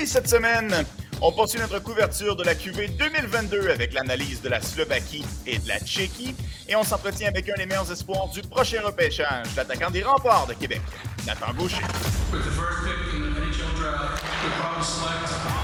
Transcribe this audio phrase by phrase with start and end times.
[0.00, 0.84] oui, cette semaine,
[1.20, 5.68] on poursuit notre couverture de la QV 2022 avec l'analyse de la Slovaquie et de
[5.68, 6.34] la Tchéquie.
[6.68, 10.54] Et on s'entretient avec un des meilleurs espoirs du prochain repêchage, l'attaquant des remparts de
[10.54, 10.80] Québec,
[11.26, 11.76] Nathan Gaucher.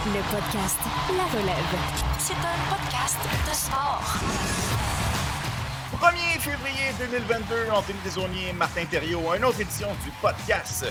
[0.06, 0.78] Le podcast
[1.16, 1.78] La Relève.
[2.18, 3.18] C'est un podcast
[3.48, 4.02] de sport.
[6.00, 10.84] 1er février 2022, Anthony Desaunier, Martin Thériault, une autre édition du podcast.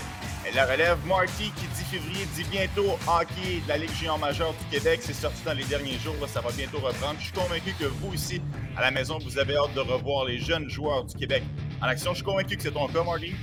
[0.54, 4.78] La relève Marty qui dit février dit bientôt hockey de la Ligue géant majeure du
[4.78, 5.00] Québec.
[5.02, 7.16] C'est sorti dans les derniers jours, ça va bientôt reprendre.
[7.20, 8.42] Je suis convaincu que vous ici,
[8.78, 11.42] à la maison, vous avez hâte de revoir les jeunes joueurs du Québec
[11.82, 12.12] en action.
[12.12, 13.34] Je suis convaincu que c'est ton cas, Marty.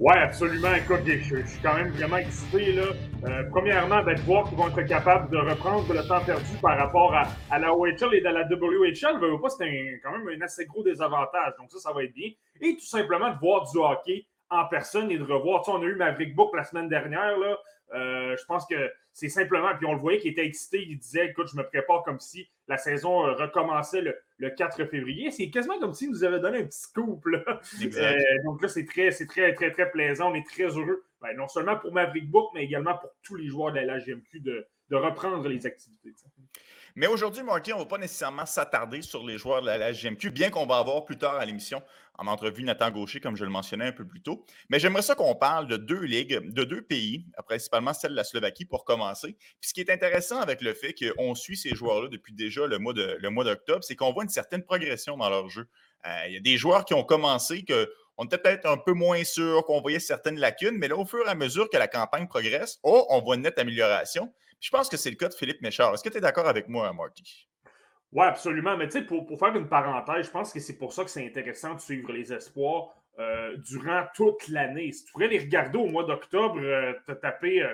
[0.00, 0.74] Oui, absolument.
[0.74, 2.72] Écoute, je, suis quand même vraiment excité.
[2.72, 2.86] Là.
[3.24, 6.78] Euh, premièrement, ben, de voir qu'ils vont être capables de reprendre le temps perdu par
[6.78, 9.20] rapport à, la OHL et à la WHL.
[9.20, 11.52] Ben, c'est quand même un assez gros désavantage.
[11.58, 12.30] Donc ça, ça va être bien.
[12.60, 15.62] Et tout simplement de voir du hockey en personne et de revoir.
[15.62, 17.38] Tu sais, on a eu Maverick Book la semaine dernière.
[17.38, 17.58] Là.
[17.94, 21.26] Euh, je pense que c'est simplement, puis on le voyait qu'il était excité, il disait
[21.26, 25.30] Écoute, je me prépare comme si la saison euh, recommençait le, 4 février.
[25.30, 27.24] C'est quasiment comme s'il nous avait donné un petit scoop.
[27.26, 30.32] Euh, donc là, c'est très, c'est très, très, très plaisant.
[30.32, 33.48] On est très heureux, ben, non seulement pour Maverick Book, mais également pour tous les
[33.48, 36.12] joueurs de la GMQ de, de reprendre les activités.
[36.94, 40.30] Mais aujourd'hui, Marty, on ne va pas nécessairement s'attarder sur les joueurs de la, GMQ,
[40.30, 41.82] bien qu'on va avoir plus tard à l'émission
[42.18, 44.44] en entrevue Nathan Gaucher, comme je le mentionnais un peu plus tôt.
[44.68, 48.24] Mais j'aimerais ça qu'on parle de deux ligues, de deux pays, principalement celle de la
[48.24, 49.36] Slovaquie pour commencer.
[49.60, 52.78] Puis ce qui est intéressant avec le fait qu'on suit ces joueurs-là depuis déjà le
[52.78, 55.66] mois, d'octobre, c'est qu'on voit une certaine progression dans leur jeu.
[56.06, 58.92] Euh, il y a des joueurs qui ont commencé que on était peut-être un peu
[58.92, 61.88] moins sûr qu'on voyait certaines lacunes, mais là, au fur et à mesure que la
[61.88, 64.32] campagne progresse, oh, on voit une nette amélioration.
[64.60, 65.94] Je pense que c'est le cas de Philippe Méchard.
[65.94, 67.48] Est-ce que tu es d'accord avec moi, Marty?
[68.12, 68.76] Oui, absolument.
[68.76, 71.24] Mais tu sais, pour, faire une parenthèse, je pense que c'est pour ça que c'est
[71.24, 74.92] intéressant de suivre les espoirs euh, durant toute l'année.
[74.92, 77.66] Si tu pourrais les regarder au mois d'octobre, euh, tu as tapé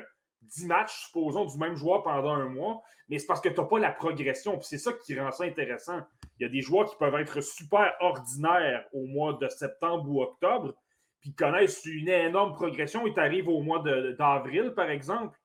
[0.42, 3.60] 10 euh, matchs, supposons, du même joueur pendant un mois, mais c'est parce que tu
[3.60, 4.58] n'as pas la progression.
[4.58, 6.00] Puis c'est ça qui rend ça intéressant.
[6.38, 10.22] Il y a des joueurs qui peuvent être super ordinaires au mois de septembre ou
[10.22, 10.74] octobre,
[11.20, 13.06] puis connaissent une énorme progression.
[13.06, 13.82] Ils t'arrivent au mois
[14.16, 15.36] d'avril, par exemple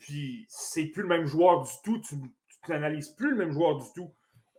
[0.00, 2.00] puis c'est plus le même joueur du tout.
[2.00, 2.16] Tu
[2.68, 4.12] n'analyses plus le même joueur du tout.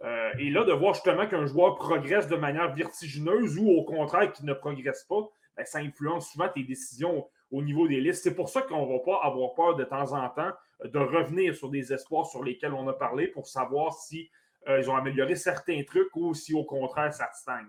[0.04, 4.32] Euh, et là, de voir justement qu'un joueur progresse de manière vertigineuse ou au contraire
[4.32, 8.24] qu'il ne progresse pas, ben, ça influence souvent tes décisions au niveau des listes.
[8.24, 10.52] C'est pour ça qu'on ne va pas avoir peur de temps en temps
[10.84, 14.32] de revenir sur des espoirs sur lesquels on a parlé pour savoir si
[14.68, 17.68] euh, ont amélioré certains trucs ou si au contraire ça stagne.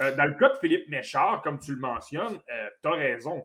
[0.00, 2.38] Euh, dans le cas de Philippe Méchard, comme tu le mentionnes,
[2.82, 3.44] tu as raison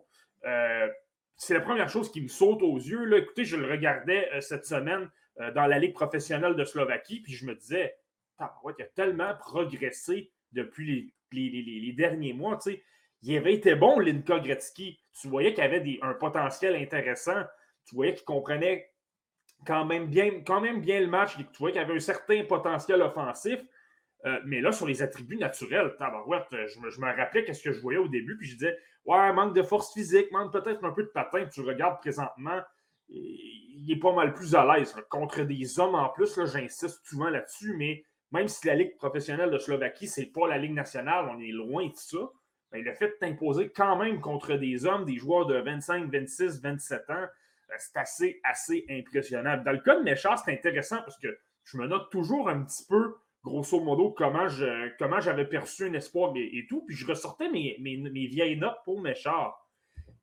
[1.40, 3.16] c'est la première chose qui me saute aux yeux.
[3.16, 5.08] Écoutez, je le regardais cette semaine
[5.40, 7.96] euh, dans la Ligue professionnelle de Slovaquie, puis je me disais,
[8.40, 12.60] il a tellement progressé depuis les, derniers mois.
[13.24, 15.00] Il avait été bon, Linka Gretzky.
[15.20, 17.44] Tu voyais qu'il avait un potentiel intéressant.
[17.86, 18.92] Tu voyais qu'il comprenait
[19.66, 21.36] quand même, bien, quand même bien le match.
[21.38, 23.60] Tu voyais qu'il avait un certain potentiel offensif.
[24.26, 27.80] Euh, mais là, sur les attributs naturels, je, me, je me rappelais qu'est-ce que je
[27.80, 31.04] voyais au début, puis je disais, ouais, manque de force physique, manque peut-être un peu
[31.04, 31.46] de patin.
[31.46, 32.60] Tu regardes présentement,
[33.10, 34.96] il est pas mal plus à l'aise.
[35.10, 39.58] Contre des hommes en plus, j'insiste souvent là-dessus, mais même si la Ligue professionnelle de
[39.58, 42.18] Slovaquie, c'est pas la Ligue nationale, on est loin de ça.
[42.72, 46.62] Ben, le fait de t'imposer quand même contre des hommes, des joueurs de 25, 26,
[46.62, 49.62] 27 ans, euh, c'est assez, assez impressionnant.
[49.64, 52.86] Dans le cas de Méchard, c'est intéressant parce que je me note toujours un petit
[52.88, 56.84] peu grosso modo, comment, je, comment j'avais perçu un espoir et, tout.
[56.86, 59.58] Puis je ressortais mes, mes, vieilles notes pour Méchard.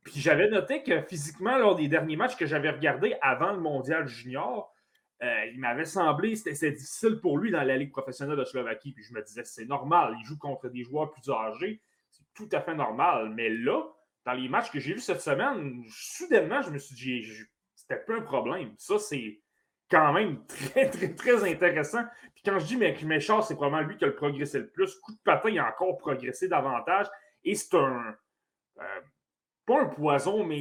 [0.05, 4.07] Puis j'avais noté que physiquement, lors des derniers matchs que j'avais regardés avant le mondial
[4.07, 4.73] junior,
[5.23, 8.93] euh, il m'avait semblé c'était difficile pour lui dans la Ligue professionnelle de Slovaquie.
[8.93, 11.81] Puis je me disais, c'est normal, il joue contre des joueurs plus âgés.
[12.11, 13.31] C'est tout à fait normal.
[13.35, 13.83] Mais là,
[14.27, 17.27] dans les matchs que j'ai vus cette semaine, soudainement, je me suis dit,
[17.75, 18.75] c'était pas un problème.
[18.77, 19.41] Ça, c'est
[19.91, 22.05] quand même très, très, très intéressant.
[22.35, 24.95] Puis quand je dis mais Méchard, c'est probablement lui qui a le progressé le plus.
[24.97, 27.07] Coup de patin, il a encore progressé davantage.
[27.45, 28.17] Et c'est un.
[28.79, 29.01] Euh,
[29.67, 30.61] pas un poison, mais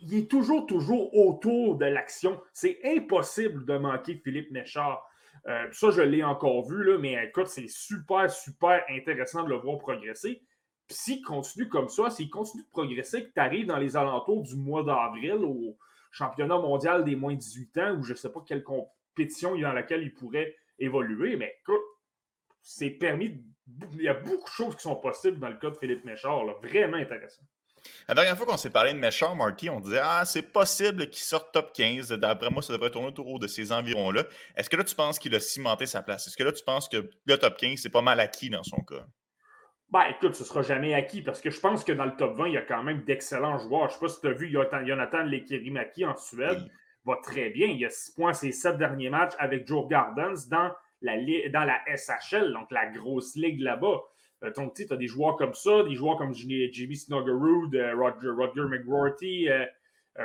[0.00, 2.40] il est toujours, toujours autour de l'action.
[2.52, 5.04] C'est impossible de manquer Philippe Méchard.
[5.46, 9.56] Euh, ça, je l'ai encore vu, là, mais écoute, c'est super, super intéressant de le
[9.56, 10.42] voir progresser.
[10.86, 14.42] Puis s'il continue comme ça, s'il continue de progresser, que tu arrives dans les alentours
[14.42, 15.76] du mois d'avril, au,
[16.10, 19.72] championnat mondial des moins de 18 ans ou je ne sais pas quelle compétition dans
[19.72, 21.36] laquelle il pourrait évoluer.
[21.36, 21.82] Mais écoute,
[22.62, 23.42] c'est permis.
[23.92, 26.44] Il y a beaucoup de choses qui sont possibles dans le cas de Philippe Méchard.
[26.62, 27.42] Vraiment intéressant.
[28.08, 31.22] La dernière fois qu'on s'est parlé de Méchard, Marty, on disait Ah, c'est possible qu'il
[31.22, 32.10] sorte top 15.
[32.12, 34.24] D'après moi, ça devrait tourner autour de ces environs-là.
[34.56, 36.26] Est-ce que là, tu penses qu'il a cimenté sa place?
[36.26, 38.80] Est-ce que là, tu penses que le top 15, c'est pas mal acquis dans son
[38.82, 39.04] cas?
[39.90, 42.36] Ben, écoute, ce ne sera jamais acquis parce que je pense que dans le top
[42.36, 43.88] 20, il y a quand même d'excellents joueurs.
[43.88, 46.68] Je ne sais pas si tu as vu, il y a Jonathan Lekirimaki en Suède.
[47.06, 47.68] va très bien.
[47.68, 50.70] Il a 6 points ses 7 derniers matchs avec Joe Gardens dans
[51.00, 51.16] la,
[51.48, 54.02] dans la SHL, donc la grosse ligue là-bas.
[54.44, 58.30] Euh, donc, tu as des joueurs comme ça, des joueurs comme Jimmy Snuggerud, euh, Roger,
[58.30, 59.66] Roger McGrorty, euh,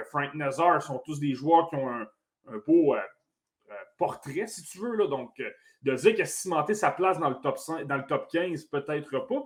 [0.06, 2.08] Frank Nazar sont tous des joueurs qui ont un,
[2.66, 2.96] beau
[3.98, 4.96] portrait, si tu veux.
[4.96, 5.08] Là.
[5.08, 5.42] Donc,
[5.84, 8.66] de dire qu'il a cimenté sa place dans le top, 5, dans le top 15,
[8.66, 9.44] peut-être pas.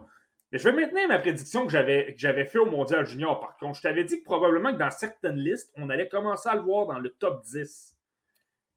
[0.51, 3.39] Mais je vais maintenir ma prédiction que j'avais, que j'avais fait au Mondial Junior.
[3.41, 6.55] Par contre, je t'avais dit que probablement que dans certaines listes, on allait commencer à
[6.55, 7.95] le voir dans le top 10.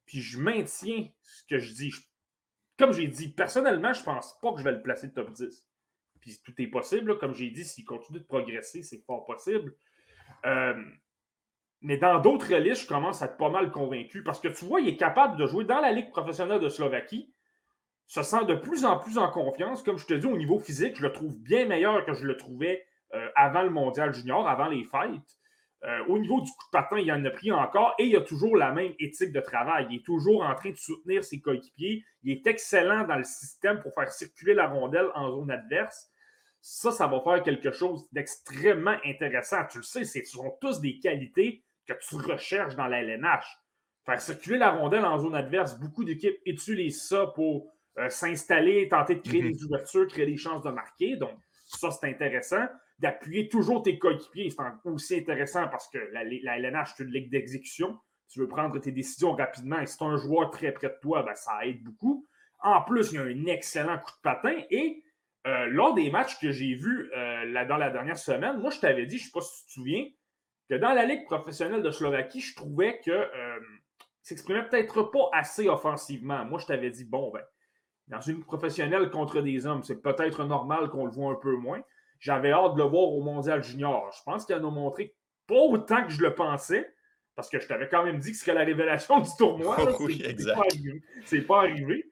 [0.07, 1.95] Puis je maintiens ce que je dis.
[2.77, 5.65] Comme j'ai dit, personnellement, je ne pense pas que je vais le placer top 10.
[6.21, 7.19] Puis tout est possible.
[7.19, 9.75] Comme j'ai dit, s'il continue de progresser, c'est pas possible.
[10.47, 10.75] Euh,
[11.83, 14.81] mais dans d'autres listes, je commence à être pas mal convaincu parce que tu vois,
[14.81, 17.33] il est capable de jouer dans la Ligue professionnelle de Slovaquie
[18.07, 19.85] se sent de plus en plus en confiance.
[19.85, 22.37] Comme je te dis, au niveau physique, je le trouve bien meilleur que je le
[22.37, 22.85] trouvais
[23.15, 25.39] euh, avant le mondial junior, avant les fights.
[25.85, 28.21] Euh, au niveau du coup de patin, il en a pris encore et il a
[28.21, 29.87] toujours la même éthique de travail.
[29.91, 32.05] Il est toujours en train de soutenir ses coéquipiers.
[32.23, 36.11] Il est excellent dans le système pour faire circuler la rondelle en zone adverse.
[36.61, 39.65] Ça, ça va faire quelque chose d'extrêmement intéressant.
[39.71, 43.47] Tu le sais, ce sont tous des qualités que tu recherches dans la LNH.
[44.05, 49.15] Faire circuler la rondelle en zone adverse, beaucoup d'équipes utilisent ça pour euh, s'installer, tenter
[49.15, 49.53] de créer mhm.
[49.53, 51.17] des ouvertures, créer des chances de marquer.
[51.17, 51.33] Donc,
[51.65, 52.67] ça, c'est intéressant.
[53.01, 56.23] D'appuyer toujours tes coéquipiers, c'est aussi intéressant parce que la,
[56.59, 57.99] LNH, c'est une ligue d'exécution.
[58.29, 60.99] Tu veux prendre tes décisions rapidement et si tu as un joueur très près de
[61.01, 62.27] toi, ben, ça aide beaucoup.
[62.63, 65.03] En plus, il y a un excellent coup de patin et
[65.47, 69.07] euh, lors des matchs que j'ai vus euh, dans la dernière semaine, moi, je t'avais
[69.07, 70.07] dit, je ne sais pas si tu te souviens,
[70.69, 73.29] que dans la Ligue professionnelle de Slovaquie, je trouvais que
[74.23, 76.45] s'exprimait peut-être pas assez offensivement.
[76.45, 77.43] Moi, je t'avais dit, bon, ben,
[78.09, 81.81] dans une professionnelle contre des hommes, c'est peut-être normal qu'on le voit un peu moins.
[82.21, 84.13] J'avais hâte de le voir au Mondial Junior.
[84.17, 85.15] Je pense qu'il a montré
[85.47, 86.95] pas autant que je le pensais,
[87.35, 89.77] parce que je t'avais quand même dit que ce serait la révélation du tournoi.
[90.01, 90.61] oui, exact.
[91.25, 92.09] C'est pas, arrivé.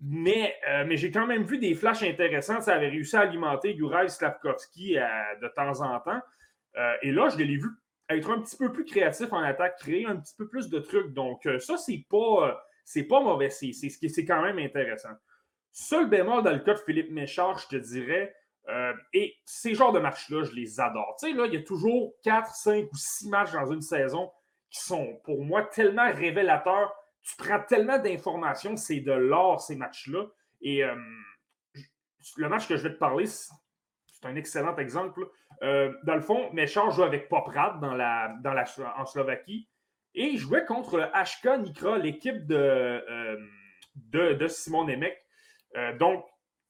[0.00, 2.60] Mais, euh, mais j'ai quand même vu des flashs intéressants.
[2.60, 5.04] Ça avait réussi à alimenter Juraj Slavkovski euh,
[5.42, 6.20] de temps en temps.
[6.76, 7.68] Euh, et là, je l'ai vu
[8.08, 11.12] être un petit peu plus créatif en attaque, créer un petit peu plus de trucs.
[11.12, 13.50] Donc, ça, c'est pas c'est pas mauvais.
[13.50, 15.12] C'est, c'est, quand même intéressant.
[15.70, 18.34] Seul bémol dans le cas de Philippe Méchard, je te dirais,
[18.68, 21.16] euh, et ces genres de matchs-là, je les adore.
[21.18, 24.30] Tu sais, là, il y a toujours 4, 5 ou 6 matchs dans une saison
[24.70, 26.94] qui sont, pour moi, tellement révélateurs.
[27.22, 30.26] Tu prends tellement d'informations, c'est de l'or, ces matchs-là.
[30.60, 30.94] Et euh,
[32.36, 33.52] le match que je vais te parler, c'est
[34.24, 35.28] un excellent exemple.
[35.62, 38.64] Euh, dans le fond, Méchard joue avec Poprad dans la, dans la,
[38.96, 39.68] en Slovaquie.
[40.14, 43.36] Et il jouait contre HK Nikra, l'équipe de, euh,
[44.34, 45.18] de, Simon Nemec.
[45.98, 46.26] Donc,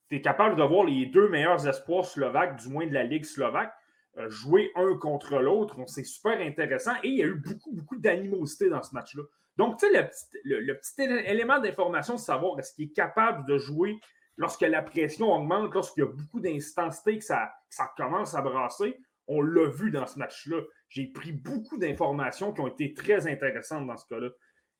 [0.08, 3.24] tu es capable de voir les deux meilleurs espoirs slovaques, du moins de la Ligue
[3.24, 3.72] slovaque,
[4.18, 5.76] euh, jouer un contre l'autre.
[5.86, 6.92] C'est super intéressant.
[7.02, 9.22] Et il y a eu beaucoup, beaucoup d'animosité dans ce match-là.
[9.56, 10.10] Donc, tu sais,
[10.44, 13.98] le, petit élément d'information, de savoir est-ce qu'il est capable de jouer
[14.36, 18.42] lorsque la pression augmente, lorsqu'il y a beaucoup d'intensité, que ça, que ça commence à
[18.42, 18.98] brasser.
[19.28, 20.60] On l'a vu dans ce match-là
[20.92, 24.28] j'ai pris beaucoup d'informations qui ont été très intéressantes dans ce cas-là.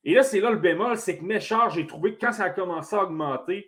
[0.03, 2.49] Et là, c'est là le bémol, c'est que Méchard, j'ai trouvé que quand ça a
[2.51, 3.67] commencé à augmenter,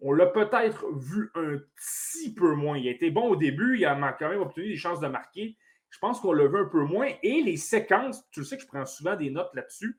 [0.00, 2.78] on l'a peut-être vu un petit peu moins.
[2.78, 5.56] Il a été bon au début, il a quand même obtenu des chances de marquer.
[5.90, 7.08] Je pense qu'on l'a vu un peu moins.
[7.22, 9.98] Et les séquences, tu le sais que je prends souvent des notes là-dessus.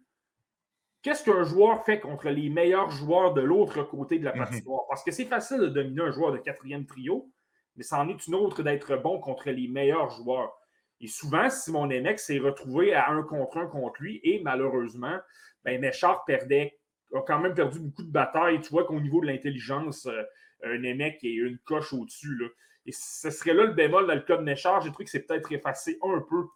[1.02, 4.40] Qu'est-ce qu'un joueur fait contre les meilleurs joueurs de l'autre côté de la mhm.
[4.40, 4.86] patinoire?
[4.90, 7.32] Parce que c'est facile de dominer un joueur de quatrième trio,
[7.76, 10.54] mais c'en est une autre d'être bon contre les meilleurs joueurs.
[11.00, 15.18] Et souvent, Simon Nemec s'est retrouvé à un contre un contre lui et malheureusement,
[15.64, 16.78] ben, Méchard perdait,
[17.14, 18.62] a quand même perdu beaucoup de batailles.
[18.62, 20.24] Tu vois qu'au niveau de l'intelligence, euh,
[20.64, 22.38] un Nemec est une coche au-dessus.
[22.86, 24.82] Et ce serait là le bémol dans le cas de Méchard.
[24.82, 26.48] J'ai trouvé que c'est peut-être effacé un peu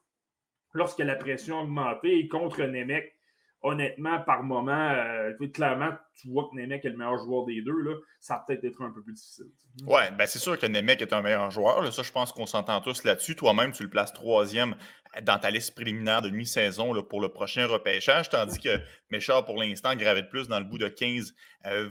[0.73, 3.15] lorsque la pression a augmenté et contre Nemec
[3.63, 7.79] honnêtement, par moment, euh, clairement, tu vois que Nemec est le meilleur joueur des deux.
[7.81, 9.45] Là, ça va peut-être être un peu plus difficile.
[9.85, 11.93] Oui, ben c'est sûr que Nemec est un meilleur joueur.
[11.93, 13.35] Ça, je pense qu'on s'entend tous là-dessus.
[13.35, 14.75] Toi-même, tu le places troisième
[15.23, 19.93] dans ta liste préliminaire de mi-saison pour le prochain repêchage, tandis que Méchard, pour l'instant,
[19.95, 21.33] gravite plus dans le bout de 15-20,
[21.65, 21.89] euh,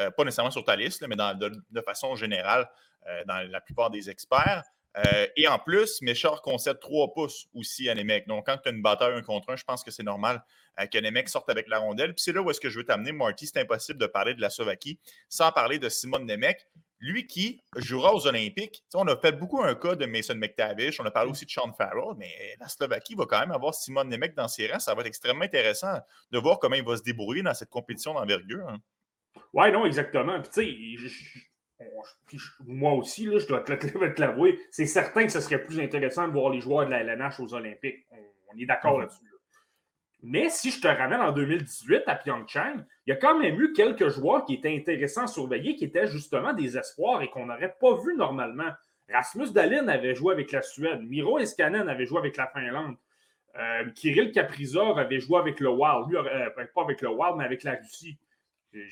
[0.00, 2.68] euh, pas nécessairement sur ta liste, mais de, façon générale
[3.28, 4.64] dans la plupart des experts.
[5.36, 8.26] Et en plus, Méchard concède 3 pouces aussi à Nemec.
[8.26, 10.42] Donc, quand tu as une bataille un contre un, je pense que c'est normal
[10.90, 12.14] que les mecs sortent avec la rondelle.
[12.14, 13.46] Puis c'est là où est-ce que je veux t'amener, Marty.
[13.46, 14.98] C'est impossible de parler de la Slovaquie
[15.28, 16.66] sans parler de Simon Nemec.
[16.98, 18.82] Lui qui jouera aux Olympiques.
[18.94, 21.70] on a fait beaucoup un cas de Mason McTavish, on a parlé aussi de Sean
[21.74, 24.78] Farrell, mais la Slovaquie va quand même avoir Simon Nemec dans ses rangs.
[24.78, 26.00] Ça va être extrêmement intéressant
[26.30, 28.66] de voir comment il va se débrouiller dans cette compétition d'envergure.
[28.66, 28.78] Hein.
[29.52, 30.40] Oui, non, exactement.
[30.40, 31.18] Puis, tu sais,
[32.66, 33.72] moi aussi, là, je dois te
[34.20, 37.40] l'avouer, c'est certain que ce serait plus intéressant de voir les joueurs de la LNH
[37.40, 38.06] aux Olympiques.
[38.52, 39.00] On, est d'accord mm-hmm.
[39.00, 39.24] là-dessus.
[40.22, 43.72] Mais si je te ramène en 2018 à Pyeongchang, il y a quand même eu
[43.72, 47.76] quelques joueurs qui étaient intéressants à surveiller, qui étaient justement des espoirs et qu'on n'aurait
[47.78, 48.72] pas vu normalement.
[49.08, 51.00] Rasmus Dahlin avait joué avec la Suède.
[51.02, 52.96] Miro Eskanen avait joué avec la Finlande.
[53.58, 56.08] Euh, Kirill Kaprizov avait joué avec le Wild.
[56.08, 58.18] Lui, euh, pas avec le Wild, mais avec la Russie.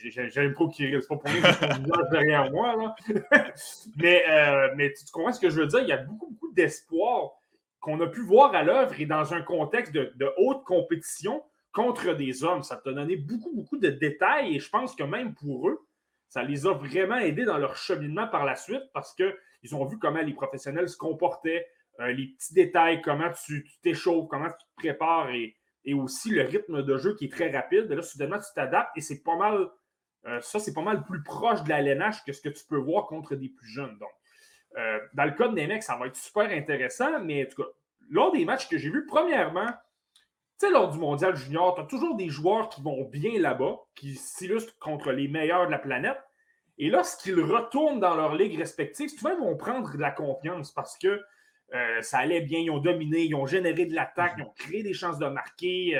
[0.05, 2.77] J'aime pas Kirill, c'est pas pour rien derrière moi.
[2.77, 2.95] Là.
[3.97, 5.81] mais, euh, mais tu comprends ce que je veux dire?
[5.81, 7.33] Il y a beaucoup, beaucoup d'espoir
[7.81, 12.43] qu'on a pu voir à l'œuvre et dans un contexte de, haute compétition contre des
[12.43, 12.63] hommes.
[12.63, 15.87] Ça t'a donné beaucoup, beaucoup de détails et je pense que même pour eux,
[16.29, 19.99] ça les a vraiment aidés dans leur cheminement par la suite parce qu'ils ont vu
[19.99, 21.67] comment les professionnels se comportaient,
[22.01, 25.55] euh, les petits détails, comment tu t'échauffes, comment tu te prépares et,
[25.93, 27.91] aussi le rythme de jeu qui est très rapide.
[27.91, 29.69] Là, soudainement, tu t'adaptes et c'est pas mal,
[30.27, 32.79] euh, ça, c'est pas mal plus proche de la LNH que ce que tu peux
[32.79, 33.99] voir contre des plus jeunes.
[33.99, 34.11] Donc,
[34.79, 37.69] euh, dans le cas de Nemec, ça va être super intéressant, mais en tout cas,
[38.09, 39.69] lors des matchs que j'ai vus, premièrement,
[40.59, 43.77] tu sais, lors du mondial junior, tu as toujours des joueurs qui vont bien là-bas,
[43.95, 46.19] qui s'illustrent contre les meilleurs de la planète.
[46.79, 50.99] Et lorsqu'ils retournent dans leur ligue respective, souvent, ils vont prendre de la confiance parce
[50.99, 51.21] que
[51.73, 54.83] euh, ça allait bien, ils ont dominé, ils ont généré de l'attaque, ils ont créé
[54.83, 55.97] des chances de marquer,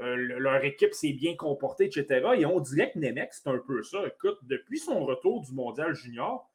[0.00, 2.30] euh, leur équipe s'est bien comportée, etc.
[2.36, 3.98] Et on dirait que Nemec, c'est un peu ça.
[4.06, 6.48] Écoute, depuis son retour du mondial junior,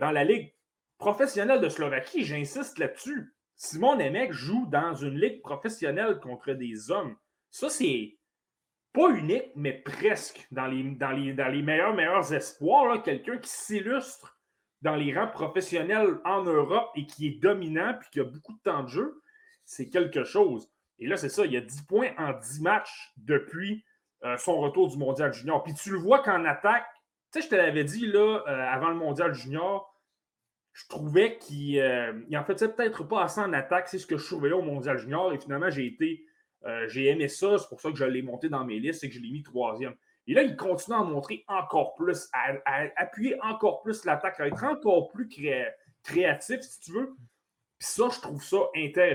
[0.00, 0.54] dans la ligue
[0.98, 3.34] professionnel de Slovaquie, j'insiste là-dessus.
[3.56, 7.16] Simon Nemec joue dans une ligue professionnelle contre des hommes.
[7.50, 8.16] Ça, c'est
[8.92, 13.02] pas unique, mais presque dans les, dans les meilleurs, meilleurs espoirs.
[13.02, 14.33] Quelqu'un qui s'illustre
[14.84, 18.60] dans les rangs professionnels en Europe et qui est dominant puis qui a beaucoup de
[18.60, 19.22] temps de jeu,
[19.64, 20.70] c'est quelque chose.
[20.98, 23.84] Et là, c'est ça, il y a 10 points en 10 matchs depuis
[24.24, 25.62] euh, son retour du Mondial Junior.
[25.62, 26.86] Puis tu le vois qu'en attaque,
[27.32, 29.90] tu sais, je te l'avais dit là, euh, avant le Mondial Junior,
[30.74, 33.88] je trouvais qu'il euh, en faisait peut-être pas assez en attaque.
[33.88, 35.32] C'est ce que je surveillais au Mondial Junior.
[35.32, 36.26] Et finalement, j'ai été.
[36.64, 37.58] Euh, j'ai aimé ça.
[37.58, 39.42] C'est pour ça que je l'ai monté dans mes listes et que je l'ai mis
[39.42, 39.94] troisième.
[40.26, 42.54] Et là, il continue à montrer encore plus, à,
[42.96, 45.28] appuyer encore plus l'attaque, à être encore plus
[46.02, 47.14] créatif, si tu veux.
[47.78, 48.58] Puis ça, je trouve ça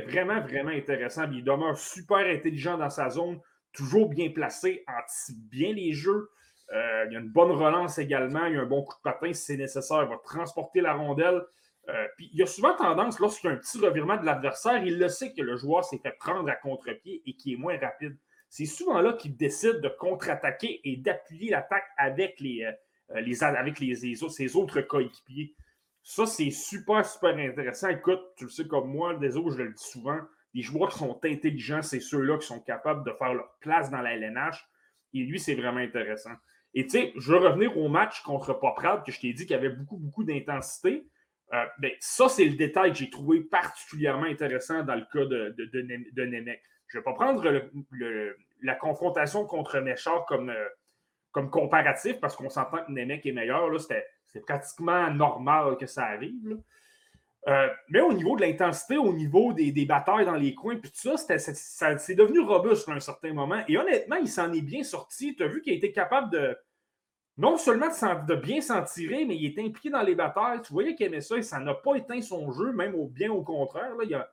[0.05, 1.29] vraiment, vraiment intéressant.
[1.31, 3.39] il demeure super intelligent dans sa zone,
[3.73, 6.29] toujours bien placé, anticipe bien les jeux.
[6.71, 8.45] Euh, il y a une bonne relance également.
[8.45, 10.03] Il a un bon coup de patin si c'est nécessaire.
[10.03, 11.41] Il va transporter la rondelle.
[11.89, 14.83] Euh, puis il y a souvent tendance, lorsqu'il y a un petit revirement de l'adversaire,
[14.83, 17.79] il le sait que le joueur s'est fait prendre à contre-pied et qui est moins
[17.79, 18.15] rapide.
[18.49, 23.77] C'est souvent là qu'il décide de contre-attaquer et d'appuyer l'attaque avec, les, euh, les, avec
[23.77, 25.55] ses autres coéquipiers.
[26.01, 27.89] Ça, c'est super, super intéressant.
[27.89, 30.19] Écoute, tu le sais comme moi, des autres, je le dis souvent,
[30.53, 34.01] les joueurs qui sont intelligents, c'est ceux-là qui sont capables de faire leur place dans
[34.01, 34.67] la LNH.
[35.13, 36.33] Et lui, c'est vraiment intéressant.
[36.73, 39.55] Et tu sais, je veux revenir au match contre Poprad, que je t'ai dit qu'il
[39.55, 41.07] y avait beaucoup, beaucoup d'intensité.
[41.53, 45.55] Euh, ben, ça, c'est le détail que j'ai trouvé particulièrement intéressant dans le cas de,
[45.57, 46.55] de.
[46.89, 47.43] Je ne vais pas prendre
[48.61, 50.67] la confrontation contre Méchard comme, euh,
[51.31, 53.69] comme comparatif parce qu'on s'entend que Nemec est meilleur.
[53.79, 56.59] C'est pratiquement normal que ça arrive.
[57.47, 61.15] Euh, mais au niveau de l'intensité, au niveau des, batailles dans les coins, puis tout
[61.15, 63.63] ça, c'est devenu robuste à un certain moment.
[63.67, 65.35] Et honnêtement, il s'en est bien sorti.
[65.35, 66.57] Tu as vu qu'il a été capable de
[67.37, 70.61] non seulement de, bien s'en tirer, mais il est impliqué dans les batailles.
[70.61, 73.43] Tu voyais qu'il aimait ça et ça n'a pas éteint son jeu, même bien au
[73.43, 73.95] contraire.
[73.95, 74.27] Là,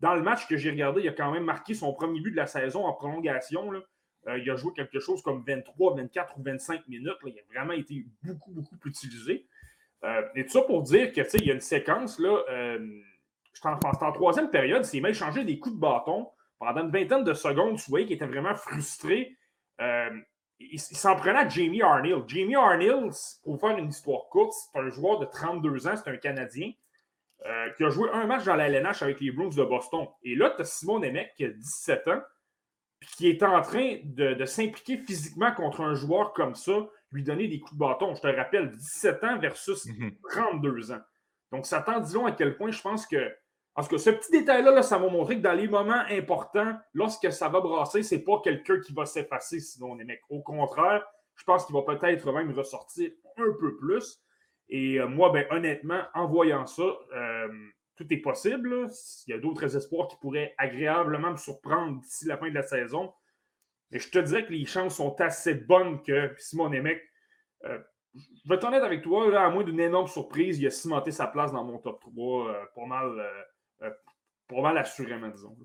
[0.00, 2.36] dans le match que j'ai regardé, il a quand même marqué son premier but de
[2.36, 3.72] la saison en prolongation.
[4.28, 7.16] Euh, il a joué quelque chose comme 23, 24 ou 25 minutes.
[7.24, 9.46] Il a vraiment été beaucoup, beaucoup utilisé.
[10.04, 12.78] Euh, et tout ça pour dire que il y a une séquence, là, euh,
[13.52, 16.28] je en, troisième période, c'est même changé des coups de bâton.
[16.58, 19.36] Pendant une vingtaine de secondes, tu voyais qu'il était vraiment frustré.
[19.80, 20.10] Euh,
[20.58, 22.22] il, s'en prenait à Jamie Arneal.
[22.26, 23.10] Jamie Arneal,
[23.44, 26.72] pour faire une histoire courte, c'est un joueur de 32 ans, c'est un Canadien,
[27.76, 30.06] qui a joué un match dans la LNH avec les Bruins de Boston.
[30.22, 32.22] Et là, tu as Simon Nemec qui a 17 ans,
[32.98, 37.22] puis qui est en train de, de s'impliquer physiquement contre un joueur comme ça lui
[37.22, 38.14] donner des coups de bâton.
[38.14, 39.88] Je te rappelle, 17 ans versus
[40.30, 40.92] 32 mhm.
[40.92, 41.02] ans.
[41.52, 43.32] Donc, ça tend, disons, à quel point je pense que.
[43.74, 47.48] Parce que ce petit détail-là, ça m'a montré que dans les moments importants, lorsque ça
[47.48, 50.22] va brasser, c'est pas quelqu'un qui va s'effacer, sinon on est mec.
[50.30, 54.18] Au contraire, je pense qu'il va peut-être même ressortir un peu plus.
[54.68, 56.82] Et euh, moi, ben, honnêtement, en voyant ça,
[57.14, 57.48] euh,
[57.96, 58.88] tout est possible.
[59.26, 62.62] Il y a d'autres espoirs qui pourraient agréablement me surprendre d'ici la fin de la
[62.62, 63.12] saison.
[63.90, 67.00] Mais je te dirais que les chances sont assez bonnes que Simon Nemec,
[67.64, 67.78] euh,
[68.14, 71.26] je vais être honnête avec toi, à moins d'une énorme surprise, il a cimenté sa
[71.26, 73.20] place dans mon top 3 euh, pas mal.
[73.82, 73.90] Euh,
[74.48, 75.56] pas mal assurément, disons.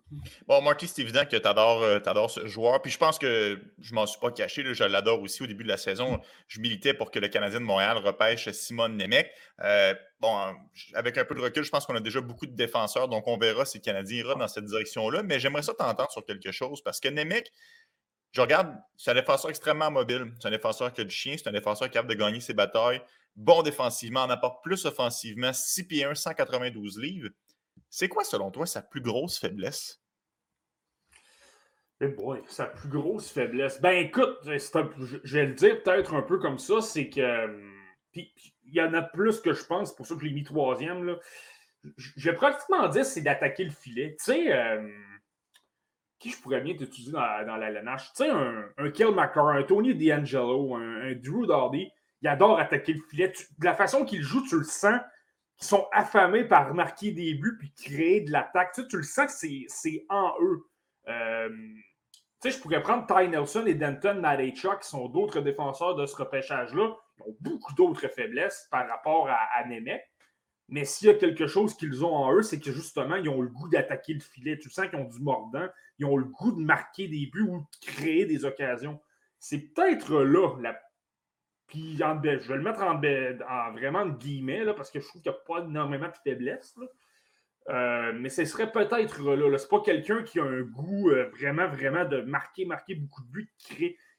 [0.47, 2.81] Bon, Marty, c'est évident que tu adores, euh, ce joueur.
[2.81, 4.63] Puis je pense que je m'en suis pas caché.
[4.73, 6.19] je l'adore aussi au début de la saison.
[6.47, 9.31] Je militais pour que le Canadien de Montréal repêche Simone Nemec.
[9.63, 10.55] Euh, bon,
[10.95, 13.07] avec un peu de recul, je pense qu'on a déjà beaucoup de défenseurs.
[13.07, 15.21] Donc on verra si le Canadien ira dans cette direction-là.
[15.21, 17.51] Mais j'aimerais ça t'entendre sur quelque chose parce que Nemec,
[18.31, 20.33] je regarde, c'est un défenseur extrêmement mobile.
[20.39, 21.35] C'est un défenseur qui a du chien.
[21.37, 23.01] C'est un défenseur capable de gagner ses batailles.
[23.35, 25.53] Bon défensivement, en apporte plus offensivement.
[25.53, 27.29] 6 pieds 1, 192 livres.
[27.91, 30.01] C'est quoi, selon toi, sa plus grosse faiblesse?
[31.99, 33.81] Eh boy, sa plus grosse faiblesse.
[33.81, 37.45] Ben écoute, je vais le dire peut-être un peu comme ça, c'est que.
[37.45, 37.75] Hum,
[38.13, 38.33] puis
[38.63, 41.03] il y en a plus que je pense, pour ça que je l'ai mis troisième.
[41.03, 41.19] Là.
[41.97, 44.15] Je vais pratiquement dire c'est d'attaquer le filet.
[44.17, 45.19] Tu sais, hum,
[46.17, 47.97] qui je pourrais bien t'utiliser dans, dans, la?
[47.97, 53.33] Tu sais, un, un un Tony D'Angelo, un, Drew Darby, il adore attaquer le filet.
[53.59, 55.01] de la façon qu'il joue, tu le sens
[55.65, 58.73] sont affamés par marquer des buts puis créer de l'attaque.
[58.73, 60.65] Tu, le sens que c'est en eux.
[61.07, 61.49] Euh,
[62.41, 66.05] tu sais, je pourrais prendre Ty Nelson et Denton Nadechuk, qui sont d'autres défenseurs de
[66.05, 66.95] ce repêchage-là.
[67.17, 70.01] Ils ont beaucoup d'autres faiblesses par rapport à, à Nemec.
[70.67, 73.41] Mais s'il y a quelque chose qu'ils ont en eux, c'est que justement, ils ont
[73.41, 74.57] le goût d'attaquer le filet.
[74.57, 75.67] Tu sens qu'ils ont du mordant.
[75.99, 78.99] Ils ont le goût de marquer des buts ou de créer des occasions.
[79.37, 80.79] C'est peut-être là la
[81.71, 85.31] puis je vais le mettre en, vraiment de guillemets, là, parce que je trouve qu'il
[85.31, 86.75] n'y a pas énormément de faiblesse.
[87.69, 89.37] Euh, mais ce serait peut-être là.
[89.37, 89.57] là.
[89.57, 93.27] C'est pas quelqu'un qui a un goût euh, vraiment, vraiment de marquer, marquer beaucoup de
[93.27, 93.49] buts.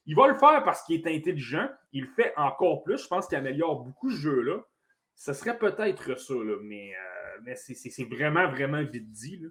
[0.07, 1.69] Il va le faire parce qu'il est intelligent.
[1.93, 3.03] Il le fait encore plus.
[3.03, 4.65] Je pense qu'il améliore beaucoup ce jeu-là.
[5.15, 9.45] Ce serait peut-être ça, là, mais, euh, mais c'est vraiment, vraiment vite dit.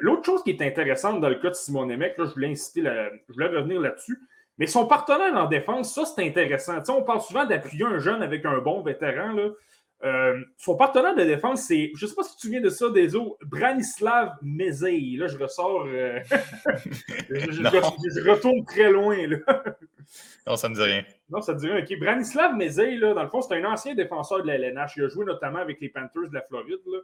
[0.00, 2.82] L'autre chose qui est intéressante dans le cas de Simon Nemec, là, je voulais inciter
[2.82, 4.18] je voulais revenir là-dessus,
[4.58, 6.82] mais son partenaire en défense, ça, c'est intéressant.
[6.88, 9.32] on parle souvent d'appuyer un jeune avec un bon vétéran.
[9.32, 9.50] Là.
[10.02, 12.70] Euh, son partenaire de défense, c'est, je ne sais pas si tu te souviens de
[12.70, 15.16] ça, des autres, Branislav Mezei.
[15.16, 16.20] Là, je ressors, euh,
[17.28, 19.26] je, retourne très loin.
[19.26, 19.36] Là.
[20.46, 21.04] non, ça ne me dit rien.
[21.28, 21.82] Non, ça ne dit rien.
[21.82, 21.98] OK.
[21.98, 24.94] Branislav Mezei, là, dans le fond, c'est un ancien défenseur de la LNH.
[24.96, 26.80] Il a joué notamment avec les Panthers de la Floride.
[26.86, 26.98] Là.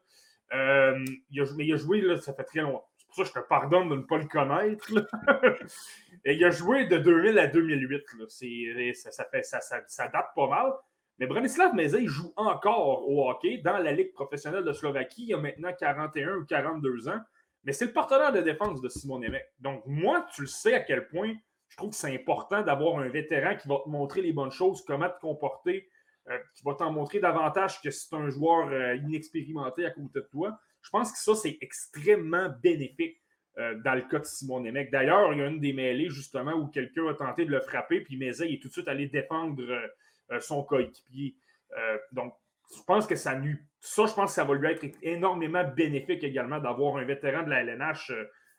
[0.55, 2.89] Euh, il a, mais il a joué, là, ça fait très longtemps.
[3.17, 4.93] Ça je te pardonne de ne pas le connaître.
[6.25, 8.05] Et il a joué de 2000 à 2008.
[8.95, 10.73] Ça, ça, ça, date pas mal.
[11.19, 15.29] Mais Branislav Mezej joue encore au hockey dans la Ligue professionnelle de Slovaquie.
[15.29, 17.21] Il a maintenant 41 ou 42 ans.
[17.65, 19.47] Mais c'est le partenaire de défense de Simon Nemec.
[19.61, 21.35] Donc, moi, tu le sais à quel point
[21.69, 24.85] je trouve que c'est important d'avoir un vétéran qui va te montrer les bonnes choses,
[24.85, 25.96] comment te comporter, euh,
[26.55, 30.27] qui va t'en montrer davantage que si tu un joueur euh, inexpérimenté à côté de
[30.31, 30.59] toi.
[30.83, 33.21] Je pense que ça, c'est extrêmement bénéfique.
[33.59, 34.91] Euh, dans le cas de Simon Nemec.
[34.91, 38.03] D'ailleurs, il y a une des mêlées, justement, où quelqu'un a tenté de le frapper,
[38.03, 39.89] puis Mézé est tout de suite allé défendre euh,
[40.33, 41.35] euh, son coéquipier.
[42.13, 42.35] donc,
[42.77, 43.67] je pense que ça nu...
[43.81, 47.51] Ça, je pense que ça va lui être énormément bénéfique également d'avoir un vétéran de
[47.51, 48.13] la LNH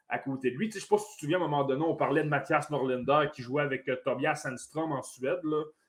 [0.09, 0.71] à côté de lui.
[0.71, 2.29] je ne sais pas si tu te souviens, à un moment donné, on parlait de
[2.29, 5.39] Mathias Norlinder qui jouait avec Tobias Sandstrom en Suède.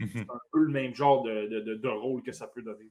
[0.01, 0.09] Mhm.
[0.13, 2.91] C'est un peu le même genre de, rôle que ça peut donner.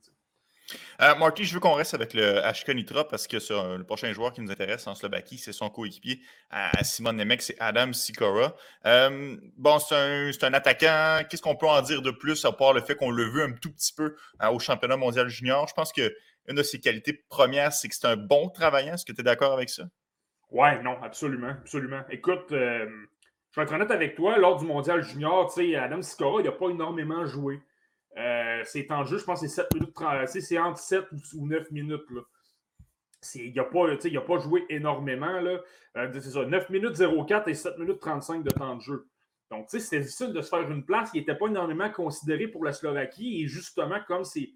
[1.02, 4.34] Euh, Marty, je veux qu'on reste avec le HK Nitra parce que le prochain joueur
[4.34, 8.56] qui nous intéresse en Slovaquie, c'est son coéquipier à, Simon Nemec, c'est Adam Sikora.
[8.86, 11.24] Euh, bon, c'est un, attaquant.
[11.30, 13.54] Qu'est-ce qu'on peut en dire de plus à part le fait qu'on le veut un
[13.54, 15.68] tout petit peu euh, au championnat mondial junior?
[15.68, 16.12] Je pense qu'une
[16.50, 18.96] de ses qualités premières, c'est que c'est un bon travaillant.
[18.96, 19.84] Est-ce que tu es d'accord avec ça?
[20.52, 22.02] Oui, non, absolument, absolument.
[22.10, 22.86] Écoute, je
[23.56, 27.26] vais être honnête avec toi, lors du mondial junior, Adam Sikora, il n'a pas énormément
[27.26, 27.60] joué.
[28.18, 29.96] Euh, c'est en jeu, je pense, c'est 7 minutes
[30.28, 31.06] C'est entre 7
[31.36, 32.06] ou 9 minutes.
[33.36, 33.88] Il n'a pas,
[34.28, 35.40] pas, joué énormément.
[35.40, 35.62] Là.
[35.98, 39.08] Euh, c'est ça, 9 minutes 04 et 7 minutes 35 de temps de jeu.
[39.52, 41.12] Donc, c'était difficile de se faire une place.
[41.14, 43.44] Il n'était pas énormément considéré pour la Slovaquie.
[43.44, 44.50] Et justement, comme c'est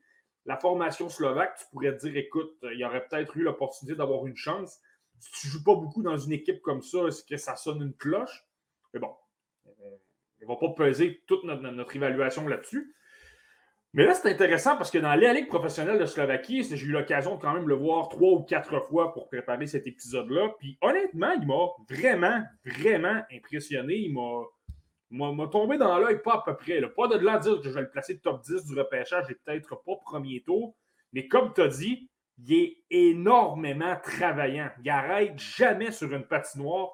[0.45, 4.35] la formation slovaque, tu pourrais te dire écoute, il aurait peut-être eu l'opportunité d'avoir une
[4.35, 4.79] chance.
[5.21, 7.81] Si tu ne joues pas beaucoup dans une équipe comme ça, est-ce que ça sonne
[7.81, 8.45] une cloche?
[8.93, 9.15] Mais bon,
[9.65, 12.95] il ne va pas peser toute notre évaluation là-dessus.
[13.93, 17.35] Mais là, c'est intéressant parce que dans la Ligue professionnelle de Slovaquie, j'ai eu l'occasion
[17.35, 20.53] de quand même le voir trois ou quatre fois pour préparer cet épisode-là.
[20.59, 23.95] Puis honnêtement, il m'a vraiment, vraiment impressionné.
[23.95, 26.81] Il m'a tombé dans l'œil pas à peu près.
[26.81, 29.75] Pas de là dire que je vais le placer top 10 du repêchage et peut-être
[29.85, 30.73] pas premier tour.
[31.11, 34.69] Mais comme tu as dit, il est énormément travaillant.
[34.79, 36.91] Il n'arrête jamais sur une patinoire.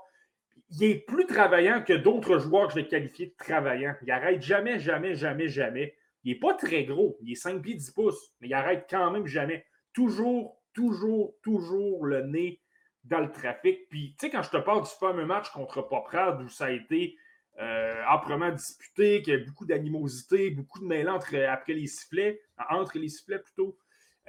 [0.72, 3.96] Il est plus travaillant que d'autres joueurs que je vais qualifier de travaillants.
[4.02, 5.96] Il n'arrête jamais, jamais, jamais, jamais.
[6.24, 7.18] Il n'est pas très gros.
[7.22, 9.66] Il est 5 pieds 10 pouces, mais il arrête quand même jamais.
[9.94, 12.62] Toujours, toujours, toujours le nez
[13.06, 13.88] dans le trafic.
[13.90, 16.72] Puis, tu sais, quand je te parle du fameux match contre Poprad où ça a
[16.72, 17.18] été
[17.60, 22.42] euh, âprement disputé, qu'il y a beaucoup d'animosité, beaucoup de mêlée entre, après les sifflets,
[22.70, 23.78] entre les sifflets plutôt.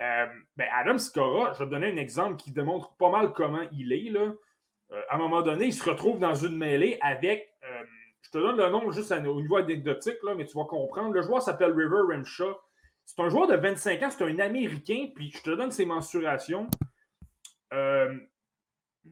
[0.01, 3.67] Euh, ben Adam Sikora, je vais te donner un exemple qui démontre pas mal comment
[3.73, 4.11] il est.
[4.11, 4.33] Là.
[4.93, 7.49] Euh, à un moment donné, il se retrouve dans une mêlée avec.
[7.65, 7.85] Euh,
[8.21, 11.13] je te donne le nom juste au niveau anecdotique, là, mais tu vas comprendre.
[11.13, 12.57] Le joueur s'appelle River Remshaw.
[13.05, 16.69] C'est un joueur de 25 ans, c'est un Américain, puis je te donne ses mensurations.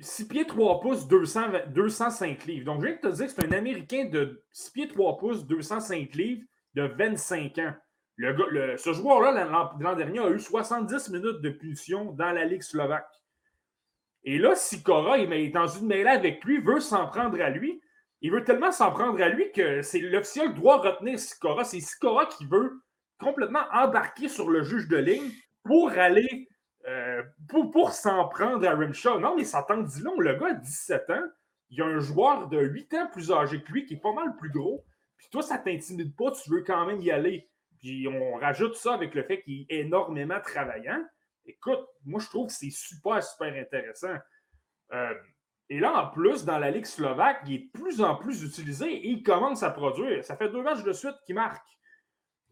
[0.00, 2.66] 6 pieds 3 pouces, 200, 205 livres.
[2.66, 5.46] Donc, je viens de te dire que c'est un Américain de 6 pieds 3 pouces,
[5.46, 6.44] 205 livres
[6.74, 7.74] de 25 ans.
[8.16, 9.44] Le, ce joueur-là,
[9.78, 13.10] l'an dernier, a eu 70 minutes de punition dans la Ligue slovaque.
[14.24, 17.80] Et là, Sikora, il est dans une mêlée avec lui, veut s'en prendre à lui.
[18.22, 21.64] Il veut tellement s'en prendre à lui que c'est l'officiel doit retenir Sikora.
[21.64, 22.80] C'est Sikora qui veut
[23.20, 25.30] complètement embarquer sur le juge de ligne
[25.62, 26.48] pour aller
[26.88, 29.18] euh, pour, s'en prendre à Rimshaw.
[29.18, 30.18] Non, mais ça tente dit long.
[30.20, 31.24] Le gars a 17 ans.
[31.70, 34.12] Il y a un joueur de 8 ans plus âgé que lui qui est pas
[34.12, 34.84] mal plus gros.
[35.18, 37.48] Puis toi, ça t'intimide pas, tu veux quand même y aller.
[37.80, 41.02] Puis on rajoute ça avec le fait qu'il est énormément travaillant.
[41.44, 44.16] Écoute, moi, je trouve que c'est super, super intéressant.
[44.92, 45.14] Euh,
[45.68, 48.86] et là, en plus, dans la Ligue slovaque, il est de plus en plus utilisé
[48.86, 50.24] et il commence à produire.
[50.24, 51.66] Ça fait deux matchs de suite qu'il marque.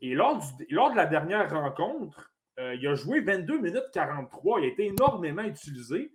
[0.01, 4.61] Et lors, de la dernière rencontre, euh, il a joué 22 minutes 43.
[4.61, 6.13] Il a été énormément utilisé.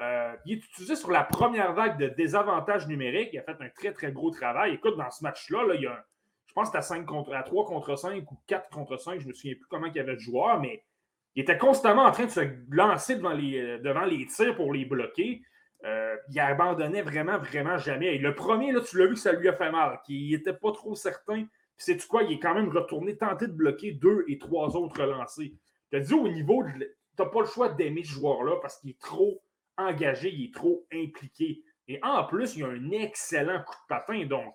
[0.00, 3.30] Euh, il est utilisé sur la première vague de désavantages numériques.
[3.32, 4.74] Il a fait un très, très gros travail.
[4.74, 6.04] Écoute, dans ce match-là, là, il y a,
[6.50, 9.20] je pense que à, à 3 contre 5 ou 4 contre 5.
[9.20, 10.82] Je ne me souviens plus comment il y avait de joueurs, mais
[11.36, 14.72] il était constamment en train de se lancer devant les, euh, devant les tirs pour
[14.72, 15.42] les bloquer.
[15.84, 18.18] il abandonnait vraiment, vraiment jamais.
[18.18, 20.72] Le premier, là, tu l'as vu que ça lui a fait mal, qu'il n'était pas
[20.72, 21.44] trop certain.
[21.44, 25.04] Puis, sais-tu quoi, il est quand même retourné, tenter de bloquer deux et trois autres
[25.04, 25.54] lancés.
[25.92, 26.84] Tu as dit au niveau, tu
[27.16, 29.40] n'as pas le choix d'aimer ce joueur-là parce qu'il est trop
[29.78, 31.62] engagé, il est trop impliqué.
[31.86, 34.26] Et en plus, il a un excellent coup de patin.
[34.26, 34.52] Donc,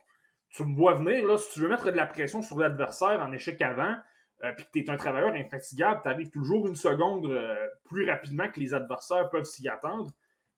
[0.55, 3.31] tu me vois venir, là, si tu veux mettre de la pression sur l'adversaire en
[3.33, 3.95] échec avant,
[4.43, 8.09] euh, puis que tu es un travailleur infatigable, tu arrives toujours une seconde euh, plus
[8.09, 10.11] rapidement que les adversaires peuvent s'y attendre,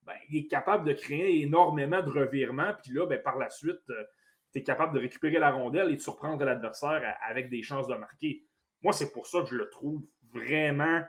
[0.04, 2.74] ben, il est capable de créer énormément de revirements.
[2.82, 4.04] Puis là, ben, par la suite, euh,
[4.54, 7.96] tu es capable de récupérer la rondelle et de surprendre l'adversaire avec des chances de
[7.96, 8.44] marquer.
[8.84, 11.02] Moi, c'est pour ça que je le trouve vraiment,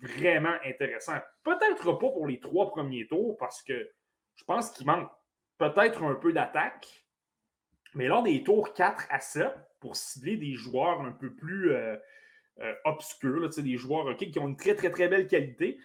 [0.00, 1.14] vraiment intéressant.
[1.44, 3.90] Peut-être pas pour les trois premiers tours parce que
[4.34, 5.10] je pense qu'il manque
[5.58, 7.01] peut-être un peu d'attaque.
[7.94, 9.48] Mais lors des tours 4 à 7,
[9.80, 11.96] pour cibler des joueurs un peu plus euh,
[12.60, 15.78] euh, obscurs, des joueurs qui ont une très, très, très belle qualité,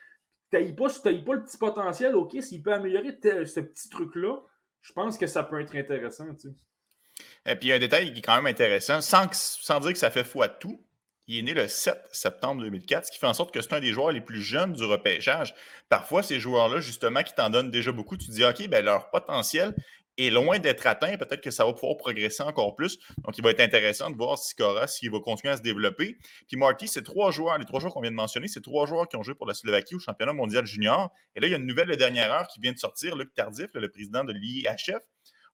[0.54, 4.38] n'as pas, pas le petit potentiel, OK, s'il peut améliorer ce petit truc-là,
[4.82, 6.28] je pense que ça peut être intéressant.
[7.46, 9.92] Et puis, il y a un détail qui est quand même intéressant, sans, sans dire
[9.92, 10.82] que ça fait foi tout,
[11.28, 13.82] il est né le 7 septembre 2004, ce qui fait en sorte que c'est un
[13.82, 15.54] des joueurs les plus jeunes du repêchage.
[15.90, 19.10] Parfois, ces joueurs-là, justement, qui t'en donnent déjà beaucoup, tu te dis, OK, ben, leur
[19.10, 19.76] potentiel
[20.18, 21.16] est loin d'être atteint.
[21.18, 22.98] Peut-être que ça va pouvoir progresser encore plus.
[23.20, 26.18] Donc, il va être intéressant de voir si Cora, s'il va continuer à se développer.
[26.48, 29.08] Puis Marty, c'est trois joueurs, les trois joueurs qu'on vient de mentionner, c'est trois joueurs
[29.08, 31.12] qui ont joué pour la Slovaquie au championnat mondial junior.
[31.36, 33.16] Et là, il y a une nouvelle de dernière heure qui vient de sortir.
[33.16, 35.02] Luc Tardif, le président de l'IHF,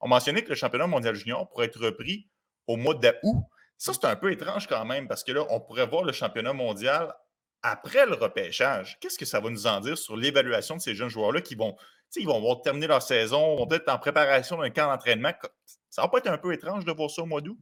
[0.01, 2.27] a mentionné que le championnat mondial junior pourrait être repris
[2.67, 3.43] au mois d'août.
[3.77, 6.53] Ça, c'est un peu étrange quand même, parce que là, on pourrait voir le championnat
[6.53, 7.13] mondial
[7.63, 8.97] après le repêchage.
[8.99, 11.75] Qu'est-ce que ça va nous en dire sur l'évaluation de ces jeunes joueurs-là qui vont,
[12.15, 15.31] ils vont, terminer leur saison, vont peut-être en préparation d'un camp d'entraînement.
[15.89, 17.57] Ça va pas être un peu étrange de voir ça au mois d'août?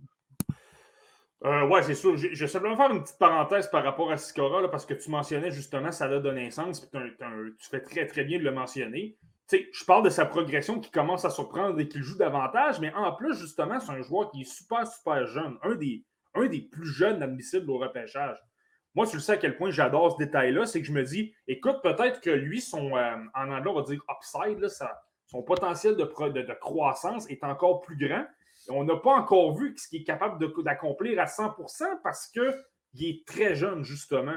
[1.43, 2.17] Euh, oui, c'est sûr.
[2.17, 5.51] Je, vais simplement faire une petite parenthèse par rapport à Sikora, parce que tu mentionnais
[5.51, 6.99] justement ça donne naissance, puis
[7.59, 9.17] tu fais très très bien de le mentionner.
[9.51, 13.11] je parle de sa progression qui commence à surprendre et qu'il joue davantage, mais en
[13.13, 15.57] plus, justement, c'est un joueur qui est super, super jeune.
[15.63, 18.37] Un des, un des plus jeunes admissibles au repêchage.
[18.93, 21.33] Moi, tu le sais à quel point j'adore ce détail-là, c'est que je me dis,
[21.47, 24.67] écoute, peut-être que lui, son, euh, en anglais, on va dire upside,
[25.27, 28.25] son potentiel de, croissance est encore plus grand.
[28.69, 33.25] on n'a pas encore vu ce qu'il est capable d'accomplir à 100% parce qu'il est
[33.25, 34.35] très jeune, justement.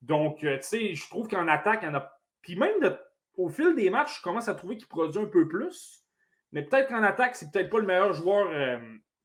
[0.00, 2.10] Donc, euh, tu sais, je trouve qu'en attaque, il y en a.
[2.40, 2.96] Puis même
[3.36, 6.04] au fil des matchs, je commence à trouver qu'il produit un peu plus.
[6.52, 8.78] Mais peut-être qu'en attaque, c'est peut-être pas le meilleur joueur, euh,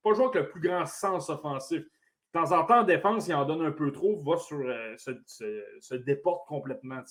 [0.04, 1.84] pas le joueur avec le plus grand sens offensif.
[2.36, 4.93] De temps en temps, en défense, il en donne un peu trop, va sur, euh,
[4.98, 7.02] se, déporte complètement.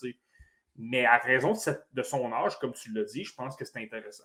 [0.76, 1.54] Mais à raison
[1.94, 4.24] de, son âge, comme tu l'as dit, je pense que c'est intéressant.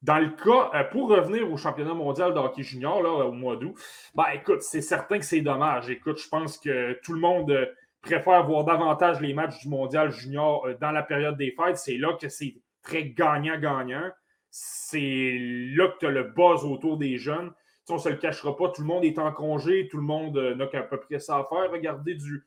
[0.00, 3.74] Dans le cas, euh, pour revenir au championnat mondial de hockey junior au mois d'août,
[4.14, 5.90] ben, écoute, c'est certain que c'est dommage.
[5.90, 7.66] Écoute, je pense que tout le monde euh,
[8.00, 11.78] préfère voir davantage les matchs du mondial junior dans la période des fêtes.
[11.78, 14.12] C'est là que c'est très gagnant-gagnant.
[14.50, 15.36] C'est
[15.74, 17.52] là que tu as le buzz autour des jeunes
[17.90, 20.36] on ne se le cachera pas, tout le monde est en congé, tout le monde
[20.36, 21.70] euh, n'a qu'à peu près ça à faire.
[21.70, 22.46] Regardez du.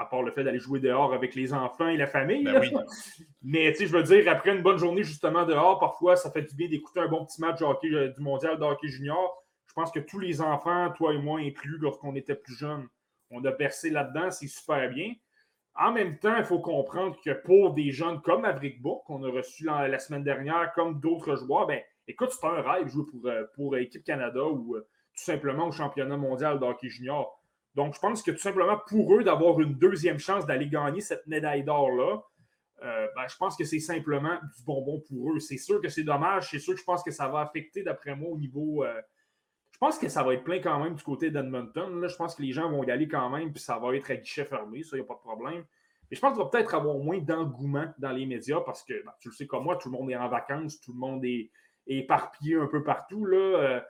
[0.00, 2.44] À part le fait d'aller jouer dehors avec les enfants et la famille.
[2.44, 2.62] Ben
[3.42, 6.42] Mais tu sais, je veux dire, après une bonne journée justement dehors, parfois, ça fait
[6.42, 9.44] du bien d'écouter un bon petit match hockey, euh, du mondial de hockey junior.
[9.66, 12.86] Je pense que tous les enfants, toi et moi inclus, lorsqu'on était plus jeunes,
[13.30, 15.14] on a percé là-dedans, c'est super bien.
[15.74, 19.30] En même temps, il faut comprendre que pour des jeunes comme Maverick Book, qu'on a
[19.30, 23.44] reçu la, semaine dernière, comme d'autres joueurs, ben, écoute, c'est un rêve jouer pour, euh,
[23.54, 27.40] pour Équipe Canada ou euh, tout simplement au championnat mondial de hockey junior.
[27.74, 31.26] Donc, je pense que tout simplement pour eux d'avoir une deuxième chance d'aller gagner cette
[31.26, 32.22] médaille d'or-là,
[32.82, 35.38] euh, ben, je pense que c'est simplement du bonbon pour eux.
[35.38, 36.50] C'est sûr que c'est dommage.
[36.50, 38.84] C'est sûr que je pense que ça va affecter, d'après moi, au niveau.
[39.72, 42.08] je pense que ça va être plein quand même du côté d'Edmonton.
[42.08, 44.16] Je pense que les gens vont y aller quand même, puis ça va être à
[44.16, 44.82] guichet fermé.
[44.82, 45.64] Ça, il n'y a pas de problème.
[46.10, 49.12] Et je pense qu'il va peut-être avoir moins d'engouement dans les médias parce que, ben,
[49.20, 51.50] tu le sais comme moi, tout le monde est en vacances, tout le monde est,
[51.88, 53.24] éparpillé un peu partout.
[53.24, 53.36] Là.
[53.36, 53.80] Euh,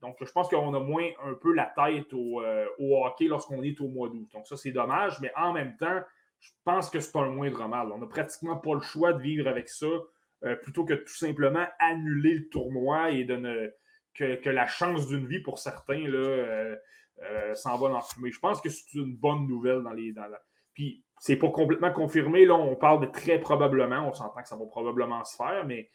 [0.00, 3.80] donc, je pense qu'on a moins un peu la tête au, euh, hockey lorsqu'on est
[3.80, 4.28] au mois d'août.
[4.32, 6.00] Donc, ça, c'est dommage, mais en même temps,
[6.40, 7.90] je pense que c'est un moindre mal.
[7.92, 9.86] On n'a pratiquement pas le choix de vivre avec ça
[10.44, 13.74] euh, plutôt que tout simplement annuler le tournoi et de
[14.14, 16.76] que, la chance d'une vie pour certains là,
[17.54, 18.30] s'en va dans fumée.
[18.30, 20.12] Je pense que c'est une bonne nouvelle dans les.
[20.12, 20.40] Dans la...
[20.74, 22.44] Puis, c'est pas complètement confirmé.
[22.44, 24.08] Là, on parle de très probablement.
[24.08, 25.90] On s'entend que ça va probablement se faire, mais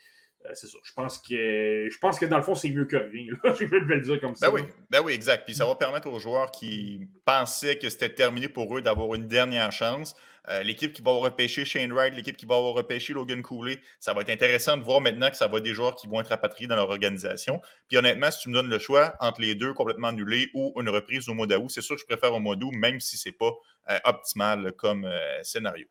[0.53, 0.77] c'est ça.
[0.84, 3.34] Je pense que je pense que dans le fond, c'est mieux que rien.
[3.43, 4.49] je vais le dire comme ça.
[4.49, 5.45] Ben oui, ben oui, exact.
[5.45, 9.27] Puis ça va permettre aux joueurs qui pensaient que c'était terminé pour eux d'avoir une
[9.27, 10.15] dernière chance.
[10.49, 14.21] Euh, l'équipe qui va repêcher Shane Wright, l'équipe qui va repêcher Logan Cooley, ça va
[14.21, 16.67] être intéressant de voir maintenant que ça va être des joueurs qui vont être rapatriés
[16.67, 17.62] dans leur organisation.
[17.88, 20.89] Puis honnêtement, si tu me donnes le choix entre les deux complètement annulés ou une
[20.89, 23.29] reprise au mois d'août, c'est sûr que je préfère au mois d'août, même si ce
[23.29, 23.53] n'est pas
[23.89, 25.10] euh, optimal comme
[25.43, 25.88] scénario.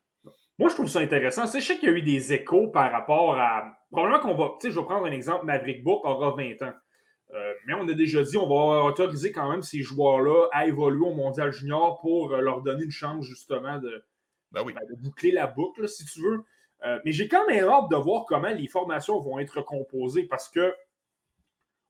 [0.63, 1.45] Moi, je trouve ça intéressant.
[1.45, 3.77] Je sais qu'il y a eu des échos par rapport à.
[3.91, 4.53] Probablement qu'on va.
[4.61, 5.45] Tu sais, je vais prendre un exemple.
[5.45, 6.73] Maverick Book aura 20 ans.
[7.35, 11.05] Euh, mais on a déjà dit on va autoriser quand même ces joueurs-là à évoluer
[11.05, 14.05] au Mondial Junior pour euh, leur donner une chance justement de,
[14.53, 14.73] ben oui.
[14.73, 16.45] Ben, de boucler la boucle, si tu veux.
[16.85, 20.49] Euh, mais j'ai quand même hâte de voir comment les formations vont être composées parce
[20.49, 20.73] que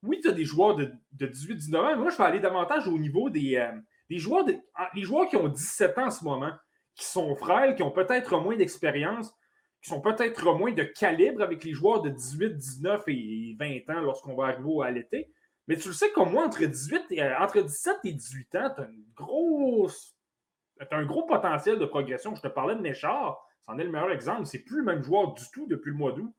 [0.03, 2.97] oui, tu as des joueurs de, 18-19 ans, mais moi je vais aller davantage au
[2.97, 3.69] niveau des,
[4.09, 4.47] des joueurs,
[4.95, 6.53] les joueurs qui ont 17 ans en ce moment
[6.94, 9.35] qui sont frêles, qui ont peut-être moins d'expérience,
[9.83, 14.00] qui sont peut-être moins de calibre avec les joueurs de 18, 19 et 20 ans
[14.00, 15.31] lorsqu'on va arriver à l'été.
[15.68, 18.83] Mais tu le sais comme moi, entre, 18 euh, entre 17 et 18 ans, tu
[18.83, 20.16] as une grosse.
[20.90, 22.35] un gros potentiel de progression.
[22.35, 24.46] Je te parlais de Néchard, c'en est le meilleur exemple.
[24.46, 26.35] C'est plus le même joueur du tout depuis le mois d'août.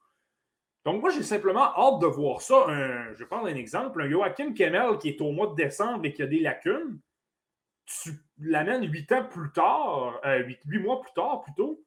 [0.86, 2.66] Donc, moi, j'ai simplement hâte de voir ça.
[2.68, 4.02] je vais prendre un exemple.
[4.02, 7.00] Un Joachim Kemmel qui est au mois de décembre et qui a des lacunes
[7.86, 8.12] tu
[8.44, 11.84] l'amènes huit ans plus tard, euh, huit, mois plus tard plutôt,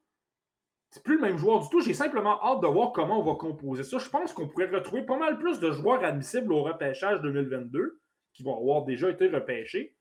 [0.91, 1.81] c'est plus le même joueur du tout.
[1.81, 3.99] J'ai simplement hâte de voir comment on va composer ça.
[3.99, 8.01] Je pense qu'on pourrait retrouver pas mal plus de joueurs admissibles au repêchage 2022
[8.33, 9.97] qui vont avoir déjà été repêchés,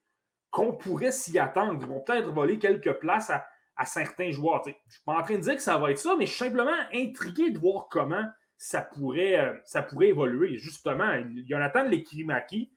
[0.52, 1.80] qu'on pourrait s'y attendre.
[1.82, 3.32] Ils vont peut-être voler quelques places
[3.78, 4.62] à, certains joueurs.
[4.66, 6.32] je ne suis pas en train de dire que ça va être ça, mais je
[6.32, 8.26] suis simplement intrigué de voir comment
[8.58, 10.58] ça pourrait, euh, ça pourrait évoluer.
[10.58, 11.14] Justement,
[11.46, 12.72] Jonathan Lekirimaki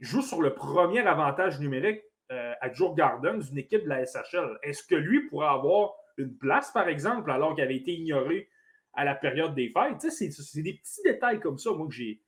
[0.00, 4.58] joue sur le premier avantage numérique euh, à Joe Gardens, une équipe de la SHL.
[4.62, 8.48] Est-ce que lui pourrait avoir une place, par exemple, alors qu'il avait été ignoré
[8.94, 10.10] à la période des fêtes?
[10.10, 12.20] C'est des petits détails comme ça, moi, que j'ai.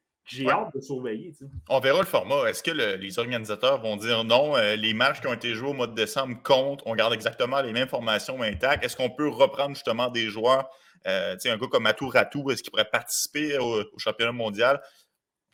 [0.48, 1.32] hâte de surveiller.
[1.68, 2.48] On verra le format.
[2.48, 5.74] Est-ce que les organisateurs vont dire non, euh, les matchs qui ont été joués au
[5.74, 8.84] mois de décembre comptent, on garde exactement les mêmes formations intactes?
[8.84, 10.70] Est-ce qu'on peut reprendre justement des joueurs,
[11.06, 14.80] euh, un gars comme Atou Ratou, est-ce qu'il pourrait participer au championnat mondial?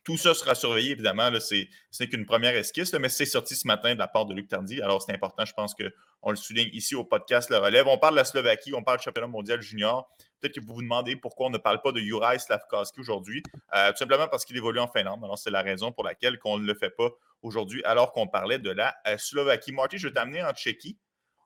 [0.07, 1.31] Tout ça sera surveillé, évidemment.
[1.41, 1.67] Ce
[1.99, 4.81] n'est qu'une première esquisse, mais c'est sorti ce matin de la part de Luc Tardy.
[4.81, 7.89] Alors, c'est important, je pense qu'on le souligne ici au podcast Le Relève.
[7.89, 10.09] On parle de la Slovaquie, on parle du championnat mondial junior.
[10.41, 13.43] Peut-être que vous vous demandez pourquoi on ne parle pas de Juraj Slavkovski aujourd'hui.
[13.75, 15.25] Euh, tout simplement parce qu'il évolue en Finlande.
[15.25, 17.11] Alors, c'est la raison pour laquelle on ne le fait pas
[17.43, 19.73] aujourd'hui, alors qu'on parlait de la euh, Slovaquie.
[19.73, 20.97] Marty, je vais t'amener en Tchéquie.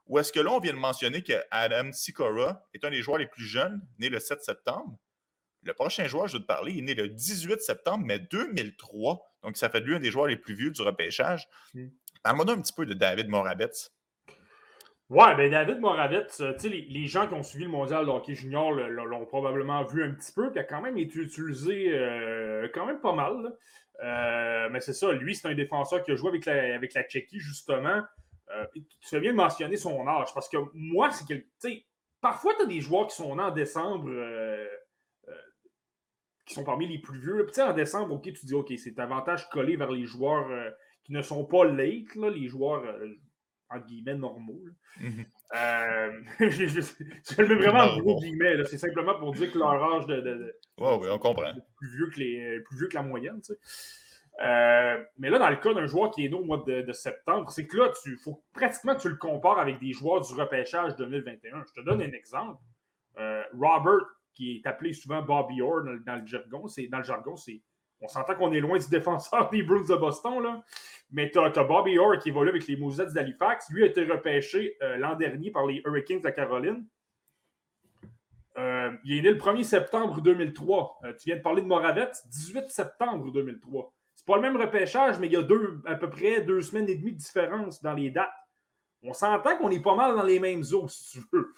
[0.06, 3.16] Ou est-ce que là, on vient de mentionner que Adam Sikora est un des joueurs
[3.16, 4.98] les plus jeunes, né le 7 septembre?
[5.62, 9.20] Le prochain joueur, je vais te parler, il est né le 18 septembre, mais 2003.
[9.42, 11.46] Donc, ça fait de lui un des joueurs les plus vieux du repêchage.
[11.74, 11.88] Hmm.
[12.22, 13.90] Parle-moi un petit peu de David Moravets.
[15.10, 18.36] Ouais, ben David Moravets, euh, les, les, gens qui ont suivi le mondial de hockey
[18.36, 22.86] junior l'ont probablement vu un petit peu, puis a quand même été utilisé euh, quand
[22.86, 23.52] même pas mal.
[24.04, 27.02] Euh, mais c'est ça, lui, c'est un défenseur qui a joué avec la, avec la
[27.02, 28.02] Tchéquie, justement.
[28.72, 31.84] tu fais bien de mentionner son âge, parce que moi, c'est que, tu sais,
[32.20, 34.10] parfois, tu as des joueurs qui sont nés en décembre
[36.50, 37.46] qui sont parmi les plus vieux.
[37.46, 40.68] Puis, en décembre, OK, tu dis, OK, c'est davantage collé vers les joueurs euh,
[41.04, 43.08] qui ne sont pas late, là, les joueurs, euh,
[43.70, 44.60] entre guillemets, normaux.
[45.00, 45.26] Mm-hmm.
[45.54, 48.64] Euh, je, le mets vraiment en gros guillemets.
[48.64, 50.20] C'est simplement pour dire que leur âge de.
[50.20, 51.52] de, oui, on comprend.
[51.76, 53.40] Plus vieux, que les, plus vieux que la moyenne.
[53.40, 55.06] Tu sais.
[55.18, 57.68] mais là, dans le cas d'un joueur qui est né au mois de, septembre, c'est
[57.68, 61.62] que là, il faut pratiquement que tu le compares avec des joueurs du repêchage 2021.
[61.64, 62.60] Je te donne un exemple.
[63.52, 64.06] Robert
[64.40, 66.64] qui est appelé souvent Bobby Orr dans, le jargon.
[66.90, 67.34] Dans le jargon,
[68.00, 70.62] On s'entend qu'on est loin du défenseur des Bruins de Boston, là.
[71.12, 73.68] Mais tu as, Bobby Orr qui évolue avec les Mousettes d'Halifax.
[73.70, 76.86] Lui a été repêché euh, l'an dernier par les Hurricanes de Caroline.
[78.56, 81.00] Euh, il est né le 1er septembre 2003.
[81.18, 83.92] tu viens de parler de Moravette, 18 septembre 2003.
[84.14, 86.88] C'est pas le même repêchage, mais il y a deux, à peu près deux semaines
[86.88, 88.32] et demie de différence dans les dates.
[89.02, 91.54] On s'entend qu'on est pas mal dans les mêmes eaux, si tu veux.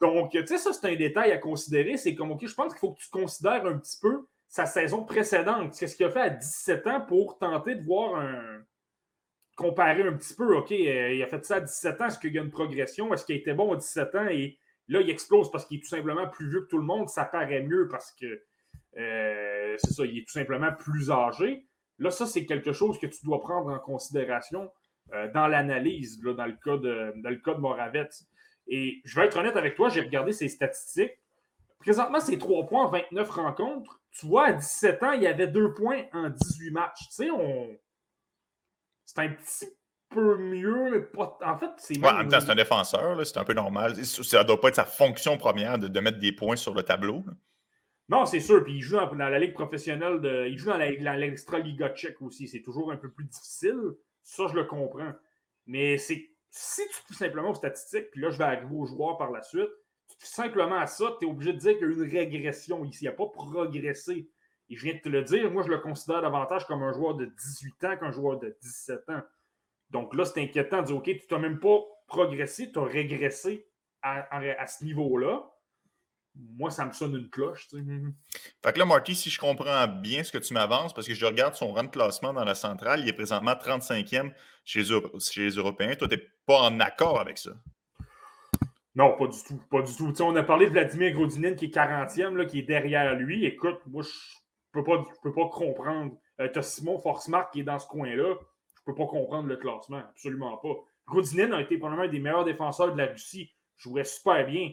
[0.00, 1.96] Donc, tu sais, ça, c'est un détail à considérer.
[1.96, 5.04] C'est comme, OK, je pense qu'il faut que tu considères un petit peu sa saison
[5.04, 5.74] précédente.
[5.78, 8.62] Qu'est-ce qu'il a fait à 17 ans pour tenter de voir un.
[9.56, 10.56] comparer un petit peu.
[10.56, 12.06] OK, euh, il a fait ça à 17 ans.
[12.06, 13.14] Est-ce qu'il y a une progression?
[13.14, 14.26] Est-ce qu'il était bon à 17 ans?
[14.28, 17.08] Et là, il explose parce qu'il est tout simplement plus vieux que tout le monde.
[17.08, 18.42] Ça paraît mieux parce que.
[18.98, 21.64] Euh, c'est ça, il est tout simplement plus âgé.
[21.98, 24.70] Là, ça, c'est quelque chose que tu dois prendre en considération
[25.34, 28.08] dans l'analyse, dans, le cas de, dans le cas de.
[28.68, 31.18] Et je vais être honnête avec toi, j'ai regardé ses statistiques.
[31.80, 34.00] Présentement, c'est 3 points en 29 rencontres.
[34.12, 37.08] Tu vois, à 17 ans, il y avait 2 points en 18 matchs.
[37.08, 37.68] Tu sais, on...
[39.06, 39.66] c'est un petit
[40.10, 41.38] peu mieux, mais pas.
[41.44, 41.98] En fait, c'est.
[41.98, 44.04] Ouais, en même temps, c'est un défenseur, c'est un peu normal.
[44.04, 46.82] Ça ne doit pas être sa fonction première de, de mettre des points sur le
[46.82, 47.24] tableau.
[48.10, 48.62] Non, c'est sûr.
[48.64, 52.48] Puis il joue dans, la ligue professionnelle, de, il joue dans l'extra-liga tchèque aussi.
[52.48, 53.94] C'est toujours un peu plus difficile.
[54.22, 55.12] Ça, je le comprends.
[55.66, 59.16] Mais c'est si tu tout simplement aux statistiques, puis là, je vais arriver aux joueurs
[59.16, 59.70] par la suite,
[60.08, 63.04] tout simplement à ça, tu es obligé de dire qu'il y a une régression ici.
[63.04, 64.28] Il n'a pas progressé.
[64.68, 67.14] Et je viens de te le dire, moi, je le considère davantage comme un joueur
[67.14, 69.22] de 18 ans qu'un joueur de 17 ans.
[69.90, 73.66] Donc là, c'est inquiétant de dire, OK, tu n'as même pas progressé, tu as régressé
[74.02, 75.49] à ce niveau-là
[76.34, 77.68] moi, ça me sonne une cloche.
[78.62, 81.26] Fait que là, Marty, si je comprends bien ce que tu m'avances, parce que je
[81.26, 84.32] regarde son rang de classement dans la centrale, il est présentement 35e
[84.64, 85.94] chez, les Européens.
[85.96, 87.50] Toi, tu n'es pas en accord avec ça?
[88.94, 89.60] Non, pas du tout.
[89.70, 90.12] Pas du tout.
[90.22, 93.44] on a parlé de Vladimir Grodinin qui est 40e, là, qui est derrière lui.
[93.44, 96.16] Écoute, moi, je ne peux, pas, peux pas comprendre.
[96.40, 98.34] Euh, tu as Simon Forsmark qui est dans ce coin-là.
[98.34, 99.98] Je ne peux pas comprendre le classement.
[99.98, 100.74] Absolument pas.
[101.06, 103.52] Grodinin a été probablement un des meilleurs défenseurs de la Russie.
[103.76, 104.72] Jouait super bien.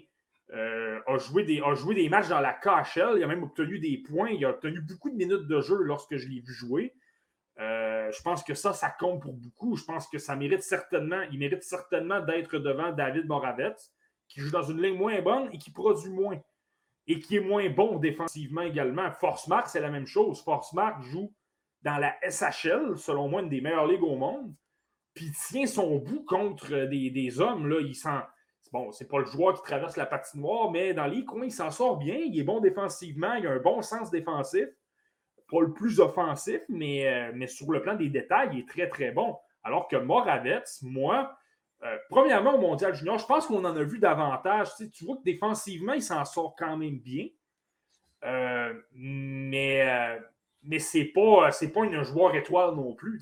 [0.53, 3.17] Euh, a, joué des, a joué des matchs dans la KHL.
[3.17, 4.29] Il a même obtenu des points.
[4.29, 6.93] Il a obtenu beaucoup de minutes de jeu lorsque je l'ai vu jouer.
[7.59, 9.75] Euh, je pense que ça, ça compte pour beaucoup.
[9.75, 13.75] Je pense que ça mérite certainement, il mérite certainement d'être devant David Moravets,
[14.27, 16.39] qui joue dans une ligne moins bonne et qui produit moins.
[17.07, 19.11] Et qui est moins bon défensivement également.
[19.11, 20.43] Force Mark, c'est la même chose.
[20.43, 21.33] Force Mark joue
[21.81, 24.53] dans la SHL, selon moi, une des meilleures ligues au monde.
[25.13, 27.67] Puis il tient son bout contre des, des hommes.
[27.67, 28.21] Là, il s'en
[28.71, 31.71] bon, c'est pas le joueur qui traverse la patinoire, mais dans les coins, il s'en
[31.71, 32.15] sort bien.
[32.15, 34.67] Il est bon défensivement, il a un bon sens défensif.
[35.49, 39.11] Pas le plus offensif, mais, euh, sur le plan des détails, il est très, très
[39.11, 39.37] bon.
[39.63, 41.37] Alors que Moravets, moi,
[41.83, 44.69] euh, premièrement, au Mondial Junior, je pense qu'on en a vu davantage.
[44.93, 47.27] Tu, vois que défensivement, il s'en sort quand même bien.
[48.25, 50.19] Euh, mais
[50.63, 53.21] mais c'est pas, pas un joueur étoile non plus.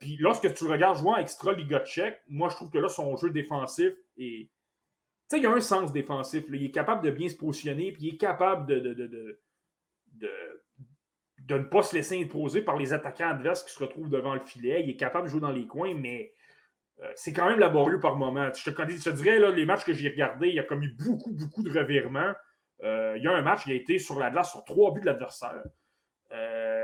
[0.00, 3.16] Puis lorsque tu regardes jouer en extra Liga tchèque, moi je trouve que là, son
[3.16, 4.50] jeu défensif et
[5.28, 6.44] tu sais, il a un sens défensif.
[6.48, 9.40] Il est capable de bien se positionner, puis il est capable de, de, de,
[10.14, 14.40] de, ne pas se laisser imposer par les attaquants adverses qui se retrouvent devant le
[14.40, 14.82] filet.
[14.82, 16.32] Il est capable de jouer dans les coins, mais
[17.02, 18.48] euh, c'est quand même laborieux par moment.
[18.54, 21.62] Je te, je dirais, là, les matchs que j'ai regardés, il a commis beaucoup, beaucoup
[21.62, 22.32] de revirements.
[22.82, 25.02] Euh, il y a un match, il a été sur la glace sur trois buts
[25.02, 25.62] de l'adversaire.
[26.32, 26.77] Euh,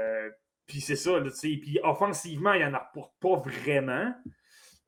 [0.66, 4.14] puis c'est ça, puis offensivement, il n'en apporte pas vraiment.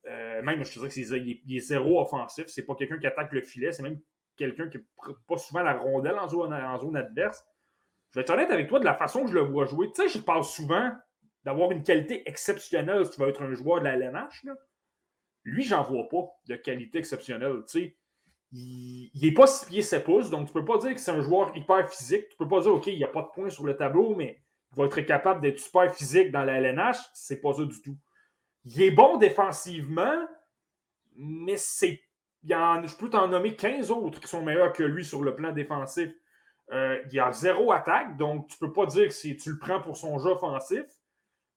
[0.06, 2.46] Euh, même, je te dirais qu'il est, zéro offensif.
[2.48, 3.72] C'est pas quelqu'un qui attaque le filet.
[3.72, 4.00] C'est même
[4.36, 4.78] quelqu'un qui
[5.26, 7.44] pas souvent la rondelle en zone, en zone adverse.
[8.10, 9.90] Je vais être honnête avec toi, de la façon que je le vois jouer.
[9.92, 10.90] Tu sais, je parle souvent
[11.44, 14.44] d'avoir une qualité exceptionnelle si tu vas être un joueur de la LNH.
[14.44, 14.54] Là.
[15.44, 17.62] Lui, j'en vois pas de qualité exceptionnelle.
[17.68, 17.96] Tu sais.
[18.52, 21.20] Il n'est pas 6 pieds 7 pouces, donc tu peux pas dire que c'est un
[21.20, 22.28] joueur hyper physique.
[22.28, 24.14] Tu ne peux pas dire, OK, il n'y a pas de points sur le tableau,
[24.14, 24.40] mais
[24.76, 26.98] va être capable d'être super physique dans la LNH.
[27.14, 27.96] C'est pas ça du tout.
[28.64, 30.26] Il est bon défensivement,
[31.16, 32.00] mais c'est.
[32.44, 36.12] je peux t'en nommer 15 autres qui sont meilleurs que lui sur le plan défensif.
[36.72, 39.96] Euh, il a zéro attaque, donc tu peux pas dire que tu le prends pour
[39.96, 40.84] son jeu offensif.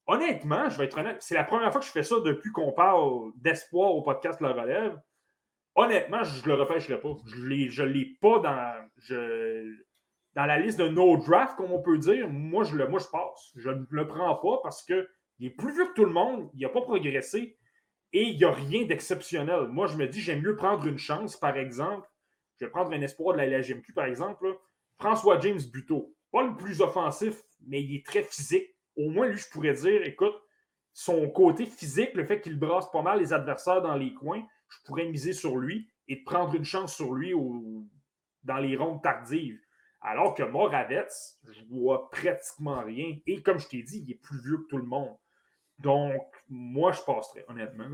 [0.05, 2.71] Honnêtement, je vais être honnête, c'est la première fois que je fais ça depuis qu'on
[2.71, 4.99] parle d'espoir au podcast La Relève.
[5.75, 7.15] Honnêtement, je ne le repêcherai pas.
[7.25, 8.89] Je ne l'ai pas dans,
[10.39, 12.29] dans la liste de no draft, comme on peut dire.
[12.29, 13.51] Moi, je, le, moi, je passe.
[13.57, 15.05] Je ne le prends pas parce que
[15.37, 17.57] il est plus vieux que tout le monde, il n'a pas progressé
[18.13, 19.67] et il n'y a rien d'exceptionnel.
[19.67, 22.07] Moi, je me dis, j'aime mieux prendre une chance, par exemple.
[22.57, 24.57] Je vais prendre un espoir de la LGMQ, par exemple.
[24.97, 26.15] François James Buteau.
[26.31, 28.73] Pas le plus offensif, mais il est très physique.
[28.95, 30.35] Au moins, lui, je pourrais dire, écoute,
[30.93, 34.77] son côté physique, le fait qu'il brasse pas mal les adversaires dans les coins, je
[34.85, 37.33] pourrais miser sur lui et prendre une chance sur lui
[38.43, 39.59] dans les rondes tardives.
[40.01, 41.07] Alors que Moravets,
[41.43, 43.17] je vois pratiquement rien.
[43.27, 45.15] Et comme je t'ai dit, il est plus vieux que tout le monde.
[45.79, 47.85] Donc, moi, je passerais, honnêtement.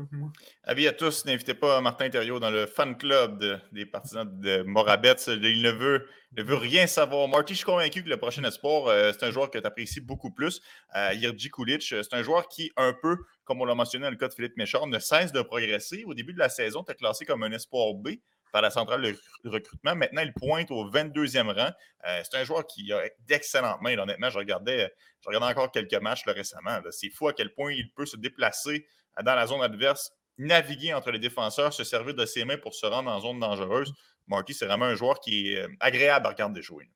[0.64, 5.14] Avis à tous, n'invitez pas Martin Thériault dans le fan club des partisans de Morabets.
[5.28, 7.28] Il ne veut, ne veut rien savoir.
[7.28, 10.00] Marty, je suis convaincu que le prochain espoir, euh, c'est un joueur que tu apprécies
[10.00, 10.60] beaucoup plus.
[10.96, 11.10] Euh,
[11.54, 14.34] Kulic, c'est un joueur qui, un peu, comme on l'a mentionné dans le cas de
[14.34, 16.02] Philippe Méchard, ne cesse de progresser.
[16.06, 18.08] Au début de la saison, tu es classé comme un espoir B
[18.52, 19.16] par la centrale de
[19.48, 19.94] recrutement.
[19.94, 21.70] Maintenant, il pointe au 22e rang.
[22.06, 23.98] Euh, c'est un joueur qui a d'excellentes mains.
[23.98, 24.92] Honnêtement, je regardais,
[25.22, 26.78] je regardais encore quelques matchs récemment.
[26.90, 28.86] C'est fou à quel point il peut se déplacer
[29.22, 32.86] dans la zone adverse, naviguer entre les défenseurs, se servir de ses mains pour se
[32.86, 33.92] rendre en zone dangereuse.
[34.26, 36.88] Marky, c'est vraiment un joueur qui est euh, agréable à regarder jouer.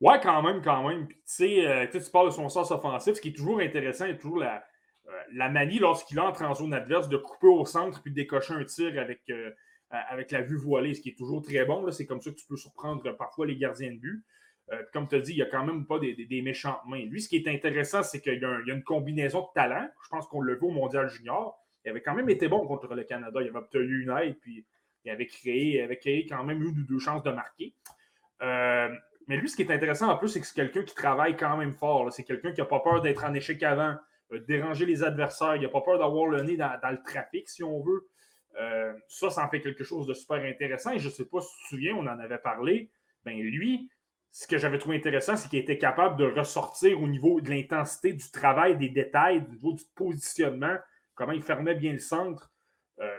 [0.00, 1.08] Ouais, quand même, quand même.
[1.40, 3.14] Euh, tu parles de son sens offensif.
[3.14, 4.64] Ce qui est toujours intéressant et toujours la,
[5.32, 8.64] la manie lorsqu'il entre en zone adverse de couper au centre puis de décocher un
[8.64, 9.22] tir avec,
[9.90, 11.90] avec la vue voilée, ce qui est toujours très bon.
[11.92, 14.24] C'est comme ça que tu peux surprendre parfois les gardiens de but.
[14.72, 17.04] Euh, comme tu as dit, il n'y a quand même pas des, méchantes mains.
[17.04, 19.88] Lui, ce qui est intéressant, c'est qu'il y, a une combinaison de talents.
[20.04, 21.58] Je pense qu'on le voit au Mondial Junior.
[21.84, 23.40] Il avait quand même été bon contre le Canada.
[23.42, 24.66] Il avait obtenu une aide, puis
[25.04, 27.74] il avait créé, avait créé quand même une ou deux chances de marquer.
[28.42, 28.88] Euh,
[29.28, 31.56] mais lui, ce qui est intéressant en plus, c'est que c'est quelqu'un qui travaille quand
[31.56, 32.10] même fort.
[32.12, 33.96] C'est quelqu'un qui n'a pas peur d'être en échec avant,
[34.30, 35.56] de déranger les adversaires.
[35.56, 38.08] Il n'a pas peur d'avoir le nez dans, le trafic, si on veut.
[38.60, 40.92] Euh, ça, ça en fait quelque chose de super intéressant.
[40.92, 42.90] Et je ne sais pas si tu te souviens, on en avait parlé.
[43.24, 43.88] Ben lui,
[44.30, 48.12] ce que j'avais trouvé intéressant, c'est qu'il était capable de ressortir au niveau de l'intensité
[48.12, 50.76] du travail, des détails, du niveau du positionnement,
[51.14, 52.50] comment il fermait bien le centre
[53.00, 53.18] euh,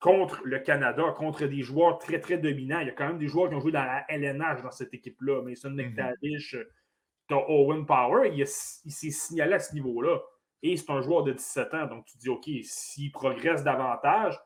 [0.00, 2.80] contre le Canada, contre des joueurs très, très dominants.
[2.80, 4.92] Il y a quand même des joueurs qui ont joué dans la LNH dans cette
[4.92, 5.42] équipe-là.
[5.42, 5.76] Mason mhm.
[5.76, 8.28] McTavish, mm Owen Power.
[8.28, 10.20] Il, il s'est signalé à ce niveau-là.
[10.62, 11.86] Et c'est un joueur de 17 ans.
[11.86, 14.38] Donc, tu dis, OK, s'il progresse davantage,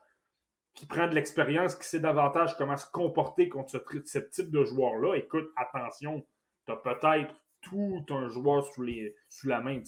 [0.81, 5.13] qui prend de l'expérience, qui sait davantage comment se comporter contre ce, type de joueur-là,
[5.13, 6.25] écoute, attention,
[6.65, 9.79] tu as peut-être tout un joueur sous, la main.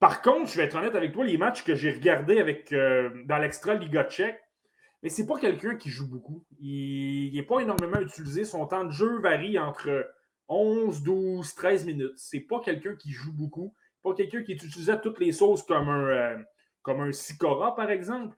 [0.00, 3.22] Par contre, je vais être honnête avec toi, les matchs que j'ai regardés avec, euh,
[3.26, 4.42] dans l'extra Liga tchèque,
[5.04, 6.44] mais c'est pas quelqu'un qui joue beaucoup.
[6.58, 8.44] Il n'est pas énormément utilisé.
[8.44, 10.12] Son temps de jeu varie entre
[10.48, 12.14] 11, 12, 13 minutes.
[12.16, 13.72] C'est pas quelqu'un qui joue beaucoup.
[14.02, 16.38] Pas quelqu'un qui est utilisé à toutes les sauces comme un, euh,
[16.82, 18.36] comme un Sikora, par exemple.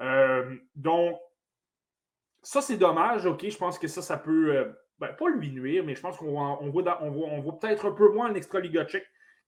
[0.00, 1.18] Euh, donc,
[2.42, 3.26] ça, c'est dommage.
[3.26, 6.16] OK, je pense que ça, ça peut euh, ben, pas lui nuire, mais je pense
[6.16, 8.86] qu'on voit, on voit, on voit, peut-être un peu moins en extra Liga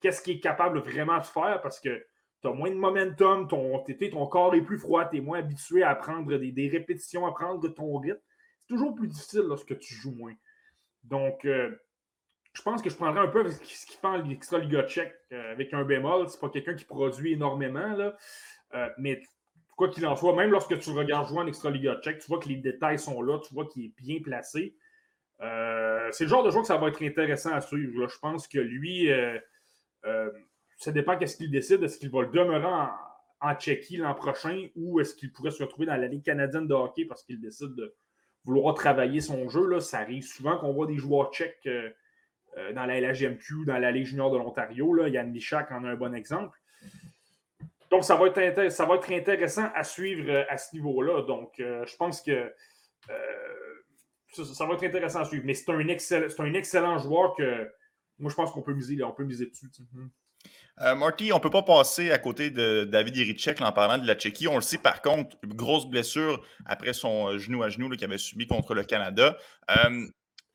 [0.00, 2.04] qu'est-ce qu'il est capable vraiment de faire parce que
[2.42, 5.82] tu as moins de momentum, ton, ton corps est plus froid, tu es moins habitué
[5.82, 8.20] à prendre des, répétitions, à prendre ton rythme.
[8.60, 10.34] C'est toujours plus difficile lorsque tu joues moins.
[11.02, 11.74] Donc, euh,
[12.52, 14.86] je pense que je prendrais un peu ce qu'il fait en extra Liga
[15.30, 16.28] avec un bémol.
[16.28, 18.16] C'est pas quelqu'un qui produit énormément, là.
[18.98, 19.22] mais
[19.76, 22.48] quoi qu'il en soit, même lorsque tu regardes jouer en Extra-Liga Tchèque, tu vois que
[22.48, 24.74] les détails sont là, tu vois qu'il est bien placé.
[25.42, 28.08] Euh, c'est le genre de joueur que ça va être intéressant à suivre.
[28.08, 29.38] Je pense que lui, euh,
[30.06, 30.30] euh,
[30.78, 31.82] ça dépend qu'est-ce qu'il décide.
[31.82, 32.88] Est-ce qu'il va le demeurer en,
[33.42, 36.74] en Tchéquie l'an prochain ou est-ce qu'il pourrait se retrouver dans la Ligue canadienne de
[36.74, 37.94] hockey parce qu'il décide de
[38.44, 39.66] vouloir travailler son jeu?
[39.66, 39.80] Là?
[39.80, 41.68] Ça arrive souvent qu'on voit des joueurs tchèques
[42.74, 45.06] dans la LHMQ, dans la Ligue junior de l'Ontario.
[45.06, 46.58] Yann Michak en a un bon exemple.
[47.90, 51.22] Donc, ça va, être ça va être intéressant à suivre euh, à ce niveau-là.
[51.22, 52.52] Donc, euh, je pense que
[53.10, 53.14] euh,
[54.32, 55.44] ça, va être intéressant à suivre.
[55.46, 57.70] Mais c'est un, excellent, un excellent joueur que
[58.18, 59.70] moi, je pense qu'on peut miser, on peut miser dessus.
[60.78, 64.14] Marty, on ne peut pas passer à côté de David Irichek en parlant de la
[64.14, 64.46] Tchéquie.
[64.46, 68.46] On le sait par contre, grosse blessure après son genou à genou qu'il avait subi
[68.46, 69.38] contre le Canada.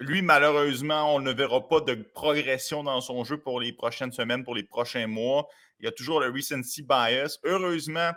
[0.01, 4.43] Lui, malheureusement, on ne verra pas de progression dans son jeu pour les prochaines semaines,
[4.43, 5.47] pour les prochains mois.
[5.79, 7.37] Il y a toujours le recency bias.
[7.43, 8.11] Heureusement,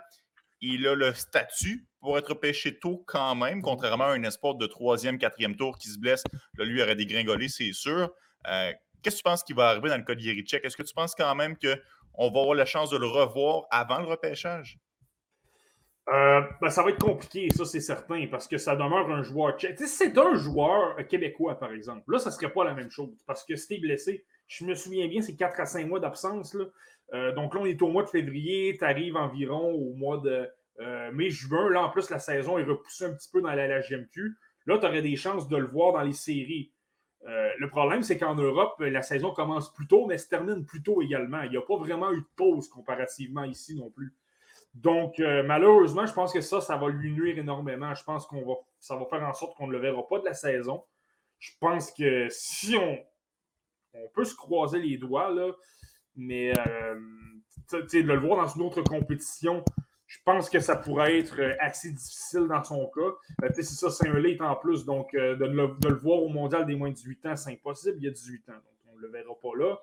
[0.61, 4.65] il a le statut pour être pêché tôt quand même, contrairement à un espoir de
[4.65, 6.23] troisième, quatrième tour qui se blesse.
[6.57, 8.11] Là, lui aurait dégringolé, c'est sûr.
[8.47, 8.73] Euh,
[9.03, 10.21] qu'est-ce que tu penses qui va arriver dans le cas de?
[10.21, 13.99] Est-ce que tu penses quand même qu'on va avoir la chance de le revoir avant
[13.99, 14.79] le repêchage?
[16.07, 19.57] Euh, ben, ça va être compliqué, ça c'est certain, parce que ça demeure un joueur
[19.57, 19.79] tchèque.
[19.79, 22.11] c'est un joueur québécois, par exemple.
[22.11, 24.65] Là, ça ne serait pas la même chose, parce que si tu es blessé, je
[24.65, 26.55] me souviens bien, c'est 4 à 5 mois d'absence.
[27.13, 30.47] Euh, donc là, on est au mois de février, tu arrives environ au mois de
[30.79, 31.71] euh, mai-juin.
[31.71, 34.35] Là, en plus, la saison est repoussée un petit peu dans la LGMQ.
[34.67, 36.71] Là, tu aurais des chances de le voir dans les séries.
[37.57, 41.01] Le problème, c'est qu'en Europe, la saison commence plus tôt, mais se termine plus tôt
[41.01, 41.41] également.
[41.41, 44.13] Il n'y a pas vraiment eu de pause comparativement ici non plus.
[44.75, 47.95] Donc, malheureusement, je pense que ça, ça va lui nuire énormément.
[47.95, 50.25] Je pense qu'on va, ça va faire en sorte qu'on ne le verra pas de
[50.25, 50.83] la saison.
[51.39, 52.97] Je pense que si on,
[54.13, 55.53] peut se croiser les doigts, là,
[56.17, 56.99] mais euh,
[57.71, 59.63] de le voir dans une autre compétition,
[60.07, 63.49] Je pense que ça pourrait être assez difficile dans son cas.
[63.53, 66.89] c'est ça, c'est un late en plus, donc de, le, voir au mondial des moins
[66.89, 67.97] de 18 ans, c'est impossible.
[67.99, 69.79] Il y a 18 ans, donc on ne le verra pas là.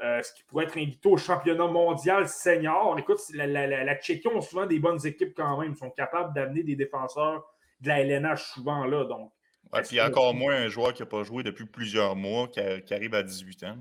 [0.00, 2.98] Ce qui pourrait être invité au championnat mondial senior.
[2.98, 5.72] Écoute, la, la, la, Tchéquie ont souvent des bonnes équipes quand même.
[5.72, 7.44] Ils sont capables d'amener des défenseurs
[7.80, 9.04] de la LNH souvent là.
[9.04, 9.32] Donc,
[9.74, 13.14] Ouais, puis encore moins un joueur qui n'a pas joué depuis plusieurs mois, qui, arrive
[13.14, 13.76] à 18 ans.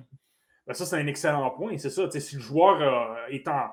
[0.66, 1.78] Ben ça, c'est un excellent point.
[1.78, 2.10] C'est ça.
[2.10, 3.70] Si le joueur euh, est, en,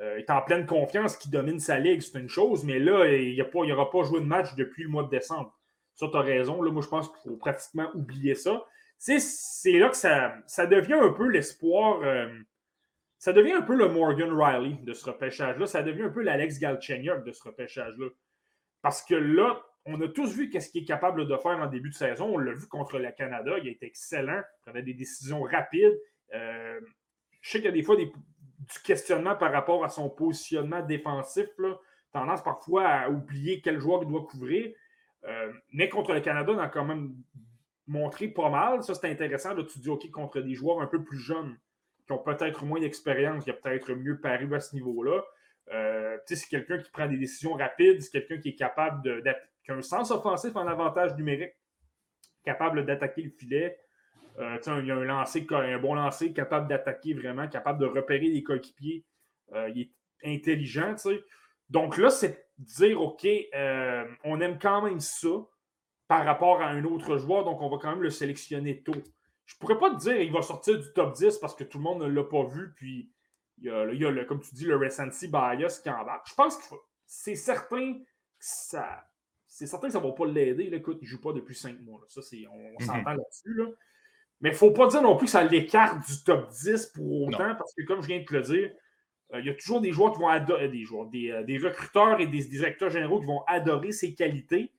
[0.00, 3.36] euh, est, en, pleine confiance, qui domine sa ligue, c'est une chose, mais là, il
[3.36, 5.54] n'aura pas, joué de match depuis le mois de décembre.
[5.94, 6.62] Ça, tu as raison.
[6.62, 8.64] Là, moi, je pense qu'il faut pratiquement oublier ça.
[9.00, 12.02] C'est là que ça, devient un peu l'espoir.
[12.02, 12.28] Euh,
[13.18, 15.66] ça devient un peu le Morgan Riley de ce repêchage-là.
[15.66, 18.08] Ça devient un peu l'Alex Galchenyuk de ce repêchage-là.
[18.82, 21.88] Parce que là, on a tous vu qu'est-ce qu'il est capable de faire en début
[21.88, 22.34] de saison.
[22.34, 23.52] On l'a vu contre le Canada.
[23.62, 24.42] Il a été excellent.
[24.42, 25.98] Il prenait des décisions rapides.
[26.34, 26.80] Euh,
[27.40, 28.10] je sais qu'il y a des fois du
[28.84, 31.48] questionnement par rapport à son positionnement défensif.
[32.12, 34.74] Tendance parfois à oublier quel joueur il doit couvrir.
[35.24, 37.14] Euh, mais contre le Canada, on a quand même
[37.90, 38.82] montré pas mal.
[38.82, 39.54] Ça, c'est intéressant.
[39.54, 41.58] Là, tu dis OK contre des joueurs un peu plus jeunes
[42.06, 45.22] qui ont peut-être moins d'expérience, qui a peut-être mieux paru à ce niveau-là.
[45.72, 49.22] Euh, c'est quelqu'un qui prend des décisions rapides, c'est quelqu'un qui est capable de,
[49.64, 51.52] qui a un sens offensif en avantage numérique,
[52.44, 53.78] capable d'attaquer le filet.
[54.38, 59.04] Euh, il a un bon lancer, capable d'attaquer vraiment, capable de repérer les coéquipiers.
[59.52, 59.90] Euh, il est
[60.24, 60.94] intelligent.
[61.68, 65.28] Donc là, c'est dire OK, euh, on aime quand même ça
[66.10, 69.00] par rapport à un autre joueur, donc on va quand même le sélectionner tôt.
[69.46, 71.78] Je ne pourrais pas te dire qu'il va sortir du top 10 parce que tout
[71.78, 73.12] le monde ne l'a pas vu, puis
[73.58, 76.28] il y a, le, comme tu dis, le recency bias qui embarque.
[76.28, 76.74] Je pense que
[77.06, 78.00] c'est certain que
[78.40, 79.06] ça,
[79.46, 80.68] c'est certain que ça ne va pas l'aider.
[80.72, 82.00] Écoute, il ne joue pas depuis cinq mois.
[82.08, 82.86] Ça, on, mhm.
[82.86, 83.62] s'entend là-dessus.
[84.40, 87.28] Mais il ne faut pas dire non plus que ça l'écarte du top 10 pour
[87.28, 88.72] autant, parce que comme je viens de te le dire,
[89.34, 92.20] euh, il y a toujours des joueurs qui vont adorer, des joueurs, des, euh, recruteurs
[92.20, 94.72] et des, directeurs généraux qui vont adorer ses qualités.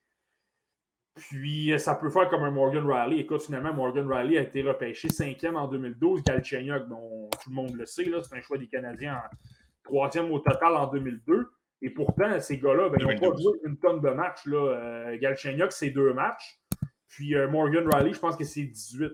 [1.16, 3.20] Puis euh, ça peut faire comme un Morgan Riley.
[3.20, 6.24] Écoute, finalement, Morgan Riley a été repêché cinquième en 2012.
[6.24, 9.36] Galchenyuk, dont tout le monde le sait, c'est un choix des Canadiens en
[9.84, 11.50] troisième au total en 2002.
[11.82, 14.46] Et pourtant, ces gars-là, ben, ils n'ont pas joué une tonne de matchs.
[14.46, 14.58] Là.
[14.58, 16.60] Euh, c'est deux matchs.
[17.08, 19.12] Puis euh, Morgan Riley, je pense que c'est 18.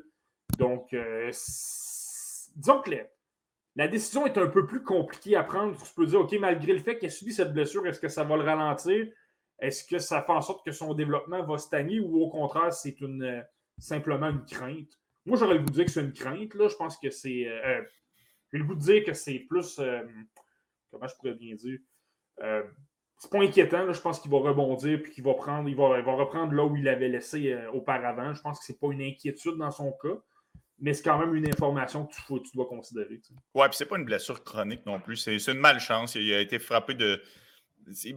[0.57, 1.31] Donc, euh,
[2.55, 2.91] disons que
[3.75, 5.77] la, décision est un peu plus compliquée à prendre.
[5.77, 8.23] Tu peux dire, OK, malgré le fait qu'il a subi cette blessure, est-ce que ça
[8.23, 9.07] va le ralentir?
[9.59, 13.01] Est-ce que ça fait en sorte que son développement va stagner ou au contraire, c'est
[13.01, 13.43] une,
[13.77, 14.99] simplement une crainte?
[15.25, 16.53] Moi, j'aurais le goût de dire que c'est une crainte.
[16.53, 16.67] Là.
[16.69, 17.49] Je pense que c'est.
[18.51, 19.79] J'ai le goût de dire que c'est plus.
[20.91, 21.79] comment je pourrais bien dire?
[22.43, 22.63] Euh,
[23.17, 23.91] c'est pas inquiétant.
[23.91, 26.87] Je pense qu'il va rebondir puis qu'il va prendre, il va, reprendre là où il
[26.87, 28.33] avait laissé euh, auparavant.
[28.33, 30.17] Je pense que c'est pas une inquiétude dans son cas,
[30.79, 33.19] mais c'est quand même une information que tu, dois considérer.
[33.29, 35.17] Oui, Ouais, puis c'est pas une blessure chronique non plus.
[35.17, 36.15] C'est une malchance.
[36.15, 37.21] Il a été frappé de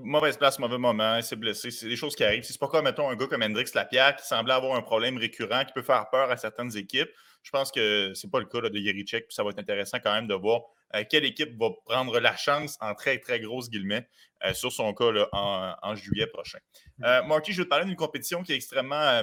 [0.02, 1.70] mauvaise place, mauvais moment, il s'est blessé.
[1.70, 2.42] C'est des choses qui arrivent.
[2.42, 5.64] C'est pas comme, mettons, un gars comme Hendrix Lapierre qui semblait avoir un problème récurrent
[5.64, 7.10] qui peut faire peur à certaines équipes.
[7.42, 10.12] Je pense que c'est pas le cas de Yerichek, puis ça va être intéressant quand
[10.12, 10.62] même de voir
[10.94, 14.06] euh, quelle équipe va prendre la chance, en très, très grosses guillemets,
[14.44, 16.58] euh, sur son cas en, juillet prochain.
[17.04, 19.22] Euh, Marty, je vais te parler d'une compétition qui est extrêmement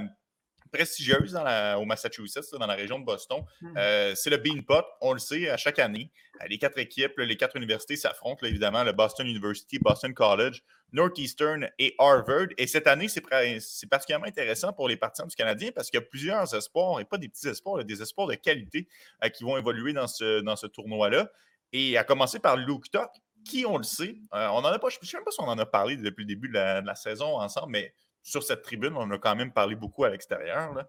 [0.72, 3.44] prestigieuse au Massachusetts, dans la région de Boston.
[3.62, 4.14] Mm.
[4.16, 6.12] c'est le Bean Pot, on le sait, à chaque année.
[6.50, 11.96] les quatre équipes, les quatre universités s'affrontent, évidemment, le Boston University, Boston College, Northeastern et
[12.00, 12.48] Harvard.
[12.58, 16.06] Et cette année, c'est particulièrement intéressant pour les partisans du Canadien parce qu'il y a
[16.06, 18.88] plusieurs espoirs, et pas des petits espoirs, des espoirs de qualité
[19.34, 21.30] qui vont évoluer dans ce, dans ce tournoi-là.
[21.74, 23.10] Et à commencer par Luke Tuck,
[23.44, 25.42] qui, on le sait, euh, on en a pas, je ne sais même pas si
[25.42, 27.94] on en a parlé depuis le début de la, saison ensemble, mais
[28.28, 30.86] sur cette tribune, on a quand même parlé beaucoup à l'extérieur.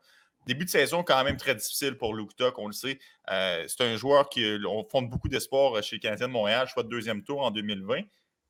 [0.46, 2.98] Début de saison quand même très difficile pour Luke on le sait.
[3.30, 6.82] Euh, c'est un joueur qui on fonde beaucoup d'espoir chez les Canadiens de Montréal, choix
[6.82, 8.00] de deuxième tour en 2020.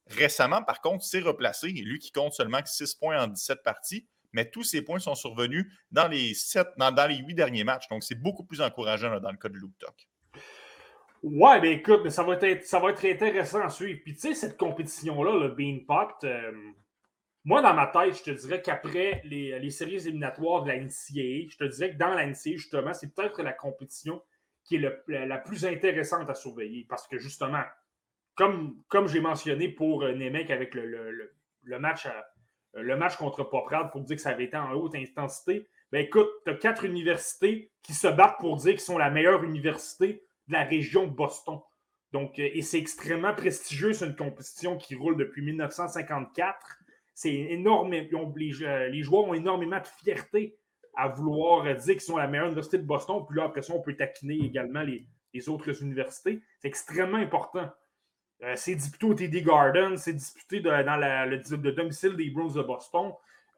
[0.06, 1.68] Récemment, par contre, s'est replacé.
[1.68, 5.70] Lui qui compte seulement 6 points en 17 parties, mais tous ces points sont survenus
[5.90, 7.88] dans les, 7, dans, les 8 derniers matchs.
[7.88, 10.08] Donc, c'est beaucoup plus encourageant dans le cas de Luke Tuck.
[11.22, 14.00] Ouais, ben écoute, mais ça va être, ça va être intéressant à suivre.
[14.04, 16.52] Puis tu sais, cette compétition-là, le Bean Pot, euh,
[17.48, 21.56] moi, dans ma tête, je te dirais qu'après les, séries éliminatoires de la NCAA, je
[21.56, 24.22] te dirais que dans la NCAA, justement, c'est peut-être la compétition
[24.64, 26.84] qui est la, plus intéressante à surveiller.
[26.86, 27.62] Parce que justement,
[28.34, 31.32] comme, comme j'ai mentionné pour euh, Nemec avec le,
[31.78, 32.06] match
[32.74, 36.28] le match contre Poprad pour dire que ça avait été en haute intensité, ben écoute,
[36.44, 40.52] tu as quatre universités qui se battent pour dire qu'ils sont la meilleure université de
[40.52, 41.60] la région de Boston.
[42.12, 43.94] Donc, euh, et c'est extrêmement prestigieux.
[43.94, 46.77] C'est une compétition qui roule depuis 1954.
[47.18, 47.92] C'est énorme.
[47.94, 50.56] Euh, les, joueurs ont énormément de fierté
[50.94, 53.24] à vouloir dire qu'ils sont la meilleure université de Boston.
[53.28, 56.40] Puis là, après ça, on peut taquiner également les, autres universités.
[56.60, 57.68] C'est extrêmement important.
[58.44, 63.10] Euh, c'est disputé au TD Garden, c'est disputé dans le, domicile des Bruins de Boston.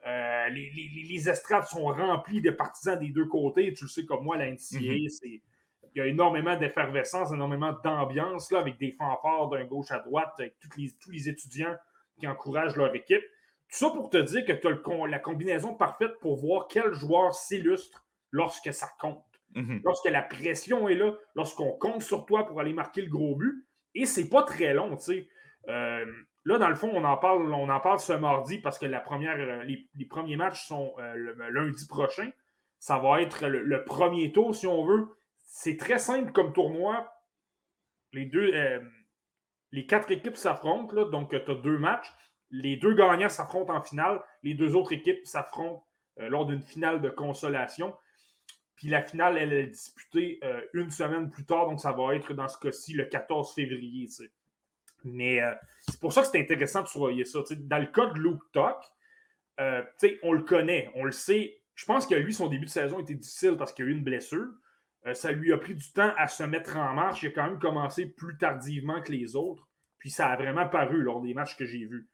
[0.07, 3.75] Euh, les, estrades sont remplies de partisans des deux côtés.
[3.75, 5.19] Tu le sais comme moi, la NCA, mm-hmm.
[5.23, 5.41] il
[5.97, 10.55] y a énormément d'effervescence, énormément d'ambiance avec des fanfares d'un gauche à droite, avec
[10.99, 11.77] tous les étudiants
[12.19, 13.23] qui encouragent leur équipe.
[13.71, 17.35] Tout ça pour te dire que tu as la combinaison parfaite pour voir quel joueur
[17.35, 19.25] s'illustre lorsque ça compte.
[19.55, 19.83] Mm-hmm.
[19.85, 23.65] Lorsque la pression est là, lorsqu'on compte sur toi pour aller marquer le gros but.
[23.95, 25.29] Et c'est pas très long, tu sais.
[25.69, 26.07] Euh,
[26.45, 29.01] là, dans le fond, on en parle, on en parle ce mardi parce que la
[29.01, 32.31] première, euh, les, premiers matchs sont euh, le, lundi prochain.
[32.79, 35.09] Ça va être le, premier tour, si on veut.
[35.37, 37.13] C'est très simple comme tournoi.
[38.13, 38.51] Les deux,
[39.71, 42.11] les quatre équipes s'affrontent, donc tu as deux matchs.
[42.51, 44.23] Les deux gagnants s'affrontent en finale.
[44.43, 45.85] Les deux autres équipes s'affrontent
[46.17, 47.95] lors d'une finale de consolation.
[48.81, 52.33] Puis la finale, elle est disputée euh, une semaine plus tard, donc ça va être
[52.33, 54.09] dans ce cas-ci le 14 février.
[55.05, 55.53] Mais euh,
[55.87, 57.41] c'est pour ça que c'est intéressant de surveiller ça.
[57.51, 58.79] Dans le cas de Luke Tuck,
[59.61, 59.83] euh,
[60.23, 61.61] on le connaît, on le sait.
[61.75, 64.03] Je pense que lui, son début de saison était difficile parce qu'il a eu une
[64.03, 64.49] blessure.
[65.13, 67.23] ça lui a pris du temps à se mettre en marche.
[67.23, 69.69] Il a quand même commencé plus tardivement que les autres.
[69.99, 72.09] Puis ça a vraiment paru lors des matchs que j'ai vus.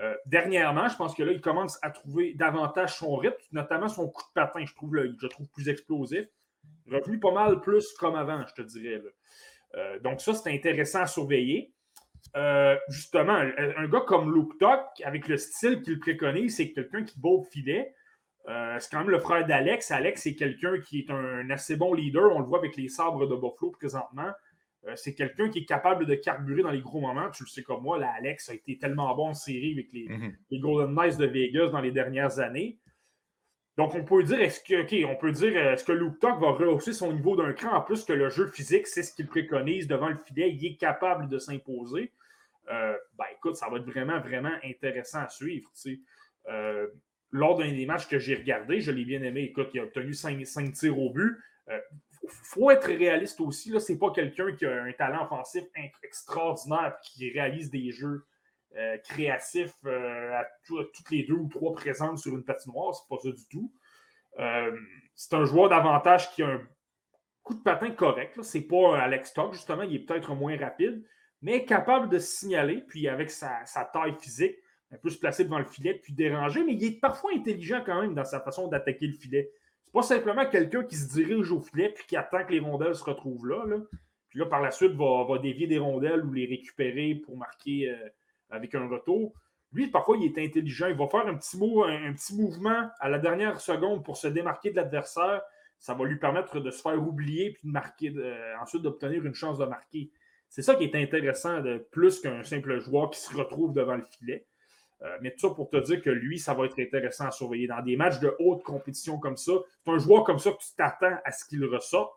[0.00, 4.08] Euh, dernièrement, je pense que là, il commence à trouver davantage son rythme, notamment son
[4.08, 6.26] coup de patin, je trouve, je trouve plus explosif.
[6.90, 9.02] Revenu pas mal plus comme avant, je te dirais.
[9.74, 11.72] Euh, donc, ça, c'est intéressant à surveiller.
[12.36, 17.18] Euh, justement, un, gars comme Luke Tuck, avec le style qu'il préconise, c'est quelqu'un qui
[17.18, 17.94] bat au filet.
[18.46, 19.90] c'est quand même le frère d'Alex.
[19.90, 22.34] Alex, c'est quelqu'un qui est un assez bon leader.
[22.34, 24.30] On le voit avec les sabres de Buffalo présentement.
[24.88, 27.30] Euh, c'est quelqu'un qui est capable de carburer dans les gros moments.
[27.30, 30.34] Tu le sais comme moi, Alex a été tellement bon en série avec mhm.
[30.50, 32.78] les, Golden Knights de Vegas dans les dernières années.
[33.76, 36.92] Donc, on peut dire, est-ce que, on peut dire, est-ce que Luke Tuck va rehausser
[36.92, 40.08] son niveau d'un cran en plus que le jeu physique, c'est ce qu'il préconise devant
[40.08, 42.12] le filet, il est capable de s'imposer.
[42.70, 45.70] Euh, ben écoute, ça va être vraiment, vraiment intéressant à suivre.
[46.48, 46.88] Euh,
[47.30, 49.42] lors d'un des matchs que j'ai regardé, je l'ai bien aimé.
[49.42, 51.36] Écoute, il a obtenu 5, tirs au but
[52.30, 53.78] faut être réaliste aussi.
[53.78, 55.64] Ce n'est pas quelqu'un qui a un talent offensif
[56.02, 58.24] extraordinaire et qui réalise des jeux
[58.76, 62.94] euh, créatifs euh, à, toutes les deux ou trois présentes sur une patinoire.
[62.94, 63.72] C'est pas ça du tout.
[64.38, 64.78] Euh,
[65.14, 66.60] c'est un joueur d'avantage qui a un
[67.42, 68.40] coup de patin correct.
[68.42, 69.82] Ce n'est pas Alex Stock, justement.
[69.82, 71.02] Il est peut-être moins rapide,
[71.40, 72.84] mais capable de signaler.
[72.86, 74.56] Puis avec sa, sa taille physique,
[74.92, 76.62] un peu se placer devant le filet puis déranger.
[76.62, 79.50] Mais il est parfois intelligent quand même dans sa façon d'attaquer le filet.
[79.88, 82.94] C'est pas simplement quelqu'un qui se dirige au filet puis qui attend que les rondelles
[82.94, 83.64] se retrouvent là.
[84.28, 87.90] Puis là, par la suite, va, va dévier des rondelles ou les récupérer pour marquer
[87.90, 88.08] euh,
[88.50, 89.32] avec un retour.
[89.72, 90.88] Lui, parfois, il est intelligent.
[90.88, 91.56] Il va faire un petit,
[92.36, 95.40] mouvement à la dernière seconde pour se démarquer de l'adversaire.
[95.78, 98.12] Ça va lui permettre de se faire oublier puis de marquer,
[98.60, 100.10] ensuite d'obtenir une chance de marquer.
[100.50, 104.04] C'est ça qui est intéressant de plus qu'un simple joueur qui se retrouve devant le
[104.04, 104.44] filet.
[105.02, 107.68] Euh, mais tout ça pour te dire que lui, ça va être intéressant à surveiller.
[107.68, 109.52] Dans des matchs de haute compétition comme ça,
[109.84, 112.12] c'est un joueur comme ça que tu t'attends à ce qu'il ressorte.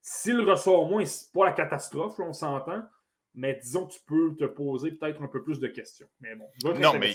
[0.00, 2.82] S'il ressort moins, c'est pas la catastrophe, on s'entend.
[3.34, 6.06] Mais disons que tu peux te poser peut-être un peu plus de questions.
[6.20, 7.14] Mais bon, non, mais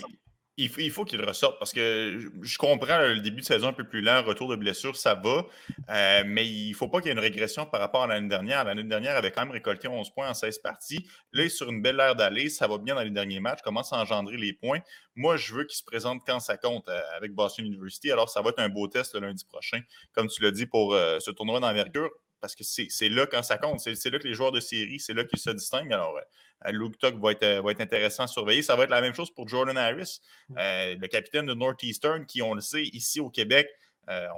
[0.56, 4.02] il faut, qu'il ressorte parce que je comprends le début de saison un peu plus
[4.02, 5.46] lent, retour de blessure, ça va,
[5.88, 8.28] euh, mais il ne faut pas qu'il y ait une régression par rapport à l'année
[8.28, 8.64] dernière.
[8.64, 11.06] L'année dernière, avait quand même récolté 11 points en 16 parties.
[11.32, 13.62] Là, il est sur une belle ère d'aller, ça va bien dans les derniers matchs,
[13.62, 14.80] commence à engendrer les points.
[15.16, 18.12] Moi, je veux qu'il se présente quand ça compte euh, avec Boston University.
[18.12, 19.80] Alors, ça va être un beau test le lundi prochain,
[20.12, 22.10] comme tu l'as dit, pour euh, ce tournoi d'envergure
[22.40, 23.80] parce que c'est là quand ça compte.
[23.80, 25.92] C'est là que les joueurs de série, c'est là qu'ils se distinguent.
[25.92, 26.18] Alors,
[26.66, 28.62] euh, Luke Tuck va être, euh, va être intéressant à surveiller.
[28.62, 30.56] Ça va être la même chose pour Jordan Harris, mm.
[30.58, 33.68] euh, le capitaine de Northeastern, qui, on le sait, ici au Québec,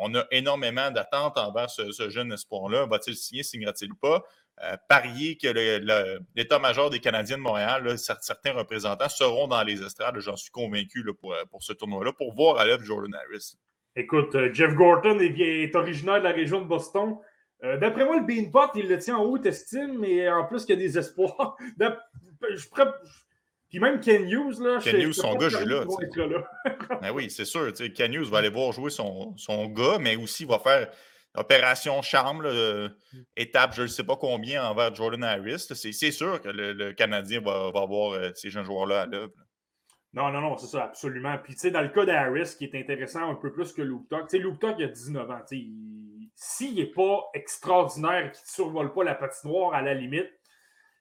[0.01, 2.85] on a énormément d'attentes envers ce, jeune espoir-là.
[2.85, 4.23] Va-t-il signer, signera-t-il pas?
[4.87, 5.49] parier que
[6.37, 11.35] l'état-major des Canadiens de Montréal, certains représentants seront dans les estrades, j'en suis convaincu pour,
[11.51, 13.57] pour ce tournoi-là, pour voir à l'œuvre Jordan Harris.
[13.97, 17.17] Écoute, Jeff Gorton est, est originaire de la région de Boston.
[17.65, 20.71] Euh, d'après moi, le Beanpot, il le tient en haute estime, mais en plus, il
[20.71, 21.57] y a des espoirs.
[21.79, 22.67] Je
[23.69, 24.79] Puis même Ken Hughes, là.
[24.83, 25.85] Ken Hughes, son gars, j'ai là.
[27.01, 27.73] ben oui, c'est sûr.
[27.95, 30.91] Ken Hughes va aller voir jouer son, son gars, mais aussi va faire
[31.35, 32.47] opération charme,
[33.37, 35.69] étape, je ne sais pas combien envers Jordan Harris.
[35.75, 39.33] C'est sûr que le, Canadien va, va avoir euh, ces jeunes joueurs-là à l'œuvre.
[40.15, 41.39] Non, non, non, c'est ça, absolument.
[41.43, 44.07] Puis, tu sais, dans le cas d'Harris, qui est intéressant un peu plus que Luke
[44.11, 45.41] tu sais, Luke il a 19 ans.
[45.49, 45.67] Tu sais,
[46.35, 50.31] s'il n'est pas extraordinaire et qu'il ne survole pas la patinoire, à la limite,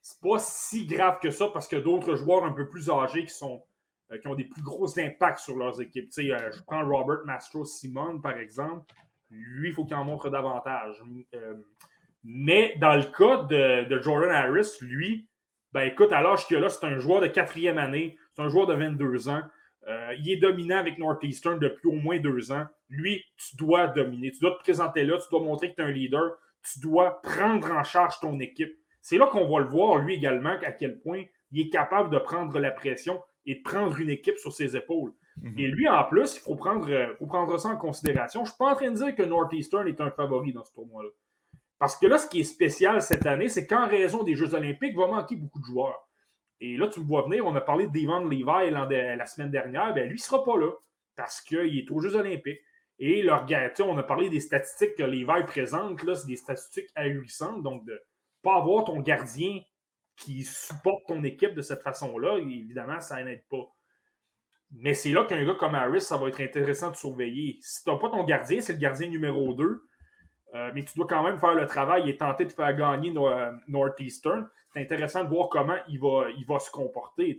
[0.01, 3.33] c'est pas si grave que ça parce que d'autres joueurs un peu plus âgés qui,
[3.33, 3.63] sont,
[4.11, 6.09] euh, qui ont des plus gros impacts sur leurs équipes.
[6.17, 8.93] Euh, je prends Robert Mastro Simon, par exemple.
[9.29, 11.01] Lui, il faut qu'il en montre davantage.
[11.35, 11.55] Euh,
[12.23, 15.27] mais dans le cas de, Jordan Harris, lui,
[15.73, 18.49] Ben écoute, à l'âge qu'il a là, c'est un joueur de quatrième année, c'est un
[18.49, 19.41] joueur de 22 ans.
[19.87, 22.65] Euh, il est dominant avec Northeastern depuis au moins deux ans.
[22.89, 24.31] Lui, tu dois dominer.
[24.31, 26.37] Tu dois te présenter là, tu dois montrer que tu es un leader.
[26.71, 28.77] Tu dois prendre en charge ton équipe.
[29.01, 32.19] C'est là qu'on va le voir, lui également, à quel point il est capable de
[32.19, 35.13] prendre la pression et de prendre une équipe sur ses épaules.
[35.41, 35.53] Mhm.
[35.57, 38.41] Et lui, en plus, il faut prendre, euh, faut prendre ça en considération.
[38.41, 40.73] Je ne suis pas en train de dire que Northeastern est un favori dans ce
[40.73, 41.09] tournoi-là.
[41.81, 44.91] Parce que là, ce qui est spécial cette année, c'est qu'en raison des Jeux olympiques,
[44.91, 46.07] il va manquer beaucoup de joueurs.
[46.59, 50.05] Et là, tu me vois venir, on a parlé Devon Levi la semaine dernière, bien,
[50.05, 50.69] lui ne sera pas là
[51.15, 52.59] parce qu'il est aux Jeux olympiques.
[52.99, 53.47] Et leur,
[53.79, 57.63] on a parlé des statistiques que Levi présente, là, c'est des statistiques ahurissantes.
[57.63, 57.97] Donc, de ne
[58.43, 59.61] pas avoir ton gardien
[60.17, 63.65] qui supporte ton équipe de cette façon-là, évidemment, ça n'aide pas.
[64.69, 67.57] Mais c'est là qu'un gars comme Harris, ça va être intéressant de surveiller.
[67.63, 69.81] Si tu n'as pas ton gardien, c'est le gardien numéro 2,
[70.53, 73.51] euh, mais tu dois quand même faire le travail et tenter de faire gagner euh,
[73.67, 74.47] Northeastern.
[74.73, 77.37] C'est intéressant de voir comment il va, il va se comporter.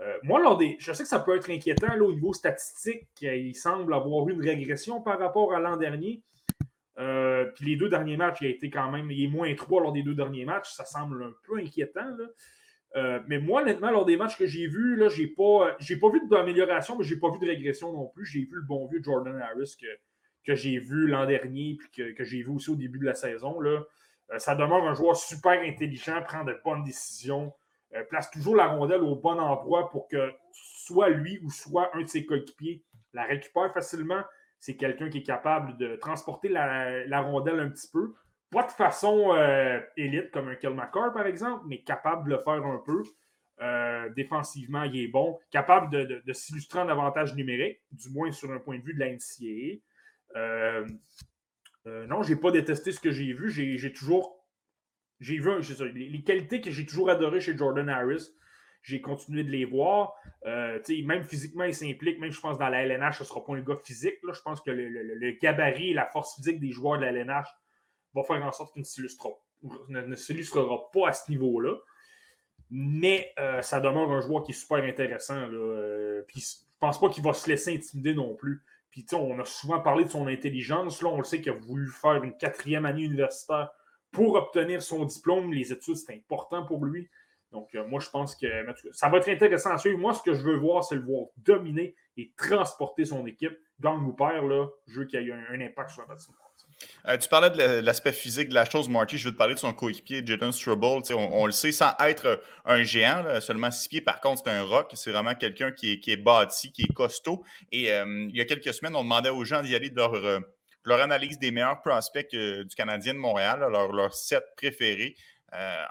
[0.00, 3.08] Euh, moi, lors des, je sais que ça peut être inquiétant au niveau statistique.
[3.20, 6.22] Il semble avoir eu une régression par rapport à l'an dernier.
[6.96, 9.92] puis les deux derniers matchs, il a été quand même, il est moins 3 lors
[9.92, 10.70] des deux derniers matchs.
[10.70, 12.16] Ça semble un peu inquiétant.
[13.26, 16.96] Mais moi, honnêtement, lors des matchs que j'ai vus, là, j'ai pas, pas vu d'amélioration,
[16.96, 18.26] mais j'ai pas vu de régression non plus.
[18.26, 19.86] J'ai vu le bon vieux Jordan Harris que,
[20.48, 23.14] que j'ai vu l'an dernier, puis que, que j'ai vu aussi au début de la
[23.14, 23.60] saison.
[23.60, 23.82] Là.
[24.32, 27.52] Euh, ça demeure un joueur super intelligent, prend de bonnes décisions,
[27.94, 32.00] euh, place toujours la rondelle au bon endroit pour que soit lui ou soit un
[32.00, 32.82] de ses coéquipiers
[33.12, 34.22] la récupère facilement.
[34.58, 38.14] C'est quelqu'un qui est capable de transporter la, la rondelle un petit peu,
[38.50, 42.64] pas de façon euh, élite comme un Kel par exemple, mais capable de le faire
[42.64, 43.02] un peu.
[44.14, 45.38] Défensivement, il est bon.
[45.50, 49.10] Capable de, s'illustrer en avantage numérique, du moins sur un point de vue de la
[49.10, 49.80] NCAA.
[50.36, 50.86] Euh,
[51.84, 53.50] non, je n'ai pas détesté ce que j'ai vu.
[53.50, 54.44] J'ai toujours.
[55.20, 55.50] J'ai vu
[55.94, 58.30] les, qualités que j'ai toujours adorées chez Jordan Harris.
[58.82, 60.14] J'ai continué de les voir.
[60.44, 62.20] même physiquement, il s'implique.
[62.20, 64.18] Même, je pense, dans la LNH, ce ne sera pas un gars physique.
[64.22, 64.32] Là.
[64.32, 67.48] Je pense que le, gabarit et la force physique des joueurs de la LNH
[68.14, 71.74] va faire en sorte qu'il ne s'illustrera pas à ce niveau-là.
[72.70, 75.46] Mais euh, ça demeure un joueur qui est super intéressant.
[75.46, 75.58] Là.
[75.58, 78.62] Euh, puis je pense pas qu'il va se laisser intimider non plus.
[79.12, 81.02] On a souvent parlé de son intelligence.
[81.02, 83.70] Là, on le sait qu'il a voulu faire une quatrième année universitaire
[84.10, 85.52] pour obtenir son diplôme.
[85.52, 87.08] Les études, c'est important pour lui.
[87.52, 88.46] Donc, euh, moi, je pense que
[88.92, 89.98] ça va être intéressant à suivre.
[89.98, 93.56] Moi, ce que je veux voir, c'est le voir dominer et transporter son équipe.
[93.80, 96.47] Gang ou père, là, je veux qu'il y ait un, impact sur la patinoire.
[97.06, 99.18] Euh, tu parlais de l'aspect physique de la chose, Marty.
[99.18, 100.84] Je veux te parler de son coéquipier, Jaden Struble.
[100.84, 104.00] On, le sait, sans être un géant, seulement six pieds.
[104.00, 104.90] Par contre, c'est un rock.
[104.94, 107.44] C'est vraiment quelqu'un qui est, qui est, bâti, qui est costaud.
[107.72, 110.14] Et euh, il y a quelques semaines, on demandait aux gens d'y aller de leur,
[110.14, 110.40] euh,
[110.84, 115.16] leur, analyse des meilleurs prospects du Canadien de Montréal, leur, leur set préféré.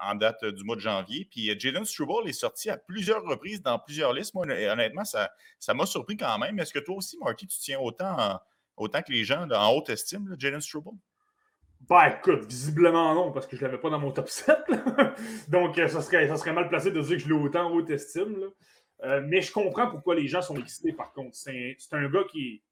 [0.02, 1.28] en date du mois de janvier.
[1.30, 4.36] Puis Jaden Struble est sorti à plusieurs reprises dans plusieurs listes.
[4.36, 6.60] Moi, honnêtement, ça m'a surpris quand même.
[6.60, 8.40] Est-ce que toi aussi, Marty, tu tiens autant
[8.78, 10.92] autant que les gens en haute estime, Jalen Struble?
[11.82, 14.58] Ben écoute, visiblement non, parce que je ne l'avais pas dans mon top 7.
[15.48, 17.72] Donc, euh, ça, serait, ça serait mal placé de dire que je l'ai autant en
[17.72, 18.50] haute estime.
[19.04, 21.36] Euh, mais je comprends pourquoi les gens sont excités, par contre.
[21.36, 22.64] C'est un gars qui.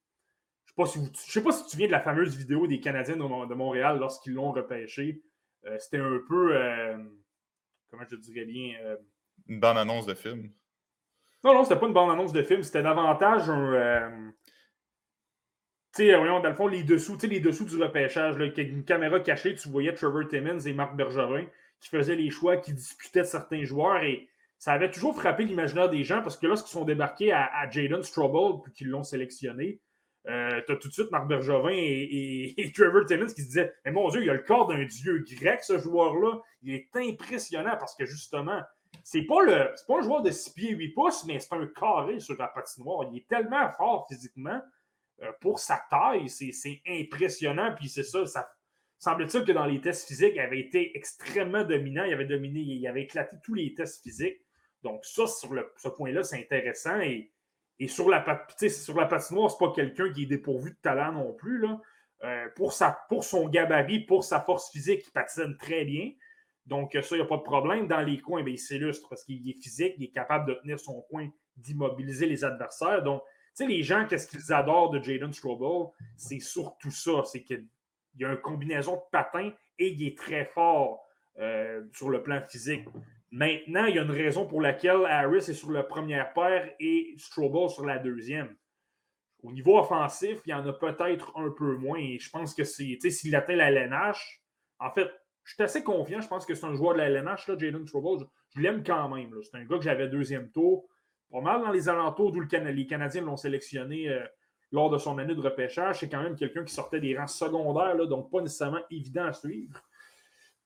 [0.66, 3.54] Je ne sais, sais, pas si tu viens de la fameuse vidéo des Canadiens de,
[3.54, 5.22] Montréal lorsqu'ils l'ont repêché.
[5.66, 6.54] Euh, c'était un peu.
[7.90, 8.76] comment je dirais bien
[9.48, 10.52] Une bande-annonce de film.
[11.44, 12.64] Non, non, c'était pas une bande-annonce de film.
[12.64, 14.34] C'était davantage un
[15.96, 19.20] tu sais, voyons, dans le fond, les dessous, les dessous du repêchage, là, une caméra
[19.22, 21.46] cachée, tu voyais Trevor Timmons et Marc Bergerin
[21.80, 24.28] qui faisaient les choix, qui discutaient de certains joueurs et
[24.58, 28.04] ça avait toujours frappé l'imaginaire des gens parce que lorsqu'ils sont débarqués à, à Jaden
[28.04, 29.80] Strobel puis qu'ils l'ont sélectionné,
[30.28, 33.92] euh, tu as tout de suite Marc Bergevin et, Trevor Timmons qui se disaient Mais
[33.92, 36.40] mon Dieu, il a le corps d'un dieu grec, ce joueur-là.
[36.64, 38.62] Il est impressionnant parce que justement,
[39.04, 39.46] c'est pas,
[39.88, 43.08] pas un joueur de 6 pieds 8 pouces, mais c'est un carré sur la patinoire.
[43.12, 44.62] Il est tellement fort physiquement
[45.42, 47.74] pour sa taille, c'est impressionnant.
[47.76, 48.50] Puis c'est ça, ça
[49.00, 52.04] semble-t-il que dans les tests physiques, il avait été extrêmement dominant.
[52.04, 54.42] Il avait dominé, il avait éclaté tous les tests physiques.
[54.84, 57.00] Donc, ça, sur ce point-là, c'est intéressant.
[57.02, 57.32] Et,
[57.88, 58.24] sur, la,
[58.70, 61.66] sur la patinoire, ce n'est pas quelqu'un qui est dépourvu de talent non plus.
[62.24, 66.12] Euh, pour, son gabarit, pour sa force physique, il patine très bien.
[66.66, 67.88] Donc, ça, il n'y a pas de problème.
[67.88, 70.80] Dans les coins, bien, il s'illustre parce qu'il est physique, il est capable de tenir
[70.80, 73.04] son coin, d'immobiliser les adversaires.
[73.04, 73.22] Donc,
[73.60, 75.92] les gens, qu'est-ce qu'ils adorent de Jaden Strobel?
[76.18, 77.24] C'est surtout ça.
[77.26, 77.66] C'est qu'il
[78.20, 81.06] y a une combinaison de patins et il est très fort
[81.40, 82.86] euh, sur le plan physique.
[83.32, 87.16] Maintenant, il y a une raison pour laquelle Harris est sur la première paire et
[87.18, 88.56] Strobel sur la deuxième.
[89.44, 92.00] Au niveau offensif, il y en a peut-être un peu moins.
[92.20, 94.42] Je pense que s'il atteint la LNH,
[94.80, 95.10] en fait,
[95.44, 96.22] je suis assez confiant.
[96.22, 98.26] Je pense que c'est un joueur de la LNH, là, Jaden Strobel.
[98.56, 99.32] je l'aime quand même.
[99.44, 100.88] C'est un gars que j'avais deuxième tour.
[101.36, 104.26] Pas mal dans les alentours d'où les Canadiens l'ont sélectionné euh,
[104.72, 106.00] lors de son année de repêchage.
[106.00, 109.82] C'est quand même quelqu'un qui sortait des rangs secondaires, donc pas nécessairement évident à suivre.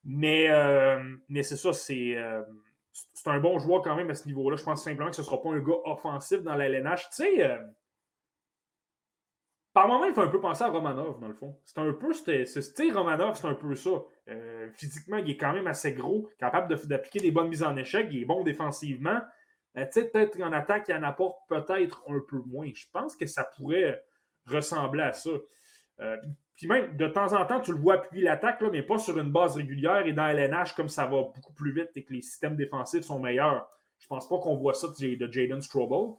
[0.03, 2.17] Mais, euh, mais c'est ça, c'est
[2.91, 4.57] c'est un bon joueur quand même à ce niveau-là.
[4.57, 7.09] Je pense simplement que ce ne sera pas un gars offensif dans la LNH.
[7.09, 7.57] Tu sais, euh,
[9.73, 11.57] par moment, il faut un peu penser à Romanov, dans le fond.
[11.65, 13.91] C'est un peu style Romanov, c'est un peu ça.
[14.29, 18.07] Euh, physiquement, il est quand même assez gros, capable d'appliquer des bonnes mises en échec,
[18.11, 19.19] il est bon défensivement.
[19.77, 22.69] Euh, tu sais, peut-être en attaque, il en apporte peut-être un peu moins.
[22.73, 24.03] Je pense que ça pourrait
[24.45, 25.31] ressembler à ça.
[26.55, 29.31] Puis même, de temps en temps, tu le vois appuyer l'attaque, mais pas sur une
[29.31, 30.05] base régulière.
[30.05, 33.19] Et dans LNH, comme ça va beaucoup plus vite et que les systèmes défensifs sont
[33.19, 36.15] meilleurs, je ne pense pas qu'on voit ça de Jaden Strobel.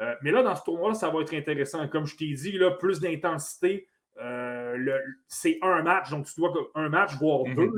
[0.00, 1.86] Euh, mais là, dans ce tournoi ça va être intéressant.
[1.88, 3.88] Comme je t'ai dit, là, plus d'intensité.
[4.18, 7.54] Euh, c'est un match, donc tu dois un match, voire mhm.
[7.54, 7.72] deux.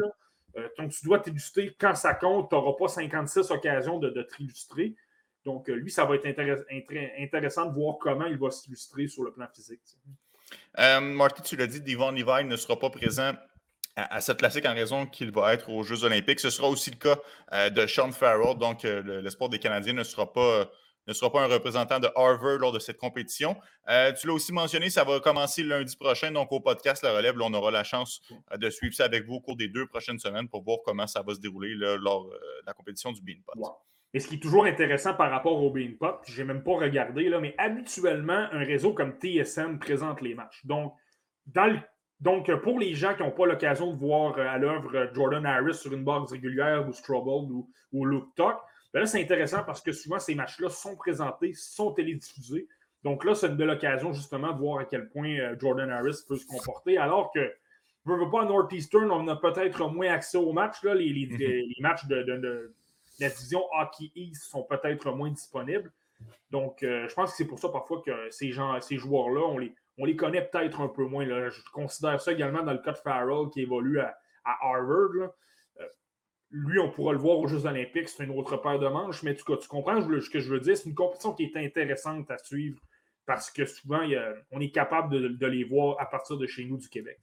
[0.56, 2.48] Euh, donc tu dois t'illustrer quand ça compte.
[2.48, 4.94] Tu n'auras pas 56 occasions de, de t'illustrer.
[5.44, 6.26] Donc lui, ça va être
[7.18, 9.80] intéressant de voir comment il va s'illustrer sur le plan physique.
[10.78, 13.32] Euh, Marty, tu l'as dit, Devon Levi ne sera pas présent
[13.96, 16.40] à, cette classique en raison qu'il va être aux Jeux Olympiques.
[16.40, 17.18] Ce sera aussi le cas
[17.52, 20.70] euh, de Sean Farrell, donc euh, l'espoir des Canadiens ne sera pas
[21.06, 23.56] ne sera pas un représentant de Harvard lors de cette compétition.
[24.20, 27.54] tu l'as aussi mentionné, ça va commencer lundi prochain, donc au podcast La Relève, on
[27.54, 28.20] aura la chance
[28.54, 31.22] de suivre ça avec vous au cours des deux prochaines semaines pour voir comment ça
[31.22, 33.78] va se dérouler lors de la compétition du Beanpot.
[34.14, 37.28] Et ce qui est toujours intéressant par rapport au Beanpot, je n'ai même pas regardé,
[37.28, 40.64] là, mais habituellement, un réseau comme TSM présente les matchs.
[40.64, 40.94] Donc,
[42.20, 45.44] donc pour les gens qui n'ont pas l'occasion de voir euh, à l'œuvre euh, Jordan
[45.44, 48.56] Harris sur une box régulière ou Strobel ou, ou Luke Tuck,
[48.94, 52.66] ben là, c'est intéressant parce que souvent, ces matchs-là sont présentés, sont télédiffusés.
[53.04, 56.24] Donc là, c'est une belle occasion justement de voir à quel point euh, Jordan Harris
[56.26, 56.96] peut se comporter.
[56.96, 57.52] Alors que,
[58.06, 61.10] je ne veux pas à Northeastern, on a peut-être moins accès aux matchs, là, les,
[61.10, 61.82] mm-hmm.
[61.82, 62.72] matchs de
[63.18, 65.92] la division Hockey East sont peut-être moins disponibles.
[66.50, 69.58] Donc, euh, je pense que c'est pour ça parfois que ces, gens, ces joueurs-là, on
[69.58, 71.24] les, on les connaît peut-être un peu moins.
[71.24, 71.48] Là.
[71.50, 75.30] Je considère ça également dans le cas de Farrell qui évolue à, Harvard.
[75.80, 75.86] Euh,
[76.50, 79.34] lui, on pourra le voir aux Jeux Olympiques, c'est une autre paire de manches, mais
[79.34, 80.76] tu, tu comprends ce que je veux dire?
[80.76, 82.80] C'est une compétition qui est intéressante à suivre
[83.28, 84.08] parce que souvent,
[84.50, 87.20] on est capable de, les voir à partir de chez nous du Québec.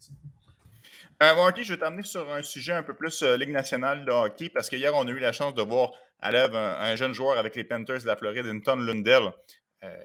[1.24, 4.50] Euh, je vais t'amener sur un sujet un peu plus euh, Ligue nationale de hockey
[4.50, 7.56] parce qu'hier, on a eu la chance de voir à l'œuvre un, jeune joueur avec
[7.56, 9.32] les Panthers de la Floride, Inton Lundell,
[9.84, 10.04] euh,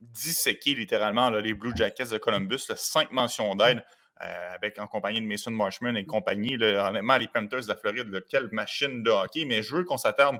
[0.00, 3.82] disséquer littéralement les Blue Jackets de Columbus, cinq mentions d'aide.
[4.22, 6.54] Euh, avec en compagnie de Mason Marshman et compagnie.
[6.54, 9.44] honnêtement, les Panthers de la Floride, quelle machine de hockey.
[9.44, 10.38] Mais je veux qu'on s'attarde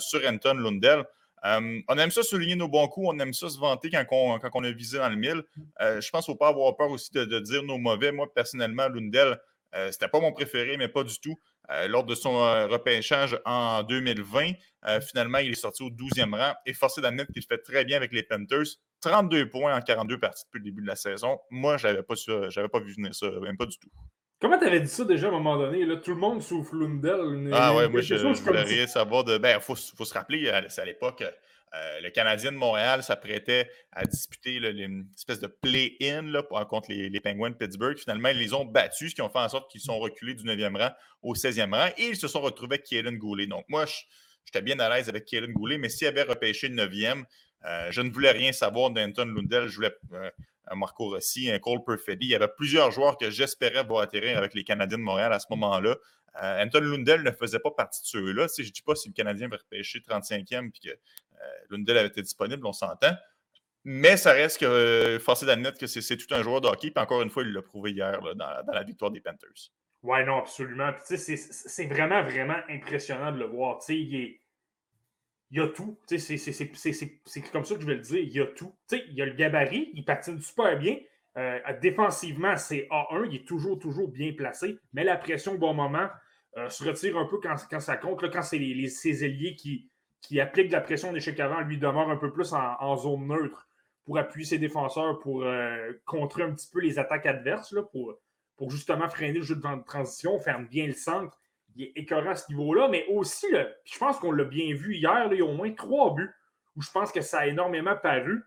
[0.00, 1.02] sur Anton Lundell.
[1.42, 4.50] on aime ça souligner nos bons coups, on aime ça se vanter quand on, quand
[4.52, 5.42] on a visé dans le mille.
[5.80, 8.12] je pense qu'il ne faut pas avoir peur aussi de, de, dire nos mauvais.
[8.12, 9.38] Moi, personnellement, Lundell,
[9.74, 11.36] euh, C'était pas mon préféré, mais pas du tout.
[11.70, 14.52] Euh, lors de son euh, repêchage en 2020,
[15.00, 18.12] finalement, il est sorti au 12e rang et forcé d'admettre qu'il fait très bien avec
[18.12, 18.66] les Panthers.
[19.00, 21.38] 32 points en 42 parties depuis le début de la saison.
[21.50, 23.90] Moi, je n'avais pas, pas vu venir ça, même pas du tout.
[24.40, 25.84] Comment tu avais dit ça déjà à un moment donné?
[25.84, 27.48] Là, tout le monde souffle Lundell.
[27.52, 29.38] Ah ouais, moi, je, je voulais rien savoir de.
[29.38, 31.22] Ben, il faut, faut, se rappeler, à l'époque,
[31.74, 36.30] euh, le Canadien de Montréal s'apprêtait à disputer une espèce de play-in
[36.68, 37.96] contre les, Penguins de Pittsburgh.
[37.96, 40.44] Finalement, ils les ont battus, ce qui ont fait en sorte qu'ils sont reculés du
[40.44, 40.90] 9e rang
[41.22, 43.46] au 16e rang et ils se sont retrouvés avec Kaelin Goulet.
[43.46, 43.86] Donc, moi,
[44.44, 47.24] j'étais bien à l'aise avec Kaelin Goulet, mais s'il avait repêché le 9e,
[47.64, 49.68] euh, je ne voulais rien savoir d'Anton Lundell.
[49.68, 50.30] Je voulais euh,
[50.74, 52.26] Marco Rossi, un Cole Perfetti.
[52.26, 55.38] Il y avait plusieurs joueurs que j'espérais voir atterrir avec les Canadiens de Montréal à
[55.38, 55.96] ce moment-là.
[56.34, 58.46] Anton Lundell ne faisait pas partie de ceux-là.
[58.56, 60.96] je ne dis pas si le Canadien va repêcher 35e et que
[61.42, 63.14] euh, Lundell avait été disponible, on s'entend.
[63.84, 66.90] Mais ça reste que, euh, forcé d'admettre que c'est tout un joueur de hockey.
[66.90, 69.70] Puis encore une fois, il l'a prouvé hier dans, la victoire des Panthers.
[70.02, 70.92] Oui, non, absolument.
[71.04, 73.80] c'est vraiment, vraiment impressionnant de le voir.
[73.88, 74.38] il,
[75.50, 75.98] y a tout.
[76.06, 78.20] C'est comme ça que je vais le dire.
[78.20, 78.74] Il y a tout.
[78.92, 80.98] il y a le gabarit, il patine super bien.
[81.38, 84.78] Euh, défensivement, c'est A1, il est toujours, toujours bien placé.
[84.92, 86.08] Mais la pression au bon moment
[86.68, 88.30] se retire un peu quand, ça compte.
[88.30, 89.90] quand c'est les, ses ailiers qui,
[90.22, 93.68] qui applique de la pression d'échec avant lui demeure un peu plus en, zone neutre
[94.04, 98.14] pour appuyer ses défenseurs, pour euh, contrer un petit peu les attaques adverses, là, pour,
[98.56, 101.38] pour justement freiner le jeu de transition, faire bien le centre.
[101.74, 103.46] Il est écœurant à ce niveau-là, mais aussi,
[103.84, 106.30] je pense qu'on l'a bien vu hier, il y a au moins trois buts
[106.76, 108.42] où je pense que ça a énormément paru.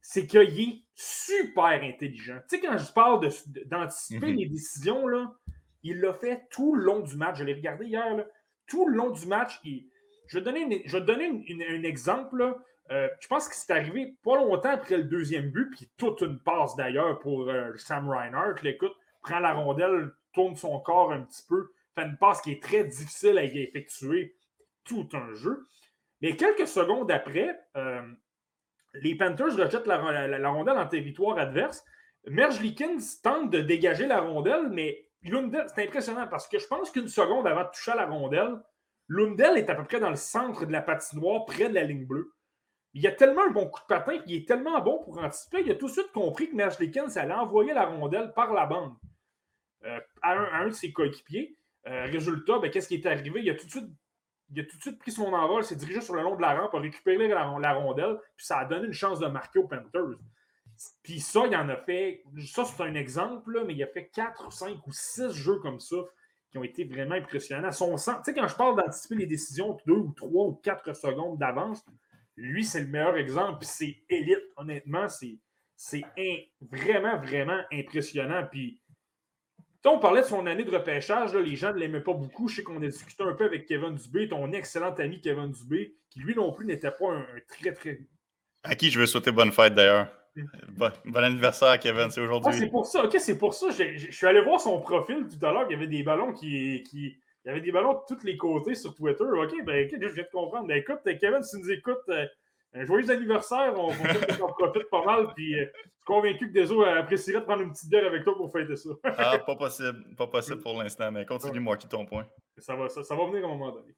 [0.00, 2.38] C'est qu'il est super intelligent.
[2.48, 3.20] Tu sais, quand je parle
[3.66, 4.36] d'anticiper mm-hmm.
[4.36, 5.32] les décisions, là,
[5.84, 7.38] il l'a fait tout le long du match.
[7.38, 8.24] Je l'ai regardé hier.
[8.66, 9.91] tout le long du match, il,
[10.26, 12.56] je vais te donner, un exemple.
[12.90, 16.38] Euh, je pense que c'est arrivé pas longtemps après le deuxième but, puis toute une
[16.38, 18.64] passe d'ailleurs pour euh, Sam Reinhardt.
[18.64, 22.62] Écoute, prend la rondelle, tourne son corps un petit peu, fait une passe qui est
[22.62, 24.36] très difficile à effectuer.
[24.84, 25.68] tout un jeu.
[26.20, 28.02] Mais quelques secondes après, euh,
[28.94, 31.84] les Panthers rejettent la, rondelle en territoire adverse.
[32.26, 37.08] Merge Likens tente de dégager la rondelle, mais c'est impressionnant parce que je pense qu'une
[37.08, 38.56] seconde avant de toucher à la rondelle,
[39.08, 42.06] Lundell est à peu près dans le centre de la patinoire, près de la ligne
[42.06, 42.32] bleue.
[42.94, 45.70] Il a tellement un bon coup de patin, il est tellement bon pour anticiper, il
[45.70, 48.94] a tout de suite compris que Merge Likens allait envoyer la rondelle par la bande
[49.84, 51.56] euh, à, un, de ses coéquipiers.
[51.86, 53.40] Euh, résultat, ben, qu'est-ce qui est arrivé?
[53.42, 53.88] Il a tout de suite
[54.54, 56.74] il tout de suite pris son envol, s'est dirigé sur le long de la rampe,
[56.74, 60.18] a récupéré la, rondelle, puis ça a donné une chance de marquer aux Panthers.
[61.02, 64.52] Puis ça, il en a fait, ça c'est un exemple, mais il a fait 4,
[64.52, 65.96] 5 ou 6 jeux comme ça
[66.52, 67.72] qui ont été vraiment impressionnants.
[67.72, 70.94] Son sens, tu sais, quand je parle d'anticiper les décisions 2 ou 3 ou 4
[70.94, 71.82] secondes d'avance,
[72.36, 76.04] lui, c'est le meilleur exemple, puis c'est élite, honnêtement, c'est
[76.60, 78.46] vraiment, vraiment impressionnant.
[78.50, 78.80] Puis
[79.84, 82.48] on parlait de son année de repêchage, les gens ne l'aimaient pas beaucoup.
[82.48, 85.96] Je sais qu'on a discuté un peu avec Kevin Dubé, ton excellent ami Kevin Dubé,
[86.10, 88.00] qui lui non plus n'était pas un, très, très.
[88.62, 90.08] À qui je veux souhaiter bonne fête d'ailleurs.
[90.68, 92.52] Bon, anniversaire, Kevin, c'est aujourd'hui.
[92.54, 93.70] Ah, c'est pour ça, ok, c'est pour ça.
[93.70, 95.66] Je, suis allé voir son profil tout à l'heure.
[95.68, 97.16] Il y avait des ballons qui, qui.
[97.44, 99.24] Il y avait des ballons de tous les côtés sur Twitter.
[99.24, 100.68] OK, ben je viens de comprendre.
[100.68, 102.24] Ben, écoute, Kevin, si tu nous écoutes, euh,
[102.74, 103.74] un joyeux anniversaire.
[103.76, 105.32] On, on, profite pas mal.
[105.34, 108.36] Puis, euh, je suis convaincu que Deso apprécierait de prendre une petite bière avec toi
[108.36, 108.90] pour fêter ça.
[109.04, 110.14] ah, pas possible.
[110.16, 112.26] Pas possible pour l'instant, mais continue-moi qui ton point.
[112.58, 113.94] Ça va, ça, va venir à un moment donné.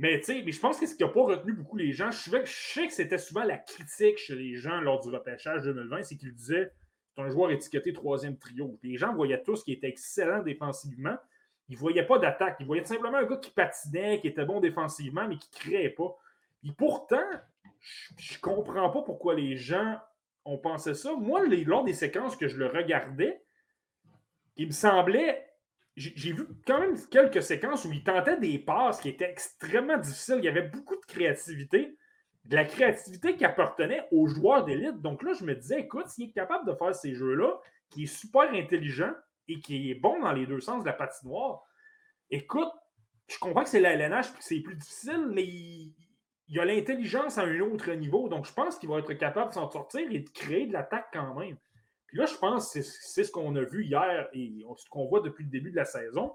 [0.00, 2.86] Mais mais je pense que ce qui n'a pas retenu beaucoup les gens, je sais,
[2.86, 6.72] que c'était souvent la critique chez les gens lors du repêchage 2020, c'est qu'ils disaient
[7.14, 8.78] c'est un joueur étiqueté troisième trio.
[8.82, 11.18] Les gens voyaient tous qu'il était excellent défensivement.
[11.68, 12.56] Ils ne voyaient pas d'attaque.
[12.60, 15.90] Ils voyaient simplement un gars qui patinait, qui était bon défensivement, mais qui ne créait
[15.90, 16.16] pas.
[16.64, 17.20] Et pourtant,
[18.16, 19.98] je, ne comprends pas pourquoi les gens
[20.46, 21.14] ont pensé ça.
[21.14, 23.42] Moi, lors des séquences que je le regardais,
[24.56, 25.46] il me semblait.
[25.96, 30.36] J'ai vu quand même quelques séquences où il tentait des passes qui étaient extrêmement difficiles.
[30.38, 31.96] Il y avait beaucoup de créativité,
[32.44, 35.00] de la créativité qui appartenait aux joueurs d'élite.
[35.00, 37.58] Donc là, je me disais, écoute, s'il est capable de faire ces jeux-là,
[37.90, 39.12] qui est super intelligent
[39.48, 41.62] et qui est bon dans les deux sens de la patinoire,
[42.30, 42.70] écoute,
[43.26, 45.94] je comprends que c'est la LNH c'est plus difficile, mais il,
[46.50, 48.28] il a l'intelligence à un autre niveau.
[48.28, 51.08] Donc, je pense qu'il va être capable de s'en sortir et de créer de l'attaque
[51.12, 51.56] quand même.
[52.10, 55.20] Puis là, je pense que c'est ce qu'on a vu hier et ce qu'on voit
[55.20, 56.32] depuis le début de la saison.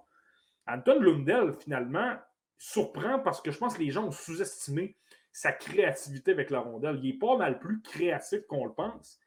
[0.65, 2.15] Anton Lundell, finalement,
[2.57, 4.95] surprend parce que je pense que les gens ont sous-estimé
[5.33, 6.97] sa créativité avec la rondelle.
[7.03, 9.19] Il est pas mal plus créatif qu'on le pense.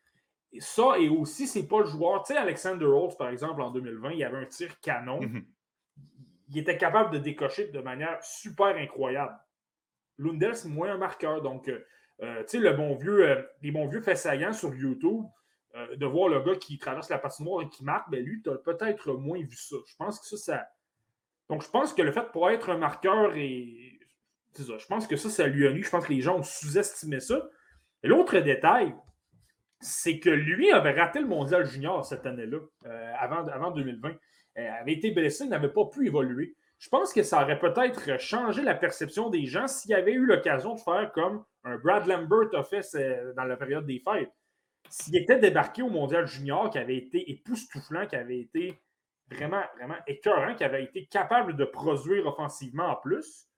[0.52, 2.22] Et ça, et aussi, c'est pas le joueur.
[2.22, 5.20] Tu sais, Alexander Rose, par exemple, en 2020, il avait un tir canon.
[5.20, 5.44] Mm-hmm.
[6.48, 9.38] Il était capable de décocher de manière super incroyable.
[10.16, 11.42] Lundell, c'est moins un marqueur.
[11.42, 11.84] Donc, euh,
[12.22, 15.26] euh, tu sais, le bon vieux, euh, les bons vieux faits saillants sur YouTube,
[15.74, 18.56] de voir le gars qui traverse la patinoire et qui marque, ben lui, tu as
[18.56, 19.76] peut-être moins vu ça.
[19.86, 20.68] Je pense que ça, ça.
[21.48, 23.94] Donc, je pense que le fait pour être un marqueur et.
[24.56, 25.84] Je pense que ça, ça lui a nu.
[25.84, 27.48] Je pense que les gens ont sous-estimé ça.
[28.02, 28.92] L'autre détail,
[29.78, 32.58] c'est que lui avait raté le mondial junior cette année-là,
[33.18, 34.16] avant, avant 2020.
[34.56, 38.62] Il avait été blessé, n'avait pas pu évoluer je pense que ça aurait peut-être changé
[38.62, 42.62] la perception des gens s'il avait eu l'occasion de faire comme un Brad Lambert a
[42.62, 42.86] fait
[43.36, 44.32] dans la période des fêtes.
[44.90, 48.80] S'il était débarqué au Mondial Junior, qui avait été époustouflant, qui avait été
[49.30, 53.48] vraiment, vraiment écœurant, qui avait été capable de produire offensivement en plus,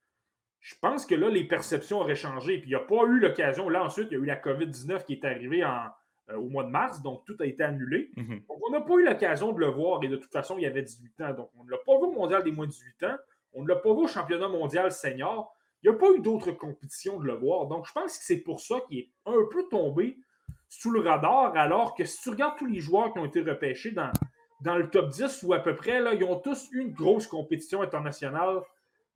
[0.61, 2.59] je pense que là, les perceptions auraient changé.
[2.59, 3.69] Puis il n'y a pas eu l'occasion.
[3.69, 5.87] Là, ensuite, il y a eu la COVID-19 qui est arrivée en,
[6.31, 8.11] euh, au mois de mars, donc tout a été annulé.
[8.17, 8.43] Mhm.
[8.49, 10.83] on n'a pas eu l'occasion de le voir et de toute façon, il y avait
[10.83, 11.33] 18 ans.
[11.35, 13.17] Donc, on ne l'a pas vu au mondial des moins de 18 ans.
[13.53, 15.55] On ne l'a pas vu au championnat mondial senior.
[15.83, 17.67] Il n'y a pas eu d'autres compétitions de le voir.
[17.67, 20.19] Donc, je pense que c'est pour ça qu'il est un peu tombé
[20.71, 23.91] sous le radar, alors que si tu regardes tous les joueurs qui ont été repêchés
[23.91, 24.11] dans,
[24.63, 27.27] dans le top 10 ou à peu près, là, ils ont tous eu une grosse
[27.27, 28.61] compétition internationale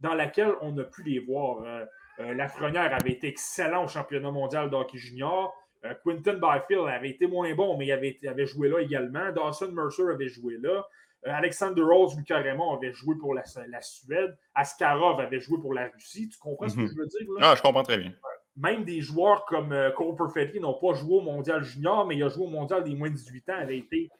[0.00, 1.62] dans laquelle on a pu les voir.
[1.62, 1.86] Euh,
[2.20, 5.54] euh, Lafrenière avait été excellent au championnat mondial d'hockey junior.
[5.84, 9.30] Euh, Quinton Byfield avait été moins bon, mais il avait, avait, joué là également.
[9.32, 10.84] Dawson Mercer avait joué là.
[11.26, 14.36] Euh, Alexander Rose, Lucas Raymond avait joué pour la, Suède.
[14.54, 16.28] Askarov avait joué pour la Russie.
[16.28, 16.88] Tu comprends ce que mhm.
[16.88, 17.32] je veux dire?
[17.38, 17.50] Là?
[17.50, 18.12] Ah, je comprends très bien.
[18.56, 22.22] Même des joueurs comme euh, Cole Perfetti n'ont pas joué au mondial junior, mais il
[22.22, 23.58] a joué au mondial des moins de 18 ans.
[23.58, 24.10] avait été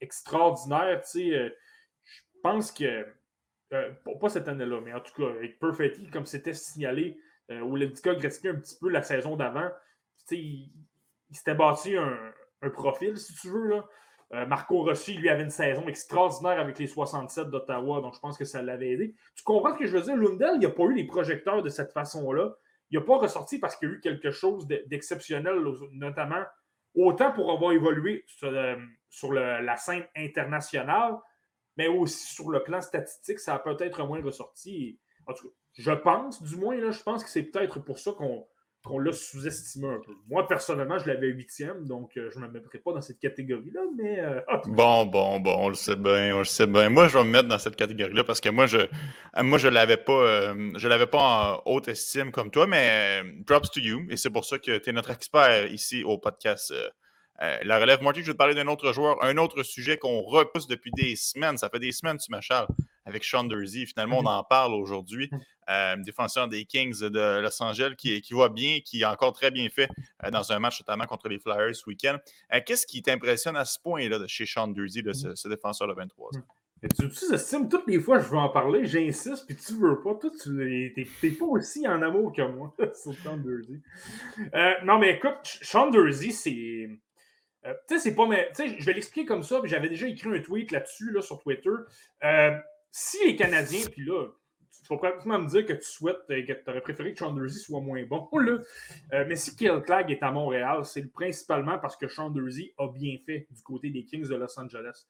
[0.00, 1.02] extraordinaire.
[1.14, 1.50] je
[2.42, 3.06] pense que,
[3.68, 7.18] pas cette année-là, mais en tout cas, avec Perfetti, comme c'était signalé,
[7.50, 9.70] où Ledica Gretzky un petit peu la saison d'avant,
[10.30, 10.70] il,
[11.32, 13.68] s'était bâti un, profil, si tu veux.
[13.68, 13.84] Là.
[14.32, 18.38] Euh, Marco Rossi, lui, avait une saison extraordinaire avec les 67 d'Ottawa, donc je pense
[18.38, 19.14] que ça l'avait aidé.
[19.34, 20.16] Tu comprends ce que je veux dire?
[20.16, 22.54] Lundell, il n'a pas eu les projecteurs de cette façon-là.
[22.90, 25.62] Il n'a pas ressorti parce qu'il y a eu quelque chose d'exceptionnel,
[25.92, 26.42] notamment
[26.94, 31.16] autant pour avoir évolué sur, euh, la scène internationale,
[31.76, 34.98] mais aussi sur le plan statistique, ça a peut-être moins ressorti.
[35.26, 38.10] En tout cas, Je pense, du moins, là, je pense que c'est peut-être pour ça
[38.12, 38.46] qu'on
[38.84, 40.12] qu'on l'a sous-estimé un peu.
[40.28, 43.80] Moi, personnellement, je l'avais huitième, donc euh, je ne me mettrai pas dans cette catégorie-là,
[43.96, 44.20] mais...
[44.20, 46.88] Euh, bon, bon, bon, on le sait bien, on le sait bien.
[46.88, 49.68] Moi, je vais me mettre dans cette catégorie-là parce que moi, je euh, moi, je
[49.68, 50.54] l'avais pas,
[51.10, 54.78] pas en haute estime comme toi, mais props to you, et c'est pour ça que
[54.78, 56.72] tu es notre expert ici au podcast
[57.38, 58.02] La Relève.
[58.02, 61.16] Marty, je vais te parler d'un autre joueur, un autre sujet qu'on repousse depuis des
[61.16, 61.58] semaines.
[61.58, 62.66] Ça fait des semaines, tu m'achales
[63.10, 63.86] avec Sean Dursey.
[63.86, 64.28] Finalement, on mhm.
[64.28, 65.28] en parle aujourd'hui.
[65.30, 65.40] Mhm.
[65.70, 69.52] Euh, défenseur des Kings de Los Angeles qui, qui voit bien, qui a encore très
[69.52, 69.88] bien fait
[70.24, 72.18] euh, dans un match notamment contre les Flyers ce week-end.
[72.52, 75.92] Euh, qu'est-ce qui t'impressionne à ce point-là de chez Sean Dursey, de ce, défenseur de
[75.92, 76.42] 23 ans?
[76.82, 80.14] Tu, tu estimes toutes les fois je veux en parler, j'insiste, puis tu veux pas.
[80.14, 83.80] Toi, tu n'es pas aussi en amour que moi sur Sean Dursey.
[84.82, 86.88] non, mais écoute, Sean Dursey, c'est.
[87.62, 88.26] tu sais, c'est pas.
[88.26, 91.38] Mais, je vais l'expliquer comme ça, puis j'avais déjà écrit un tweet là-dessus là, sur
[91.38, 91.70] Twitter
[92.90, 94.26] si les Canadiens, puis là,
[94.82, 97.36] tu vas pratiquement me dire que tu souhaites, euh, que tu aurais préféré que Sean
[97.48, 98.58] soit moins bon, là.
[99.12, 103.16] Euh, mais si Kill Clag est à Montréal, c'est principalement parce que Sean a bien
[103.24, 105.06] fait du côté des Kings de Los Angeles.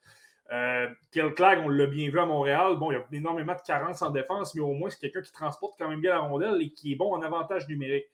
[0.53, 0.89] Euh,
[1.37, 2.77] Clag, on l'a bien vu à Montréal.
[2.77, 5.33] Bon, il y a énormément de carences en défense, mais au moins, c'est quelqu'un qui
[5.33, 8.07] transporte quand même bien la rondelle et qui est bon en avantage numérique.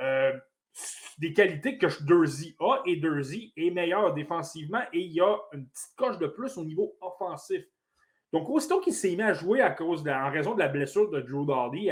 [0.00, 0.32] Euh,
[1.18, 5.66] des qualités que Dursey a et Dursey est meilleur défensivement et il y a une
[5.66, 7.64] petite coche de plus au niveau offensif.
[8.32, 11.90] Donc, aussitôt qu'il s'est mis à jouer en raison de la blessure de Drew Doughty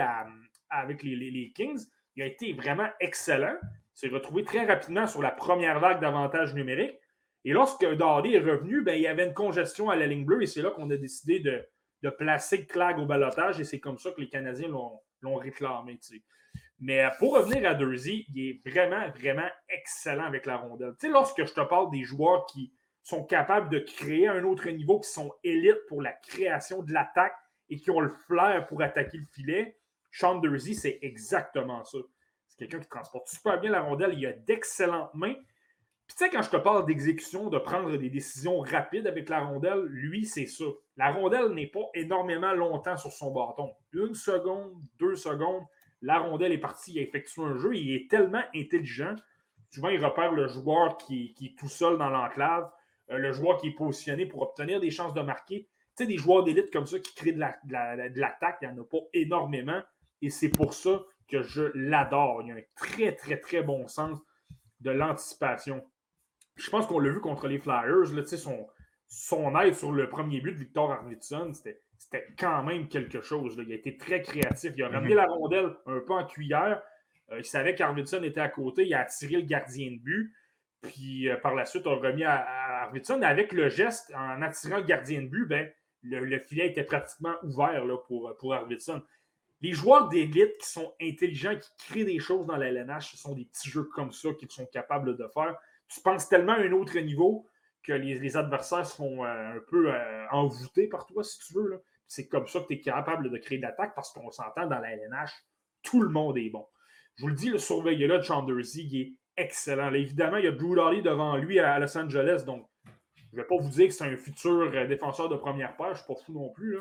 [0.69, 3.57] avec les, Kings, il a été vraiment excellent.
[3.63, 6.99] Il s'est retrouvé très rapidement sur la première vague d'avantages numériques.
[7.45, 10.43] Et lorsque Doughty est revenu, ben, il y avait une congestion à la ligne bleue
[10.43, 11.67] et c'est là qu'on a décidé de,
[12.19, 15.99] placer Clag au balotage et c'est comme ça que les Canadiens l'ont réclamé.
[16.79, 20.95] Mais pour revenir à Dursey, il est vraiment, vraiment excellent avec la rondelle.
[21.05, 22.73] Lorsque je te parle des joueurs qui,
[23.07, 27.37] sont capables de créer un autre niveau, qui sont élites pour la création de l'attaque
[27.71, 29.79] et qui ont le flair pour attaquer le filet.
[30.11, 31.99] Sean Dursey, c'est exactement ça.
[32.49, 34.15] C'est quelqu'un qui transporte super bien la rondelle.
[34.19, 35.35] Il a d'excellentes mains.
[35.35, 39.41] Puis tu sais, quand je te parle d'exécution, de prendre des décisions rapides avec la
[39.41, 40.65] rondelle, lui, c'est ça.
[40.97, 43.73] La rondelle n'est pas énormément longtemps sur son bâton.
[43.93, 45.63] Une seconde, deux secondes,
[46.03, 47.77] la rondelle est partie, il a effectué un jeu.
[47.77, 49.15] Il est tellement intelligent.
[49.71, 52.69] Souvent, il repère le joueur qui est tout seul dans l'enclave.
[53.11, 55.69] Euh, le joueur qui est positionné pour obtenir des chances de marquer.
[55.97, 57.41] Tu sais, des joueurs d'élite comme ça qui créent de
[58.21, 59.81] l'attaque, il n'y en a pas énormément.
[60.23, 62.43] Et c'est pour ça que je l'adore.
[62.43, 64.19] Il y a un très, très, très bon sens
[64.81, 65.85] de l'anticipation.
[66.57, 68.13] Je pense qu'on l'a vu contre les Flyers.
[68.13, 68.67] Là, son,
[69.09, 71.81] son aide sur le premier but de Victor Arvidsson, c'était
[72.39, 73.57] quand même quelque chose.
[73.59, 74.73] Il a été très créatif.
[74.77, 75.21] Il a ramené mhm.
[75.21, 76.83] la rondelle un peu en cuillère.
[77.33, 78.87] Euh, il savait qu'Arvidsson était à côté.
[78.87, 80.35] Il a attiré le gardien de but.
[80.83, 83.23] Puis euh, par la suite, on a remis à, Arvidsson.
[83.23, 85.71] Avec le geste, en attirant le gardien de but, ben,
[86.03, 89.03] le, filet était pratiquement ouvert là, pour, pour Arvidsson.
[89.63, 93.35] Les joueurs d'élite qui sont intelligents, qui créent des choses dans la LNH, ce sont
[93.35, 95.57] des petits jeux comme ça qu'ils sont capables de faire.
[95.89, 97.49] Tu penses tellement à un autre niveau
[97.83, 101.83] que les, adversaires seront euh, un peu euh, envoûtés par toi, si tu veux.
[102.07, 104.93] C'est comme ça que tu es capable de créer d'attaque parce qu'on s'entend dans la
[104.93, 105.31] LNH,
[105.83, 106.67] tout le monde est bon.
[107.17, 109.93] Je vous le dis, le surveiller-là de Chandersy, il est excellent.
[109.95, 112.69] évidemment, il y a Drew Dolly devant lui à Los Angeles, donc
[113.37, 115.89] je ne vais pas vous dire que c'est un futur euh, défenseur de première paire,
[115.89, 116.79] je ne suis pas fou non plus.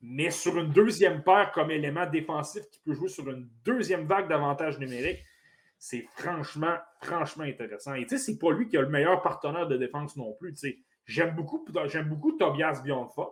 [0.00, 4.26] Mais sur une deuxième paire comme élément défensif qui peut jouer sur une deuxième vague
[4.26, 5.22] d'avantages numériques,
[5.78, 7.92] c'est franchement, franchement intéressant.
[7.94, 10.54] Et tu sais, c'est pas lui qui a le meilleur partenaire de défense non plus.
[11.04, 13.28] J'aime beaucoup, j'aime beaucoup Tobias Bionfa.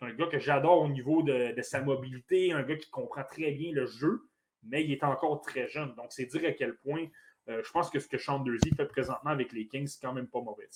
[0.00, 3.52] C'est un gars que j'adore au niveau de, sa mobilité, un gars qui comprend très
[3.52, 4.22] bien le jeu,
[4.62, 5.94] mais il est encore très jeune.
[5.94, 7.06] Donc, c'est dire à quel point
[7.48, 8.44] je pense que ce que Sean
[8.76, 10.68] fait présentement avec les Kings, c'est quand même pas mauvais.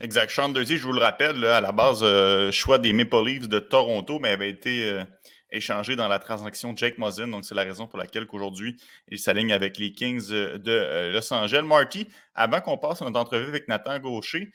[0.00, 0.30] Exact.
[0.30, 4.18] Sean je vous le rappelle, à la base, euh, choix des Maple Leafs de Toronto,
[4.18, 5.04] mais avait été euh,
[5.52, 7.28] échangé dans la transaction Jake Muzzin.
[7.28, 11.62] Donc, c'est la raison pour laquelle aujourd'hui, il s'aligne avec les Kings de Los Angeles.
[11.62, 14.52] Marty, avant qu'on passe à notre entrevue avec Nathan Gaucher,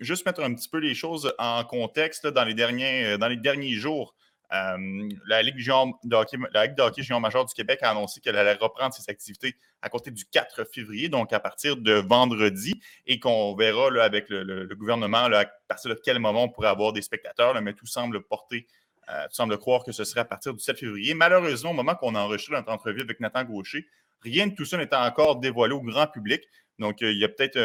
[0.00, 3.74] juste mettre un petit peu les choses en contexte dans, les derniers, dans les derniers
[3.74, 4.14] jours.
[4.52, 9.56] Euh, la Ligue de hockey, la du Québec a annoncé qu'elle allait reprendre ses activités
[9.80, 14.28] à compter du 4 février, donc à partir de vendredi, et qu'on verra là, avec
[14.28, 18.22] le, gouvernement à partir de quel moment on pourrait avoir des spectateurs, mais tout semble
[18.22, 18.66] porter,
[19.08, 21.14] euh, semble croire que ce serait à partir du 7 février.
[21.14, 23.86] Malheureusement, au moment qu'on a enregistré notre entrevue avec Nathan Gaucher,
[24.22, 26.42] rien de tout ça n'est encore dévoilé au grand public.
[26.80, 27.58] Donc, euh, il y a peut-être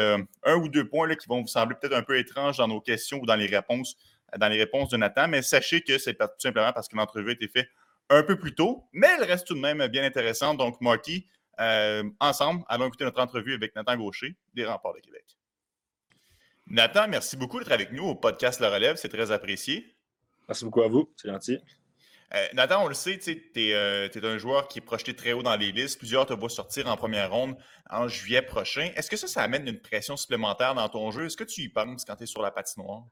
[0.44, 2.80] un ou deux points là, qui vont vous sembler peut-être un peu étranges dans nos
[2.80, 3.96] questions ou dans les réponses
[4.38, 7.32] dans les réponses de Nathan, mais sachez que c'est tout simplement parce que l'entrevue a
[7.32, 7.68] été faite
[8.10, 10.58] un peu plus tôt, mais elle reste tout de même bien intéressante.
[10.58, 11.26] Donc, Marty,
[11.60, 15.24] euh, ensemble, allons écouter notre entrevue avec Nathan Gaucher des Remparts de Québec.
[16.66, 19.96] Nathan, merci beaucoup d'être avec nous au podcast Le Relève, c'est très apprécié.
[20.48, 21.58] Merci beaucoup à vous, c'est gentil.
[22.34, 25.44] Euh, Nathan, on le sait, tu es, euh, un joueur qui est projeté très haut
[25.44, 25.98] dans les listes.
[25.98, 27.56] Plusieurs te voient sortir en première ronde
[27.88, 28.90] en juillet prochain.
[28.96, 31.26] Est-ce que ça, ça amène une pression supplémentaire dans ton jeu?
[31.26, 33.04] Est-ce que tu y penses quand tu es sur la patinoire?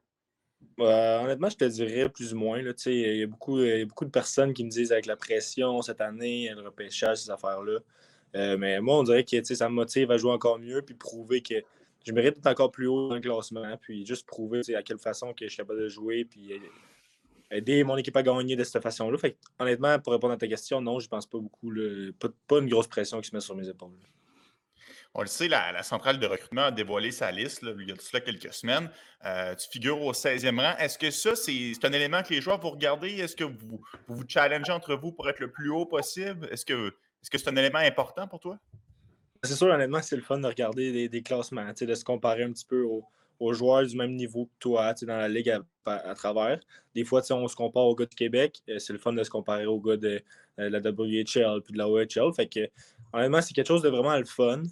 [0.78, 2.58] Honnêtement, je te dirais plus ou moins.
[2.58, 6.50] Il y, a beaucoup, beaucoup de personnes qui me disent avec la pression cette année,
[6.54, 7.78] le repêchage, ces affaires-là.
[8.36, 11.40] Euh, mais moi, on dirait que ça me motive à jouer encore mieux puis prouver
[11.40, 11.54] que
[12.04, 13.76] je mérite d'être encore plus haut dans le classement.
[13.80, 16.24] Puis juste prouver à quelle façon que je suis capable de jouer.
[16.24, 16.60] Puis
[17.50, 19.18] aider mon équipe à gagner de cette façon-là.
[19.58, 21.72] honnêtement, pour répondre à ta question, non, je pense pas beaucoup.
[22.48, 23.90] pas, une grosse pression qui se met sur mes épaules.
[25.16, 28.02] On le sait, la, centrale de recrutement a dévoilé sa liste il y a tout
[28.02, 28.90] cela quelques semaines.
[29.24, 30.76] Euh, tu figures au 16e rang.
[30.78, 33.10] Est-ce que ça, c'est un élément que les joueurs vont regarder?
[33.10, 36.48] Est-ce que vous, vous, challengez entre vous pour être le plus haut possible?
[36.50, 38.58] Est-ce que c'est -ce un élément important pour toi?
[39.44, 42.64] C'est sûr, honnêtement, c'est le fun de regarder des, classements, de se comparer un petit
[42.64, 42.82] peu
[43.38, 45.50] aux, joueurs du même niveau que toi dans la ligue
[45.86, 46.58] à, travers.
[46.94, 48.62] Des fois, on se compare aux gars de Québec.
[48.68, 50.22] Euh, c'est le fun de se comparer aux gars de,
[50.58, 52.32] euh, la WHL puis de la OHL.
[52.34, 52.68] Fait que,
[53.12, 54.62] honnêtement, c'est quelque chose de vraiment le fun.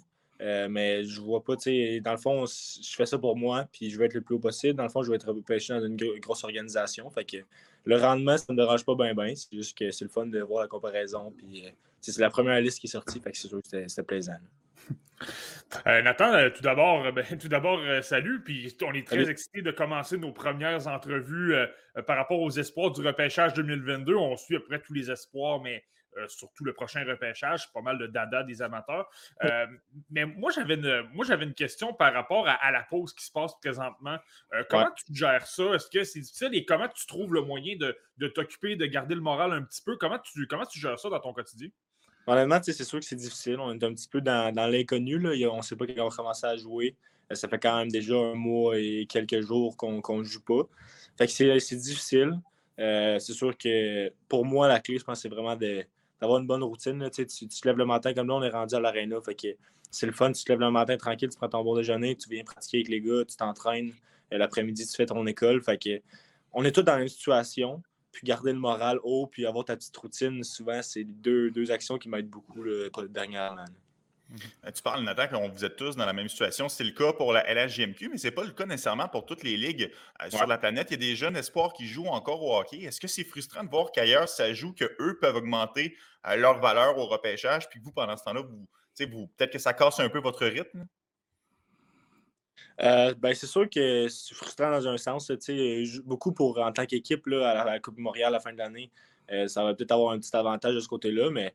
[0.43, 3.65] Euh, mais je vois pas, tu sais, dans le fond, je fais ça pour moi,
[3.71, 4.73] puis je veux être le plus haut possible.
[4.73, 7.09] Dans le fond, je veux être repêché dans une grosse organisation.
[7.09, 7.37] Fait que
[7.85, 9.33] le rendement, ça ne me dérange pas bien, bien.
[9.35, 11.33] C'est juste que c'est le fun de voir la comparaison.
[11.37, 11.63] Puis
[12.01, 14.33] c'est la première liste qui est sortie, fait que c'est sûr que c'était plaisant.
[15.87, 18.43] Euh, Nathan, euh, tout d'abord, ben, tout d'abord, salut.
[18.43, 21.55] Puis on est très excités de commencer nos premières entrevues
[22.05, 24.13] par rapport aux espoirs du repêchage 2022.
[24.13, 25.79] On suit à peu près tous les espoirs, mais euh,
[26.27, 29.09] surtout le prochain repêchage, pas mal de dada des amateurs.
[29.43, 29.65] Euh,
[30.09, 33.31] mais moi, j'avais une, moi, j'avais une question par rapport à, la pause qui se
[33.31, 34.17] passe présentement.
[34.53, 35.75] Euh, comment tu gères ça?
[35.75, 36.49] Est-ce que c'est difficile?
[36.53, 39.97] Et comment tu trouves le moyen de, t'occuper, de garder le moral un petit peu?
[39.97, 41.69] Comment tu, comment tu gères ça dans ton quotidien?
[42.25, 43.59] Honnêtement, c'est sûr que c'est difficile.
[43.59, 45.15] On est un petit peu dans, l'inconnu.
[45.47, 46.95] On ne sait pas quand on va commencer à jouer.
[47.31, 50.63] Ça fait quand même déjà un mois et quelques jours qu'on ne joue pas.
[51.17, 52.39] Fait que c'est difficile.
[52.77, 55.83] c'est sûr que pour moi, la clé, je pense, c'est vraiment de,
[56.23, 57.09] d'avoir une bonne routine.
[57.13, 59.17] Tu, te lèves le matin, comme là, on est rendu à l'aréna.
[59.91, 60.31] c'est le fun.
[60.31, 62.87] Tu te lèves le matin tranquille, tu prends ton bon déjeuner, tu viens pratiquer avec
[62.87, 63.91] les gars, tu t'entraînes.
[64.31, 65.61] L'après-midi, tu fais ton école.
[65.61, 66.01] Fait que,
[66.53, 67.83] on est tous dans la même situation.
[68.13, 71.97] Puis garder le moral haut, puis avoir ta petite routine, souvent, c'est deux, deux actions
[71.97, 72.63] qui m'aident beaucoup
[73.09, 73.61] dernières années.
[73.61, 73.82] Euh,
[74.73, 76.69] tu parles, Nathan, qu'on vous êtes tous dans la même situation.
[76.69, 79.43] C'est le cas pour la LHGMQ, mais ce n'est pas le cas nécessairement pour toutes
[79.43, 79.91] les ligues
[80.21, 80.87] euh, sur la planète.
[80.89, 82.81] Il y a des jeunes espoirs qui jouent encore au hockey.
[82.81, 85.95] Est-ce que c'est frustrant de voir qu'ailleurs, ça joue, qu'eux peuvent augmenter
[86.27, 88.67] euh, leur valeur au repêchage, puis que vous, pendant ce temps-là, vous,
[89.11, 90.85] vous peut-être que ça casse un peu votre rythme?
[92.79, 95.31] ben, c'est sûr que c'est frustrant dans un sens.
[96.05, 98.91] Beaucoup pour en tant qu'équipe à, la Coupe Montréal à la fin de l'année,
[99.47, 101.53] ça va peut-être avoir un petit avantage de ce côté-là, mais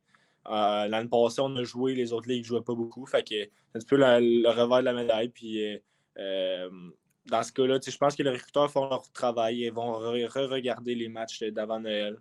[0.50, 3.04] euh, l'année passée, on a joué, les autres ligues ne jouaient pas beaucoup.
[3.06, 5.28] Fait que c'est un peu le revers de la médaille.
[5.28, 5.78] Puis euh,
[6.18, 6.70] euh,
[7.26, 11.08] dans ce cas-là, je pense que les recruteurs font leur travail et vont re-regarder les
[11.08, 12.16] matchs d'avant Noël.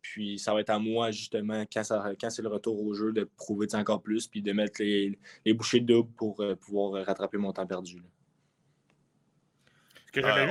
[0.00, 3.66] puis ça va être à moi, justement, quand, c'est le retour au jeu, de prouver
[3.74, 8.02] encore plus, puis de mettre les, les bouchées doubles pour pouvoir rattraper mon temps perdu.
[10.06, 10.50] Ce que j'avais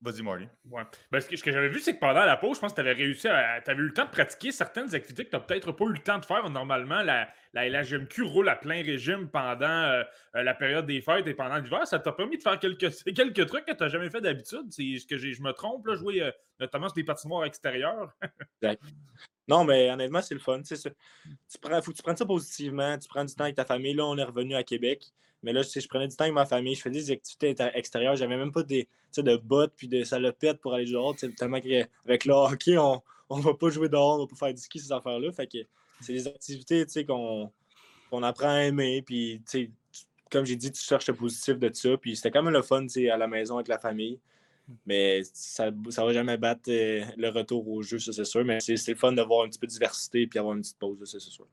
[0.00, 0.46] Vas-y, Marty.
[0.70, 0.82] Ouais.
[1.10, 2.92] Ben, ce que, j'avais vu, c'est que pendant la pause, je pense que tu avais
[2.92, 3.60] réussi à.
[3.60, 5.92] Tu avais eu le temps de pratiquer certaines activités que tu n'as peut-être pas eu
[5.92, 6.48] le temps de faire.
[6.48, 10.04] Normalement, la, la LHMQ roule à plein régime pendant euh,
[10.36, 11.84] euh, la période des fêtes et pendant l'hiver.
[11.84, 14.66] Ça t'a permis de faire quelques, quelques trucs que tu n'as jamais fait d'habitude.
[14.70, 16.30] C'est ce que je me trompe, là, jouer euh,
[16.60, 18.14] notamment sur des patinoires extérieures.
[19.48, 20.62] non, mais honnêtement, c'est le fun.
[20.62, 20.78] Tu
[21.60, 22.96] prends, faut que tu prennes ça positivement.
[22.98, 23.94] Tu prends du temps avec ta famille.
[23.94, 25.12] Là, on est revenu à Québec.
[25.42, 28.16] Mais là, je prenais du temps avec ma famille, je faisais des activités extérieures.
[28.16, 31.14] J'avais même pas des, de bottes puis de salopettes pour aller dehors.
[31.36, 34.60] Tellement qu'avec le hockey, on ne va pas jouer dehors, on va pas faire du
[34.60, 35.30] ski, ces affaires-là.
[35.32, 35.58] Fait que
[36.00, 37.52] c'est des activités qu'on
[38.22, 39.02] apprend à aimer.
[39.02, 39.40] Puis,
[40.30, 41.96] comme j'ai dit, tu cherches le positif de ça.
[41.96, 44.18] Puis c'était quand même le fun à la maison avec la famille.
[44.86, 48.44] Mais ça ne va jamais battre euh, le retour au jeu, ça c'est sûr.
[48.44, 50.98] Mais c'est le fun d'avoir un petit peu de diversité et avoir une petite pause,
[51.10, 51.46] ça c'est sûr.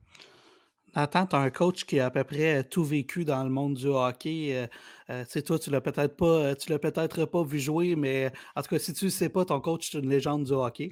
[0.98, 3.74] Attends, tu as un coach qui a à peu près tout vécu dans le monde
[3.74, 4.56] du hockey.
[4.56, 4.66] Euh,
[5.10, 8.62] euh toi, tu l'as peut-être pas, euh, tu l'as peut-être pas vu jouer, mais en
[8.62, 10.88] tout cas, si tu ne sais pas, ton coach est une légende du hockey.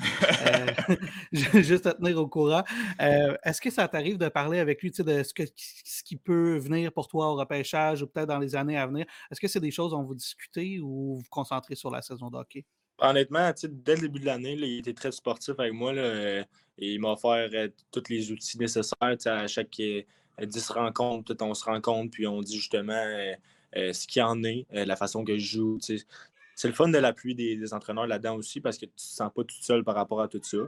[0.47, 0.97] euh,
[1.63, 2.65] juste à tenir au courant.
[3.01, 6.59] Euh, est-ce que ça t'arrive de parler avec lui de ce, que, ce qui peut
[6.59, 9.07] venir pour toi au repêchage ou peut-être dans les années à venir?
[9.31, 12.29] Est-ce que c'est des choses dont vous discutez ou vous vous concentrez sur la saison
[12.29, 12.67] de hockey?
[12.99, 15.95] Honnêtement, dès le début de l'année, il était très sportif avec moi.
[15.95, 16.45] Là,
[16.79, 19.17] et il m'a offert euh, tous les outils nécessaires.
[19.27, 20.05] À chaque 10
[20.41, 24.97] euh, rencontres, on se rencontre, puis on dit justement euh, ce qu'il en est, la
[24.97, 25.79] façon que je joue.
[25.81, 29.33] C'est le fun de l'appui des, entraîneurs là-dedans aussi parce que tu ne te sens
[29.35, 30.59] pas tout seul par rapport à tout ça.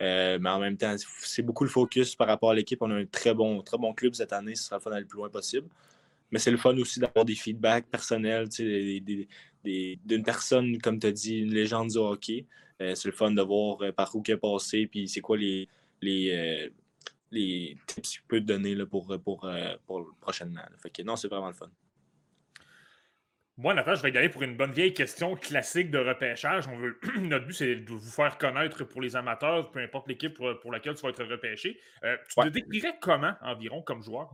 [0.00, 2.82] mais en même temps, c'est beaucoup le focus par rapport à l'équipe.
[2.82, 4.56] On a un très bon, très bon club cette année.
[4.56, 5.68] Ce sera le fun d'aller le plus loin possible.
[6.32, 11.38] mais c'est le fun aussi d'avoir des feedbacks personnels d'une personne, comme tu as dit,
[11.38, 12.44] une légende du hockey.
[12.80, 15.36] Euh, c'est le fun de voir euh, par où il est passé, puis c'est quoi
[15.36, 15.68] les,
[16.00, 16.68] les, euh,
[17.30, 19.50] les tips qu'il peut te donner là, pour, pour,
[19.86, 20.62] pour prochainement.
[20.80, 21.70] Fait que non, c'est vraiment le fun.
[23.56, 26.68] Moi, Nathan, je vais y aller pour une bonne vieille question classique de repêchage.
[26.68, 27.00] On veut...
[27.18, 30.94] Notre but, c'est de vous faire connaître pour les amateurs, peu importe l'équipe pour, laquelle
[30.94, 31.80] tu vas être repêché.
[32.02, 34.30] tu te décrirais comment environ comme joueur?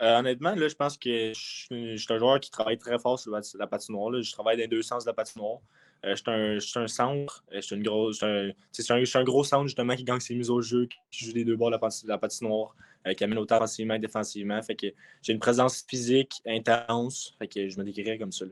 [0.00, 3.66] honnêtement, là, je pense que je, suis un joueur qui travaille très fort sur la,
[3.66, 4.20] patinoire.
[4.20, 5.60] Je travaille dans les deux sens de la patinoire.
[6.04, 7.44] Euh, je suis un, centre.
[7.52, 11.44] Je suis un, gros centre justement qui gagne ses mises au jeu, qui joue les
[11.44, 12.74] deux bords de la, patinoire,
[13.06, 14.62] euh, qui amène autant offensivement et défensivement.
[14.62, 14.86] Fait que
[15.22, 17.34] j'ai une présence physique intense.
[17.38, 18.44] Fait que je me décrirais comme ça.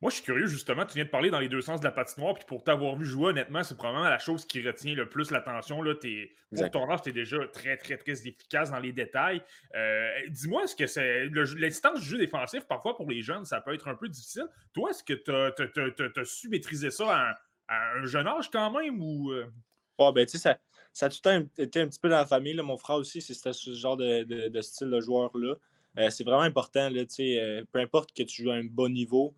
[0.00, 0.86] Moi, je suis curieux, justement.
[0.86, 2.34] Tu viens de parler dans les deux sens de la patinoire.
[2.34, 5.82] Puis pour t'avoir vu jouer, honnêtement, c'est probablement la chose qui retient le plus l'attention.
[5.82, 9.42] Pour ton âge, tu es déjà très, très, très efficace dans les détails.
[9.74, 11.26] Euh, dis-moi, est-ce que c'est.
[11.26, 14.46] L'instance du jeu défensif, parfois pour les jeunes, ça peut être un peu difficile.
[14.72, 17.34] Toi, est-ce que tu as, su maîtriser ça
[17.68, 19.32] à un, jeune âge quand même ou.
[20.00, 20.56] Oh, ben, tu sais, ça,
[20.92, 22.54] ça a tout le temps été un petit peu dans la famille.
[22.56, 25.54] Mon frère aussi, c'était ce genre de, style de joueur-là.
[25.98, 29.34] Euh, c'est vraiment important, là, euh, peu importe que tu joues à un bon niveau,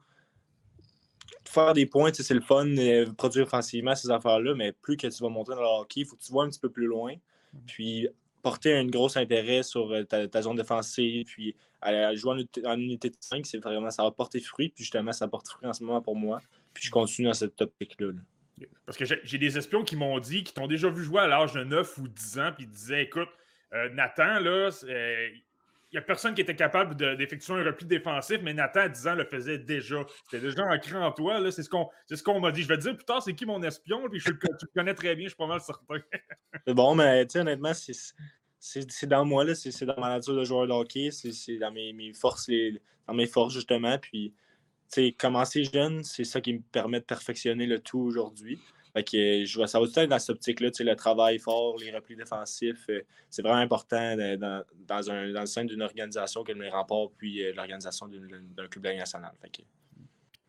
[1.45, 5.23] faire des points, c'est le fun, euh, produire offensivement ces affaires-là, mais plus que tu
[5.23, 7.15] vas monter dans le hockey, il faut que tu vois un petit peu plus loin.
[7.15, 7.59] Mm.
[7.67, 8.09] Puis
[8.43, 13.17] porter un gros intérêt sur euh, ta, zone défensive, puis à, jouer en, unité de
[13.19, 14.71] 5, c'est vraiment, ça va porter fruit.
[14.71, 16.41] Puis justement, ça porte fruit en ce moment pour moi.
[16.75, 18.13] Puis je continue dans cette topic-là.
[18.85, 21.55] Parce que j'ai des espions qui m'ont dit, qui t'ont déjà vu jouer à l'âge
[21.55, 23.29] de 9 ou 10 ans, puis ils disaient écoute,
[23.73, 24.71] euh, Nathan, là,
[25.95, 29.15] n'y a personne qui était capable d'effectuer un repli défensif, mais Nathan, à 10 ans,
[29.15, 30.07] le faisait déjà.
[30.25, 31.51] C'était déjà ancré en toi.
[31.51, 32.63] C'est ce qu'on ce m'a dit.
[32.63, 34.95] Je vais te dire plus tard, c'est qui mon espion, puis je, tu le connais
[34.95, 35.97] très bien, je suis pas mal certain.
[36.69, 41.59] bon, mais honnêtement, c'est dans moi, c'est dans ma nature de joueur de hockey, c'est
[41.59, 42.51] dans mes, forces,
[43.09, 43.99] dans mes forces, justement.
[43.99, 44.33] Puis,
[45.19, 48.61] commencer jeune, c'est ça qui me permet de perfectionner le tout aujourd'hui.
[48.93, 52.87] Fait que je vois ça aussi dans cette optique-là, le travail fort, les replis défensifs,
[52.91, 57.53] euh, c'est vraiment important dans, dans, le sein d'une organisation comme les remports, puis euh,
[57.55, 59.33] l'organisation d'un club national.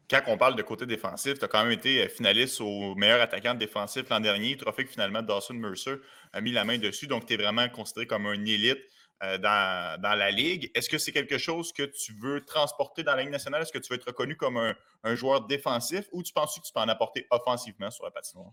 [0.09, 3.22] Quand on parle de côté défensif, tu as quand même été euh, finaliste au meilleur
[3.22, 5.95] attaquant défensif l'an dernier, trophée que finalement Dawson Mercer
[6.34, 8.80] a mis la main dessus, donc tu es vraiment considéré comme un élite.
[9.23, 10.72] Euh, dans, la Ligue.
[10.73, 13.61] Est-ce que c'est quelque chose que tu veux transporter dans la Ligue nationale?
[13.61, 16.73] Est-ce que tu veux être reconnu comme un, joueur défensif ou tu penses que tu
[16.73, 18.52] peux en apporter offensivement sur la patinoire?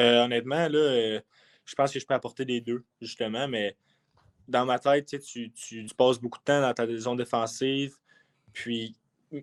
[0.00, 1.20] Euh, honnêtement, là, euh,
[1.64, 3.76] je pense que je peux apporter les deux, justement, mais
[4.46, 5.52] dans ma tête, tu,
[5.96, 7.96] passes beaucoup de temps dans ta zone défensive,
[8.52, 8.94] puis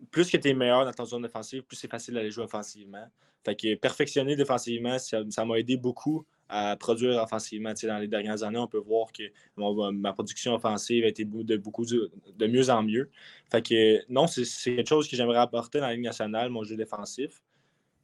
[0.10, 3.11] plus que tu es meilleur dans ta zone défensive, plus c'est facile d'aller jouer offensivement.
[3.45, 7.73] Fait que perfectionner défensivement, ça m'a aidé beaucoup à produire offensivement.
[7.84, 9.23] dans les dernières années, on peut voir que
[9.55, 12.11] ma production offensive a été de, beaucoup de,
[12.47, 13.09] mieux en mieux.
[13.51, 16.76] Fait que non, c'est quelque chose que j'aimerais apporter dans la Ligue nationale, mon jeu
[16.76, 17.41] défensif.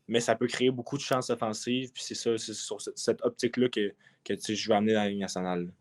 [0.08, 1.92] Mais ça peut créer beaucoup de chances offensives.
[1.92, 3.94] Puis c'est ça, c'est sur cette optique-là que,
[4.24, 5.72] que je veux amener dans la Ligue nationale.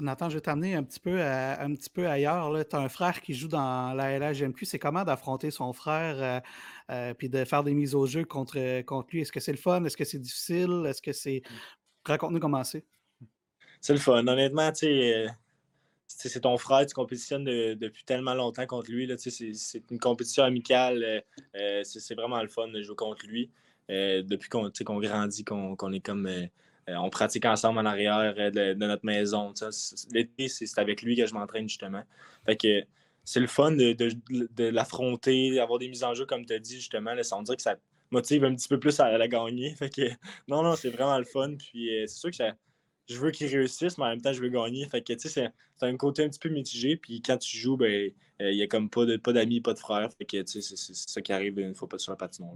[0.00, 2.52] Nathan, je vais t'amener un petit peu, un petit peu ailleurs.
[2.68, 4.64] Tu as un frère qui joue dans la LHMQ.
[4.64, 6.40] C'est comment d'affronter son frère et euh,
[6.90, 9.20] euh, puis de faire des mises au jeu contre, contre lui?
[9.20, 9.84] Est-ce que c'est le fun?
[9.84, 10.84] Est-ce que c'est difficile?
[10.86, 11.42] Est-ce que c'est.
[12.04, 12.84] Raconte-nous comment c'est.
[13.80, 14.26] C'est le fun.
[14.26, 15.28] Honnêtement, euh,
[16.06, 19.10] c'est ton frère, tu compétitionnes depuis tellement longtemps contre lui.
[19.18, 21.22] C'est une compétition amicale.
[21.82, 23.50] c'est vraiment le fun de jouer contre lui.
[23.88, 26.46] depuis qu'on grandit, qu'on est comme euh,
[26.96, 29.52] on pratique ensemble en arrière euh, de, notre maison.
[30.12, 32.02] L'été, c'est avec lui que je m'entraîne justement.
[32.46, 32.84] Fait que
[33.24, 37.14] c'est le fun de, l'affronter, d'avoir des mises en jeu, comme tu as dit, justement.
[37.14, 37.76] Là, on dirait que ça
[38.10, 39.74] motive un petit peu plus à, la gagner.
[39.74, 40.02] Fait que
[40.48, 41.54] non, non, c'est vraiment le fun.
[41.56, 42.56] Puis euh, c'est sûr que
[43.08, 44.86] je veux qu'il réussisse, mais en même temps, je veux gagner.
[44.88, 46.96] Fait que tu sais, c'est un côté un petit peu mitigé.
[46.96, 48.10] Puis quand tu joues, ben,
[48.40, 50.12] il n'y a comme pas d'amis, pas, pas de frères.
[50.16, 52.54] Fait que c'est ça qui arrive une fois pas sur la patinoire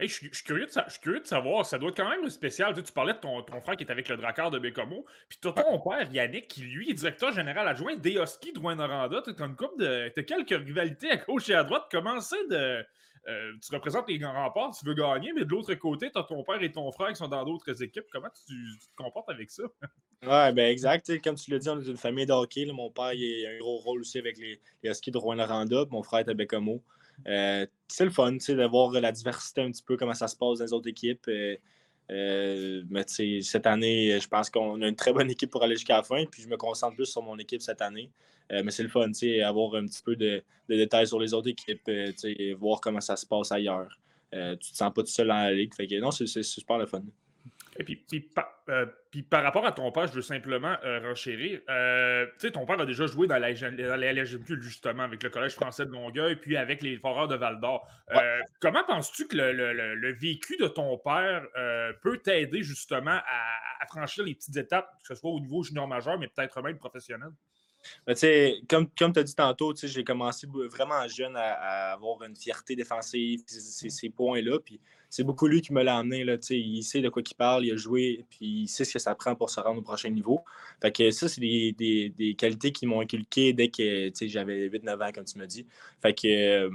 [0.00, 2.74] je, suis curieux de, savoir, ça doit être quand même spécial.
[2.74, 5.52] Tu, parlais de ton, frère qui est avec le Drakkar de Bécomo, puis tu as
[5.52, 9.22] ton père Yannick qui, lui, est directeur général adjoint d'Eoski de Rouen-Noranda.
[9.22, 10.12] Tu as une couple de.
[10.16, 11.84] As quelques rivalités à gauche et à droite.
[11.90, 12.84] Comment c'est de.
[13.26, 16.24] Euh, tu représentes les grands remparts, tu veux gagner, mais de l'autre côté, tu as
[16.24, 18.04] ton père et ton frère qui sont dans d'autres équipes.
[18.12, 19.62] Comment tu, te comportes avec ça?
[20.26, 21.22] Oui, ben exact.
[21.22, 22.64] comme tu l'as dit, on est une famille de hockey.
[22.72, 25.84] Mon père il a un gros rôle aussi avec les, les Huskies de Rouen-Noranda.
[25.90, 26.82] Mon frère est à Bécomo.
[27.26, 30.58] Euh, c'est le fun de voir la diversité un petit peu, comment ça se passe
[30.58, 31.26] dans les autres équipes.
[31.28, 31.56] Euh,
[32.10, 33.04] euh, mais
[33.42, 36.24] cette année, je pense qu'on a une très bonne équipe pour aller jusqu'à la fin.
[36.26, 38.10] Puis je me concentre plus sur mon équipe cette année.
[38.50, 39.10] mais c'est le fun,
[39.44, 41.90] avoir un petit peu de, détails sur les autres équipes,
[42.58, 43.98] voir comment ça se passe ailleurs.
[44.32, 45.72] tu te sens pas tout seul dans la ligue.
[46.00, 47.02] Non, c'est super le fun.
[47.78, 48.04] Et puis,
[48.68, 51.60] euh, puis, par rapport à ton père, je veux simplement euh, renchérir.
[51.68, 55.54] Euh, tu sais, ton père a déjà joué dans la, LGMQ, justement, avec le Collège
[55.54, 57.86] français de Longueuil, puis avec les Foreurs de Val d'Or.
[58.60, 61.46] Comment penses-tu que le, vécu de ton père
[62.02, 66.18] peut t'aider justement à, franchir les petites étapes, que ce soit au niveau junior majeur,
[66.18, 67.30] mais peut-être même professionnel?
[68.68, 73.42] Comme comme tu as dit tantôt, j'ai commencé vraiment jeune à, avoir une fierté défensive,
[73.46, 74.58] ces, points-là.
[74.58, 74.80] Puis
[75.10, 76.24] c'est beaucoup lui qui me l'a amené.
[76.24, 78.98] Là, il sait de quoi il parle, il a joué, puis il sait ce que
[78.98, 80.40] ça prend pour se rendre au prochain niveau.
[80.80, 85.24] Fait que ça, c'est des, qualités qui m'ont inculqué dès que j'avais 8-9 ans, comme
[85.24, 85.66] tu m'as dit.
[86.02, 86.70] Fait que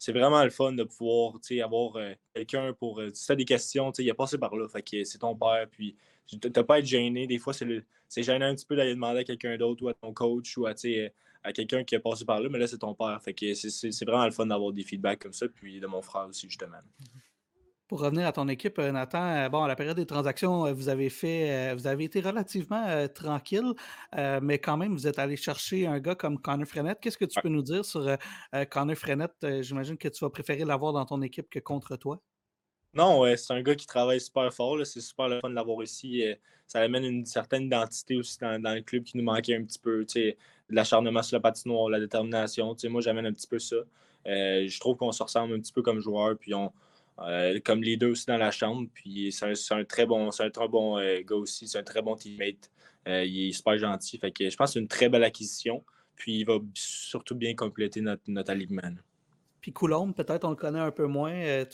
[0.00, 3.00] c'est vraiment le fun de pouvoir avoir euh, quelqu'un pour.
[3.00, 4.66] Euh, tu as des questions, il a passé par là.
[4.66, 5.94] Fait que c'est ton père, puis
[6.38, 7.26] tu n'as pas à être gêné.
[7.26, 10.12] Des fois, c'est gênant un petit peu d'aller demander à quelqu'un d'autre ou à ton
[10.12, 10.74] coach ou à,
[11.42, 13.20] à quelqu'un qui a passé par là, mais là, c'est ton père.
[13.22, 16.26] Fait que c'est vraiment le fun d'avoir des feedbacks comme ça, puis de mon frère
[16.28, 16.78] aussi, justement.
[17.90, 20.72] Pour revenir à ton équipe, euh, Nathan, euh, bon, à la période des transactions, euh,
[20.72, 23.74] vous avez fait, vous avez été relativement tranquille,
[24.40, 26.98] mais quand même, vous êtes allé chercher un gars comme Connor Frenette.
[27.00, 28.16] Qu'est-ce que tu peux nous dire sur
[28.70, 29.62] Connor Frenette?
[29.62, 32.22] J'imagine que tu vas préférer l'avoir dans ton équipe que contre toi.
[32.92, 34.84] Non, c'est un gars qui travaille super fort.
[34.84, 36.24] C'est super le fun de l'avoir ici.
[36.24, 36.34] Euh,
[36.66, 40.04] ça amène une certaine identité aussi dans, le club qui nous manquait un petit peu.
[40.68, 42.76] L'acharnement sur la patinoire, la détermination.
[42.84, 43.76] Moi, j'amène un petit peu ça.
[44.26, 46.72] Euh, je trouve qu'on se ressemble un petit peu comme joueur, puis on,
[47.20, 48.88] euh, comme les deux aussi dans la chambre.
[48.92, 51.68] Puis c'est un, très bon, un très bon gars aussi.
[51.68, 52.70] C'est un très bon teammate.
[53.06, 54.18] il est super gentil.
[54.18, 55.84] Fait que je pense que c'est une très belle acquisition.
[56.16, 58.52] Puis il va surtout bien compléter notre, notre.
[59.60, 61.32] Puis Coulombe, peut-être on le connaît un peu moins.
[61.32, 61.64] Euh,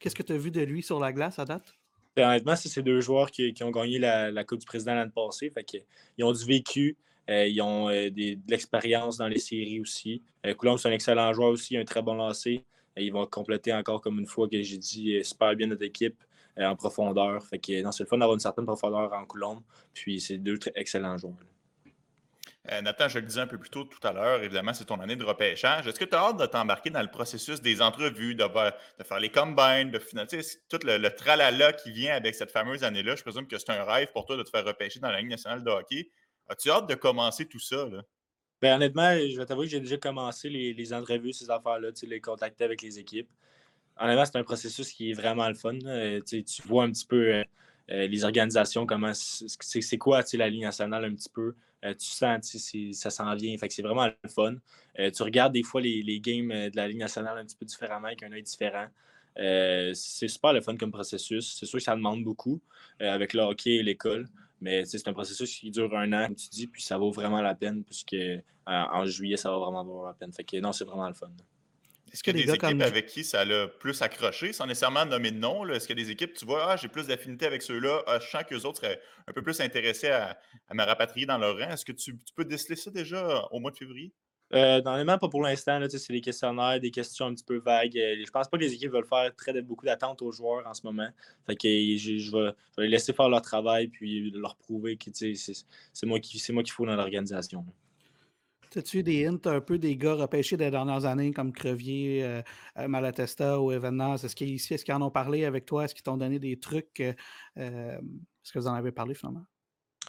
[0.00, 1.74] qu'est-ce que tu as vu de lui sur la glace à date?
[2.16, 5.50] Ben, honnêtement, c'est ces deux joueurs qui, ont gagné la, Coupe du Président l'année passée.
[5.50, 5.84] Fait
[6.16, 6.96] ils ont du vécu,
[7.30, 10.22] euh, ils ont euh, de l'expérience dans les séries aussi.
[10.56, 12.64] Coulombe, c'est un excellent joueur aussi, un très bon lancé.
[12.96, 16.22] ils vont compléter encore, comme une fois que j'ai dit, super bien notre équipe
[16.58, 17.44] en profondeur.
[17.44, 19.60] Fait que, c'est le fun d'avoir une certaine profondeur en Coulombe.
[19.92, 21.36] Puis c'est deux très excellents joueurs.
[22.72, 24.98] Euh, Nathan, je le disais un peu plus tôt tout à l'heure, évidemment, c'est ton
[25.00, 25.86] année de repêchage.
[25.86, 28.44] Est-ce que tu as hâte de t'embarquer dans le processus des entrevues, de,
[29.04, 33.14] faire les combines, de financer tout le, tralala qui vient avec cette fameuse année-là?
[33.14, 35.30] Je présume que c'est un rêve pour toi de te faire repêcher dans la Ligue
[35.30, 36.10] nationale de hockey.
[36.48, 37.86] As-tu hâte de commencer tout ça?
[38.60, 42.64] Ben, honnêtement, je vais t'avouer que j'ai déjà commencé les, entrevues, ces affaires-là, les contacter
[42.64, 43.28] avec les équipes.
[43.98, 45.78] Honnêtement, c'est un processus qui est vraiment le fun.
[45.86, 47.44] Euh, tu vois un petit peu euh,
[47.88, 51.54] les organisations, comment c'est quoi la Ligue nationale un petit peu.
[51.86, 52.56] Euh, tu sens,
[52.92, 53.56] ça s'en vient.
[53.68, 54.56] C'est vraiment le fun.
[54.98, 57.56] Euh, tu regardes des fois les, les, games euh, de la Ligue nationale un petit
[57.56, 58.86] peu différemment, avec un œil différent.
[59.36, 61.56] c'est super le fun comme processus.
[61.58, 62.60] C'est sûr que ça demande beaucoup
[62.98, 64.28] avec le hockey et l'école.
[64.60, 67.42] Mais c'est un processus qui dure un an, comme tu dis, puis ça vaut vraiment
[67.42, 68.16] la peine, puisque
[68.66, 70.32] en juillet, ça va vraiment valoir la peine.
[70.32, 71.30] Fait que non, c'est vraiment le fun.
[72.12, 75.32] Est-ce qu'il y a des équipes avec qui ça l'a plus accroché, sans nécessairement nommer
[75.32, 75.66] de nom?
[75.68, 78.18] Est-ce qu'il y a des équipes, tu vois, ah, j'ai plus d'affinité avec ceux-là, ah,
[78.20, 80.38] je sens qu'eux autres seraient un peu plus intéressés à,
[80.72, 81.70] me rapatrier dans leur rang.
[81.70, 84.12] Est-ce que tu, peux déceler ça déjà au mois de février?
[84.54, 85.80] Euh, mains, pas pour l'instant.
[85.88, 87.98] C'est des questionnaires, des questions un petit peu vagues.
[87.98, 90.74] Euh, je pense pas que les équipes veulent faire très beaucoup d'attentes aux joueurs en
[90.74, 91.08] ce moment.
[91.46, 96.20] Fait que je, vais, les laisser faire leur travail puis leur prouver que c'est moi
[96.20, 97.64] qui moi qu'il faut dans l'organisation.
[98.76, 102.42] As-tu des hints un peu des gars repêchés des dernières années comme Crevier, euh,
[102.78, 104.22] euh, Malatesta ou Evenas?
[104.22, 105.84] Est-ce qu'ils est en ont parlé avec toi?
[105.84, 107.00] Est-ce qu'ils t'ont donné des trucs?
[107.00, 107.12] Euh,
[107.56, 109.44] est-ce que vous en avez parlé finalement?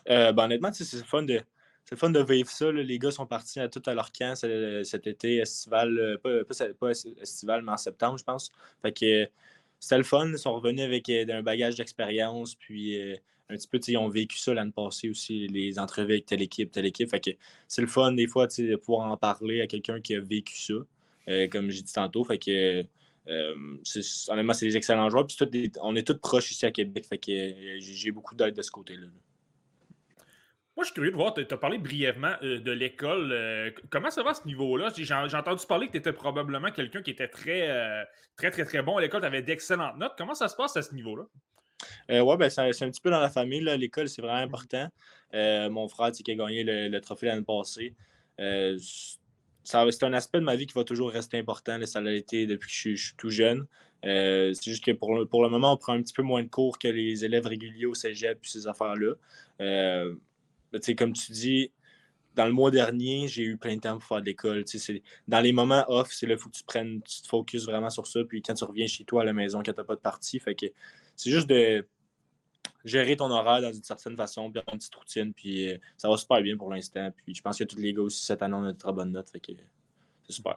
[0.06, 1.42] Ben, honnêtement, c'est le fun de.
[1.86, 2.70] C'est fun de vivre ça.
[2.70, 6.44] Les gars sont partis à tout à leur camp cet été estival, pas,
[6.78, 8.52] pas, estival, mais en septembre, je pense.
[8.82, 9.30] Fait que
[9.80, 10.28] c'était le fun.
[10.28, 12.56] Ils sont revenus avec un bagage d'expérience.
[12.56, 13.18] Puis
[13.50, 16.72] un petit peu, ils ont vécu ça l'année passée aussi, les entrevues avec telle équipe,
[16.72, 17.10] telle équipe.
[17.10, 17.32] Fait que
[17.68, 20.74] c'est le fun des fois de pouvoir en parler à quelqu'un qui a vécu ça,
[21.30, 22.24] euh, comme j'ai dit tantôt.
[22.26, 22.84] Fait que
[23.30, 23.56] euh,
[24.30, 25.28] honnêtement, c'est des excellents joueurs.
[25.28, 27.06] Puis on est tous proches ici à Québec.
[27.06, 29.08] Fait que euh, j'ai beaucoup d'aide de ce côté-là.
[30.76, 33.74] Moi, je suis curieux de voir, tu as parlé brièvement de l'école.
[33.90, 34.92] comment ça va à ce niveau-là?
[34.96, 38.06] J'ai entendu parler que tu étais probablement quelqu'un qui était très,
[38.36, 39.22] très, très, très bon à l'école.
[39.22, 40.14] Tu avais d'excellentes notes.
[40.20, 41.24] Comment ça se passe à ce niveau-là?
[42.12, 43.62] Euh, oui, ben, c'est un petit peu dans la famille.
[43.62, 44.88] L'école, c'est vraiment important.
[45.34, 47.94] Euh, mon frère qui a gagné le, trophée l'année passée.
[48.40, 48.78] Euh,
[49.64, 51.80] c'est un aspect de ma vie qui va toujours rester important.
[51.86, 53.68] ça l'a été depuis que je, suis tout jeune.
[54.04, 56.48] c'est juste que pour le, pour le moment, on prend un petit peu moins de
[56.48, 59.16] cours que les élèves réguliers au cégep et ces affaires-là.
[59.60, 61.72] comme tu dis,
[62.38, 64.64] dans le mois dernier, j'ai eu plein de temps pour faire de l'école.
[65.28, 68.06] Dans les moments off, c'est là faut que tu prennes, tu te focuses vraiment sur
[68.06, 68.24] ça.
[68.24, 70.40] Puis quand tu reviens chez toi à la maison, quand tu n'as pas de partie,
[70.40, 70.68] fait que
[71.18, 71.86] c'est juste de
[72.86, 76.10] gérer ton horaire dans une certaine façon, puis avoir une petite routine, puis euh, ça
[76.10, 77.12] va super bien pour l'instant.
[77.24, 79.30] Puis je pense que tous les gars aussi cette année ont une très bonne note,
[79.30, 79.52] fait que
[80.24, 80.56] c'est super.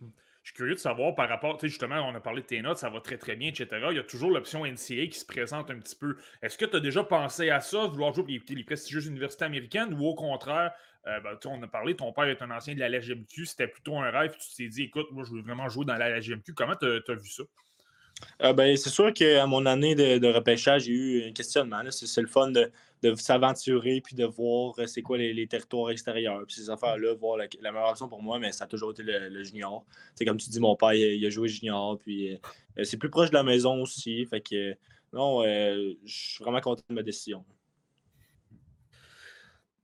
[0.00, 0.06] je
[0.44, 2.78] suis curieux de savoir par rapport, tu sais, justement, on a parlé de tes notes,
[2.78, 3.68] ça va très très bien, etc.
[3.90, 6.16] Il y a toujours l'option NCA qui se présente un petit peu.
[6.42, 9.94] Est-ce que tu as déjà pensé à ça, vouloir jouer pour les, prestigieuses universités américaines,
[9.94, 10.72] ou au contraire,
[11.08, 13.98] euh, ben, on a parlé, ton père est un ancien de la LGMQ, c'était plutôt
[13.98, 16.54] un rêve, tu t'es dit, écoute, moi, je veux vraiment jouer dans la LGMQ.
[16.54, 17.42] Comment tu as vu ça?
[18.42, 21.82] Euh, ben, c'est sûr qu'à mon année de, repêchage, j'ai eu un questionnement.
[21.90, 22.70] C'est le fun de,
[23.16, 26.42] s'aventurer puis de voir euh, c'est quoi les, territoires extérieurs.
[26.48, 29.84] Ces affaires-là, voir la, meilleure option pour moi, mais ça a toujours été le, junior.
[30.14, 31.98] C'est comme tu dis, mon père, il, a joué junior.
[31.98, 34.24] Puis euh, c'est plus proche de la maison aussi.
[34.26, 34.74] Fait que
[35.12, 37.44] non, je suis vraiment content de ma décision.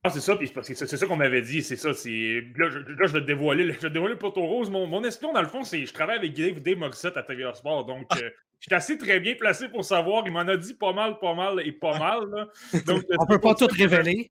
[0.09, 1.89] Ah, c'est ça, puis c'est ça qu'on m'avait dit, c'est ça.
[1.89, 4.71] Là, je, là, je vais te dévoiler, je vais te dévoiler pour ton rose.
[4.71, 7.53] Mon, mon espion, dans le fond, c'est je travaille avec Dave, Dave Moxette à TVA
[7.55, 8.17] Sport, donc ah.
[8.17, 8.31] euh,
[8.61, 10.25] je suis assez très bien placé pour savoir.
[10.27, 12.49] Il m'en a dit pas mal, pas mal et pas mal.
[12.87, 14.31] Donc, On peut pas tout révéler.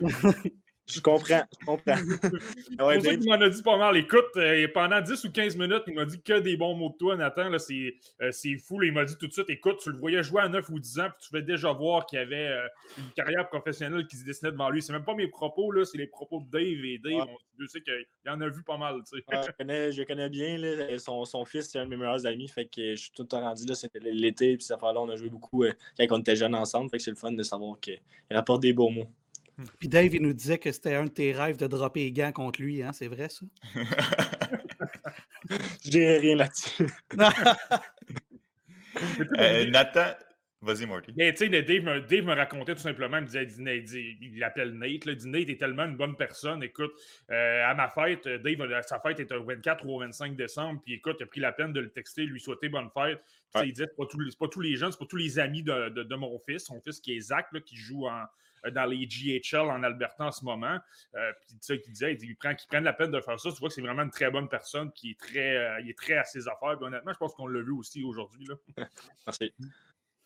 [0.86, 1.96] Je comprends, je comprends.
[2.86, 3.96] ouais, c'est qu'il m'en a dit pas mal.
[3.96, 6.98] Écoute, euh, pendant 10 ou 15 minutes, il m'a dit que des bons mots de
[6.98, 7.48] toi, Nathan.
[7.50, 8.84] Là, c'est, euh, c'est fou.
[8.84, 11.00] il m'a dit tout de suite écoute, tu le voyais jouer à 9 ou 10
[11.00, 14.26] ans, puis tu pouvais déjà voir qu'il y avait euh, une carrière professionnelle qui se
[14.26, 14.82] dessinait devant lui.
[14.82, 16.84] C'est même pas mes propos, là, c'est les propos de Dave.
[16.84, 17.28] Et Dave,
[17.58, 19.02] je sais qu'il en a vu pas mal.
[19.10, 19.24] Tu sais.
[19.32, 22.50] je, connais, je connais bien là, son, son, fils, c'est un de mes meilleurs amis.
[22.50, 23.74] Fait que je suis tout le temps rendu là.
[23.74, 25.64] C'était l'été, puis ça fait là, on a joué beaucoup
[25.98, 26.90] quand on était jeunes ensemble.
[26.90, 29.08] Fait que c'est le fun de savoir qu'il rapporte des beaux mots.
[29.80, 32.32] Puis Dave, il nous disait que c'était un de tes rêves de dropper les gants
[32.32, 32.92] contre lui, hein?
[32.94, 33.46] c'est vrai ça?
[35.84, 36.88] J'ai rien là-dessus.
[39.40, 40.14] Euh, Nathan,
[40.64, 41.12] Vas-y, Marty.
[41.18, 45.12] Mais tu sais, Dave, me racontait tout simplement, il me disait, il, l'appelle Nate, là,
[45.12, 46.64] il dit Nate est tellement une bonne personne.
[46.64, 46.94] Écoute,
[47.30, 50.94] euh, à ma fête, Dave, sa fête est au 24 ou au 25 décembre, puis
[50.94, 53.22] écoute, il a pris la peine de le texter, lui souhaiter bonne fête.
[53.56, 55.90] Il disait, c'est pas, tous, pas tous les jeunes, c'est pas tous les amis de,
[55.90, 58.24] de, mon fils, son fils qui est Zach, là, qui joue en, euh,
[58.72, 60.78] dans les GHL en Alberta en ce moment.
[61.16, 63.52] Euh, puis tu sais, qui disait, il prend, qu'il prenne la peine de faire ça.
[63.52, 65.98] Tu vois que c'est vraiment une très bonne personne qui est très, euh, il est
[65.98, 66.82] très à ses affaires.
[66.82, 68.48] honnêtement, je pense qu'on l'a vu aussi aujourd'hui.
[69.28, 69.54] Merci.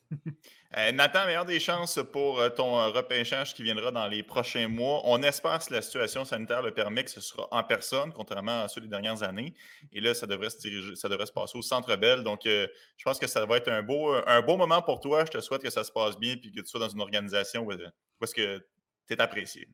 [0.93, 5.01] Nathan, meilleure des chances pour ton repêchage qui viendra dans les prochains mois.
[5.03, 8.69] On espère, si la situation sanitaire le permet, que ce sera en personne, contrairement à
[8.69, 9.53] ceux des dernières années.
[9.91, 12.23] Et là, ça devrait se diriger, ça devrait se passer au Centre Bell.
[12.23, 12.69] Donc, je
[13.03, 15.25] pense que ça va être un beau, un beau moment pour toi.
[15.25, 17.63] Je te souhaite que ça se passe bien et que tu sois dans une organisation
[17.63, 17.71] où
[18.19, 18.65] parce que
[19.07, 19.67] tu es apprécié.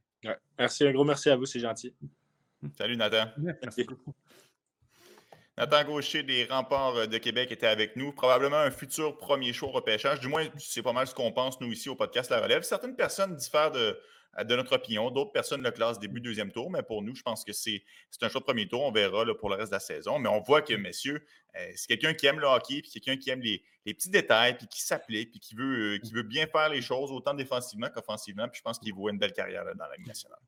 [0.58, 1.94] Merci, un gros merci à vous, c'est gentil.
[2.78, 3.26] Salut Nathan.
[3.62, 4.14] Merci beaucoup.
[5.58, 8.12] Nathan Gaucher des Remparts de Québec était avec nous.
[8.14, 10.20] Probablement un futur premier show repêchage.
[10.20, 12.64] Du moins, c'est pas mal ce qu'on pense, nous, ici, au podcast La Relève.
[12.64, 14.00] Certaines personnes diffèrent de,
[14.42, 15.12] de notre opinion.
[15.12, 17.84] D'autres personnes le classent début deuxième tour, mais pour nous, je pense que c'est
[18.22, 18.82] un choix de premier tour.
[18.82, 20.20] On verra pour le reste de la saison.
[20.20, 21.24] Mais on voit que, messieurs,
[21.56, 24.68] euh, c'est quelqu'un qui aime le hockey, puis quelqu'un qui aime les, petits détails, puis
[24.68, 28.48] qui s'applique, puis qui veut, euh, qui veut bien faire les choses, autant défensivement qu'offensivement.
[28.48, 30.40] Puis je pense qu'il voit une belle carrière dans la Ligue nationale.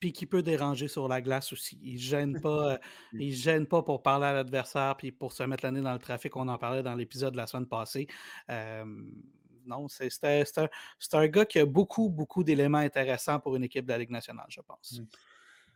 [0.00, 1.78] Puis qui peut déranger sur la glace aussi.
[1.82, 2.78] Il ne gêne pas, euh,
[3.12, 6.34] il gêne pas pour parler à l'adversaire, puis pour se mettre l'année dans le trafic.
[6.36, 8.06] On en parlait dans l'épisode de la semaine passée
[9.66, 10.68] non, c'est un,
[11.12, 14.46] un, gars qui a beaucoup, beaucoup d'éléments intéressants pour une équipe de la Ligue nationale,
[14.48, 15.00] je pense.
[15.00, 15.04] Mmh.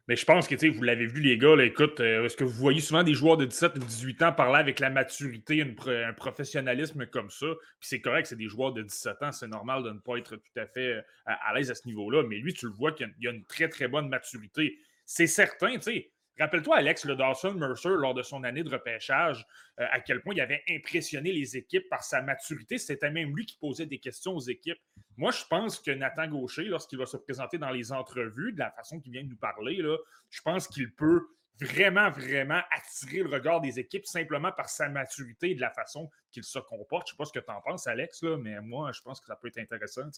[0.08, 2.80] Mais je pense que vous l'avez vu, les gars, écoute, euh, est-ce que vous voyez
[2.80, 7.30] souvent des joueurs de 17 ou 18 ans parler avec la maturité, un professionnalisme comme
[7.30, 7.46] ça?
[7.78, 10.36] Puis c'est correct, c'est des joueurs de 17 ans, c'est normal de ne pas être
[10.36, 12.22] tout à fait euh, à, à l'aise à ce niveau-là.
[12.26, 14.78] Mais lui, tu le vois qu'il y, a une très, très bonne maturité.
[15.04, 19.44] C'est certain, tu sais Rappelle-toi, Alex, le Dawson Mercer, lors de son année de repêchage,
[19.80, 22.78] euh, à quel point il avait impressionné les équipes par sa maturité.
[22.78, 24.78] C'était même lui qui posait des questions aux équipes.
[25.16, 28.70] Moi, je pense que Nathan Gaucher, lorsqu'il va se présenter dans les entrevues, de la
[28.70, 29.82] façon qu'il vient de nous parler,
[30.30, 31.26] je pense qu'il peut
[31.60, 36.08] vraiment, vraiment attirer le regard des équipes simplement par sa maturité et de la façon
[36.30, 37.08] qu'il se comporte.
[37.08, 39.26] Je ne sais pas ce que tu en penses, Alex, mais moi, je pense que
[39.26, 40.08] ça peut être intéressant.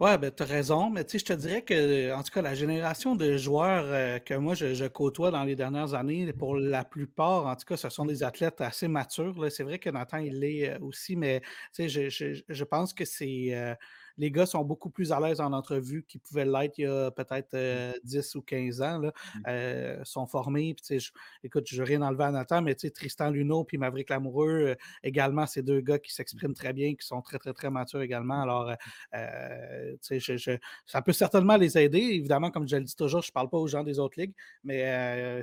[0.00, 2.42] Ouais, ben, tu as raison, mais tu sais, je te dirais que, en tout cas,
[2.42, 6.84] la génération de joueurs euh, que moi je, côtoie dans les dernières années, pour la
[6.84, 9.34] plupart, en tout cas, ce sont des athlètes assez matures.
[9.50, 12.92] C'est vrai que Nathan, il l'est euh, aussi, mais tu sais, je, je, je, pense
[12.92, 13.54] que c'est.
[13.54, 13.74] Euh,
[14.18, 17.10] les gars sont beaucoup plus à l'aise en entrevue qu'ils pouvaient l'être il y a
[17.10, 17.56] peut-être
[18.04, 18.38] 10 mmh.
[18.38, 18.98] ou 15 ans.
[18.98, 19.12] Là.
[19.46, 20.04] Mmh.
[20.04, 20.74] sont formés.
[20.74, 21.10] Puis, je,
[21.42, 25.62] écoute, je n'ai rien enlevé à Nathan, mais Tristan Luneau puis Maverick Lamoureux, également, ces
[25.62, 26.14] deux gars qui mmh.
[26.14, 28.42] s'expriment très bien, qui sont très, très, très matures également.
[28.42, 28.72] Alors,
[29.12, 31.98] je, ça peut certainement les aider.
[31.98, 34.34] Évidemment, comme je le dis toujours, je ne parle pas aux gens des autres ligues,
[34.62, 35.42] mais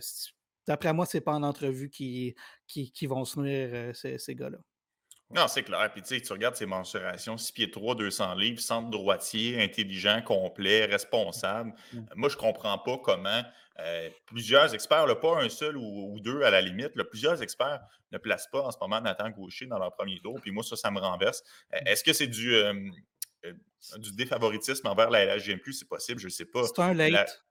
[0.67, 2.35] d'après moi, ce n'est pas en entrevue qui,
[2.67, 4.57] qui, vont se nuire ces gars-là.
[5.33, 5.89] Non, c'est clair.
[5.91, 10.21] Puis tu sais, tu regardes ses mensurations, 6 pieds 3, 200 livres, centre droitier, intelligent,
[10.21, 11.73] complet, responsable.
[11.93, 11.99] Mmh.
[12.15, 13.43] Moi, je ne comprends pas comment
[13.79, 17.81] euh, plusieurs experts, là, pas un seul ou, deux à la limite, plusieurs experts
[18.11, 20.39] ne placent pas en ce moment Nathan Gaucher dans leur premier tour.
[20.41, 21.43] Puis moi, ça, ça me renverse.
[21.73, 21.87] Euh, mmh.
[21.87, 22.73] Est-ce que c'est du, euh,
[23.97, 25.73] du défavoritisme envers la LHGMQ?
[25.73, 26.63] C'est possible, je ne sais pas.
[26.65, 27.43] C'est un late.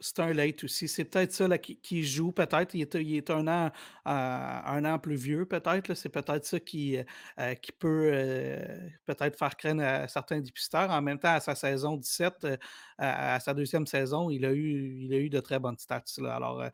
[0.00, 0.88] C'est un late aussi.
[0.88, 2.74] C'est peut-être ça là, qui, qui joue, peut-être.
[2.74, 3.70] Il est, il est un, an,
[4.06, 5.94] euh, un an plus vieux, peut-être.
[5.94, 6.98] C'est peut-être ça qui,
[7.38, 10.90] euh, qui peut euh, peut-être faire craindre à certains dépisteurs.
[10.90, 12.46] En même temps, à sa saison 17,
[12.98, 16.02] à, sa deuxième saison, il a eu, il a eu de très bonnes stats.
[16.18, 16.36] Là.
[16.36, 16.64] Alors,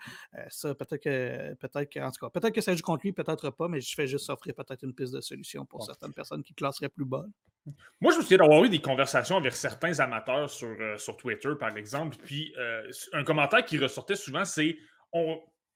[0.49, 3.51] ça, peut-être que, peut-être que, en tout cas, peut-être que ça joue contre lui, peut-être
[3.51, 6.55] pas, mais je fais juste offrir peut-être une piste de solution pour certaines personnes qui
[6.55, 7.27] classeraient plus bas.
[8.01, 11.51] Moi, je me souviens d'avoir eu des conversations avec certains amateurs sur, euh, sur Twitter,
[11.59, 12.17] par exemple.
[12.25, 14.77] Puis euh, un commentaire qui ressortait souvent, c'est.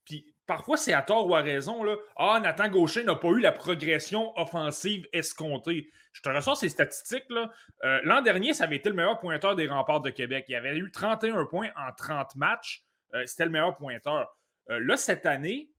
[0.05, 1.83] Puis parfois, c'est à tort ou à raison.
[1.83, 5.91] Là, ah, Nathan Gaucher n'a pas eu la progression offensive escomptée.
[6.13, 7.25] Je te ressors ces statistiques.
[7.31, 10.45] Euh, l'an dernier, ça avait été le meilleur pointeur des remparts de Québec.
[10.49, 12.85] Il avait eu 31 points en 30 matchs.
[13.27, 14.37] C'était le meilleur pointeur.
[14.69, 15.71] là, cette année,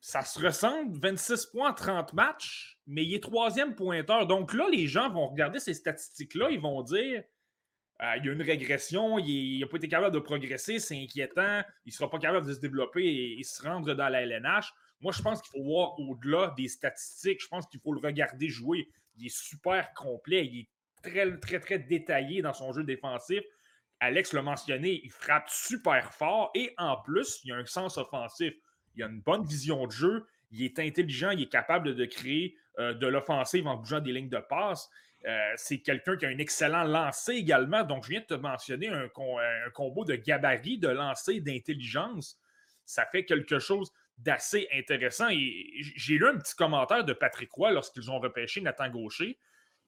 [0.00, 4.26] ça se ressemble 26 points en 30 matchs mais il est troisième pointeur.
[4.26, 7.22] Donc là, les gens vont regarder ces statistiques-là, ils vont dire
[8.02, 11.62] euh, il y a une régression, il n'a pas été capable de progresser, c'est inquiétant,
[11.84, 14.72] il ne sera pas capable de se développer et, se rendre dans la LNH.
[15.00, 17.40] Moi, je pense qu'il faut voir au-delà des statistiques.
[17.42, 18.88] Je pense qu'il faut le regarder jouer.
[19.16, 20.68] Il est super complet, il est
[21.02, 23.42] très, très, très détaillé dans son jeu défensif.
[24.00, 28.52] Alex l'a mentionné, il frappe super fort et en plus, il a un sens offensif.
[28.96, 32.56] Il a une bonne vision de jeu, il est intelligent, il est capable de créer
[32.78, 34.90] euh, de l'offensive en bougeant des lignes de passe.
[35.26, 37.84] Euh, c'est quelqu'un qui a un excellent lancer également.
[37.84, 39.08] Donc, je viens de te mentionner un,
[39.74, 42.38] combo de gabarit, de lancer, d'intelligence.
[42.86, 45.28] Ça fait quelque chose d'assez intéressant.
[45.30, 49.38] Et j'ai lu un petit commentaire de Patrick Roy lorsqu'ils ont repêché Nathan Gaucher.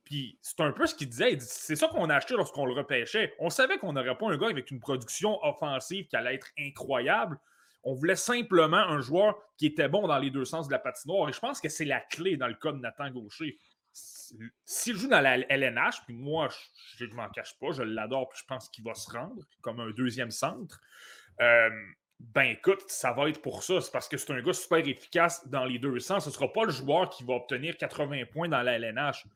[0.05, 1.39] Puis c'est un peu ce qu'il disait.
[1.41, 3.35] C'est ça qu'on a acheté lorsqu'on le repêchait.
[3.39, 7.39] On savait qu'on n'aurait pas un gars avec une production offensive qui allait être incroyable.
[7.85, 11.29] On voulait simplement un joueur qui était bon dans les deux sens de la patinoire.
[11.29, 13.59] Et je pense que c'est la clé dans le cas de Nathan Gaucher.
[14.65, 16.49] S'il joue dans la LNH, puis moi,
[16.97, 19.81] je ne m'en cache pas, je l'adore, puis je pense qu'il va se rendre comme
[19.81, 20.81] un deuxième centre.
[21.41, 21.71] Euh,
[22.21, 23.81] ben écoute, ça va être pour ça.
[23.81, 26.25] C'est parce que c'est un gars super efficace dans les deux sens.
[26.25, 29.27] Ce ne sera pas le joueur qui va obtenir 80 points dans la LNH.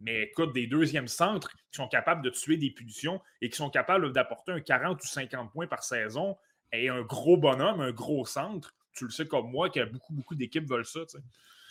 [0.00, 3.70] Mais écoute, des deuxièmes centres qui sont capables de tuer des punitions et qui sont
[3.70, 6.36] capables d'apporter un 40 ou 50 points par saison,
[6.72, 10.34] et un gros bonhomme, un gros centre, tu le sais comme moi, que beaucoup, beaucoup
[10.34, 11.00] d'équipes veulent ça.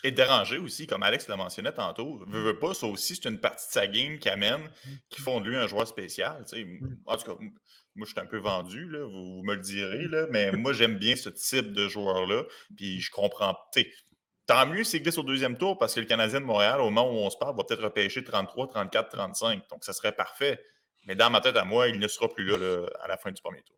[0.04, 2.18] Et déranger aussi, comme Alex l'a mentionné tantôt.
[2.26, 4.70] Veux, veux pas, ça aussi, c'est une partie de sa game qui amène,
[5.08, 6.44] qui font de lui un joueur spécial.
[7.06, 7.36] En tout cas,
[7.96, 11.28] moi, je suis un peu vendu, vous, me le direz, mais moi, j'aime bien ce
[11.30, 12.44] type de joueur-là.
[12.76, 13.56] Puis je comprends.
[14.46, 17.10] Tant mieux s'il glisse au deuxième tour parce que le Canadien de Montréal, au moment
[17.10, 19.68] où on se parle, va peut-être repêcher 33, 34, 35.
[19.68, 20.64] Donc, ça serait parfait.
[21.06, 23.42] Mais dans ma tête à moi, il ne sera plus là à la fin du
[23.42, 23.77] premier tour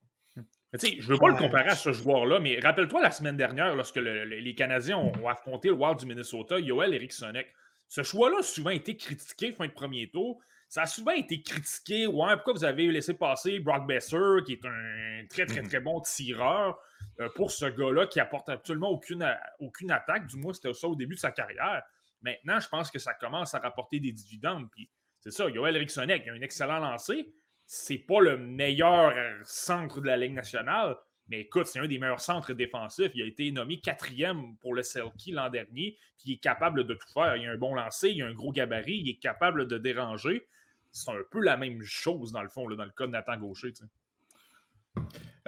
[0.73, 3.97] je ne veux pas le comparer à ce joueur-là, mais rappelle-toi la semaine dernière, lorsque
[3.97, 7.53] les Canadiens ont, affronté le Wild du Minnesota, Yoel Erikssonek.
[7.89, 10.41] Ce choix-là a souvent été critiqué fin de premier tour.
[10.69, 12.07] Ça a souvent été critiqué.
[12.07, 16.01] Ouais, pourquoi vous avez laissé passer Brock Besser, qui est un très, très, très bon
[16.01, 16.79] tireur,
[17.19, 19.29] euh, pour ce gars-là qui apporte absolument aucune,
[19.59, 20.29] aucune attaque.
[20.29, 21.83] Du moins, c'était ça au début de sa carrière.
[22.23, 24.71] Maintenant, je pense que ça commence à rapporter des dividendes.
[24.71, 24.89] Puis
[25.19, 27.29] c'est ça, Yoel Erikssonek a un excellent lancer
[27.73, 29.15] c'est pas le meilleur
[29.45, 30.97] centre de la Ligue nationale,
[31.29, 33.13] mais écoute, c'est un des meilleurs centres défensifs.
[33.15, 36.95] Il a été nommé quatrième pour le Selkie l'an dernier, puis il est capable de
[36.95, 37.37] tout faire.
[37.37, 40.49] Il a un bon lancer, il a un gros gabarit, il est capable de déranger.
[40.91, 43.73] C'est un peu la même chose, dans le fond, dans le cas de Nathan Gaucher.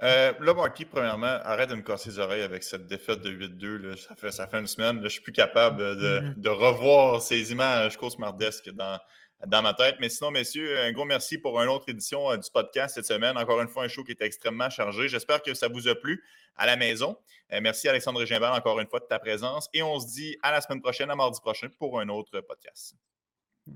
[0.05, 3.97] Euh, là, Marky, premièrement, arrête de me casser les oreilles avec cette défaite de 8-2.
[3.97, 4.99] Ça fait, ça fait une semaine.
[4.99, 6.40] je ne suis plus capable de, mm-hmm.
[6.40, 9.01] de revoir ces images cauchemardesques dans,
[9.47, 9.97] dans ma tête.
[10.01, 13.36] Mais sinon, messieurs, un gros merci pour une autre édition euh, du podcast cette semaine.
[13.36, 15.09] Encore une fois, un show qui était extrêmement chargé.
[15.09, 16.24] J'espère que ça vous a plu
[16.56, 17.16] à la maison.
[17.52, 19.69] Euh, merci Alexandre Gimbal encore une fois de ta présence.
[19.73, 22.94] Et on se dit à la semaine prochaine, à mardi prochain, pour un autre podcast.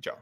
[0.01, 0.17] Ciao.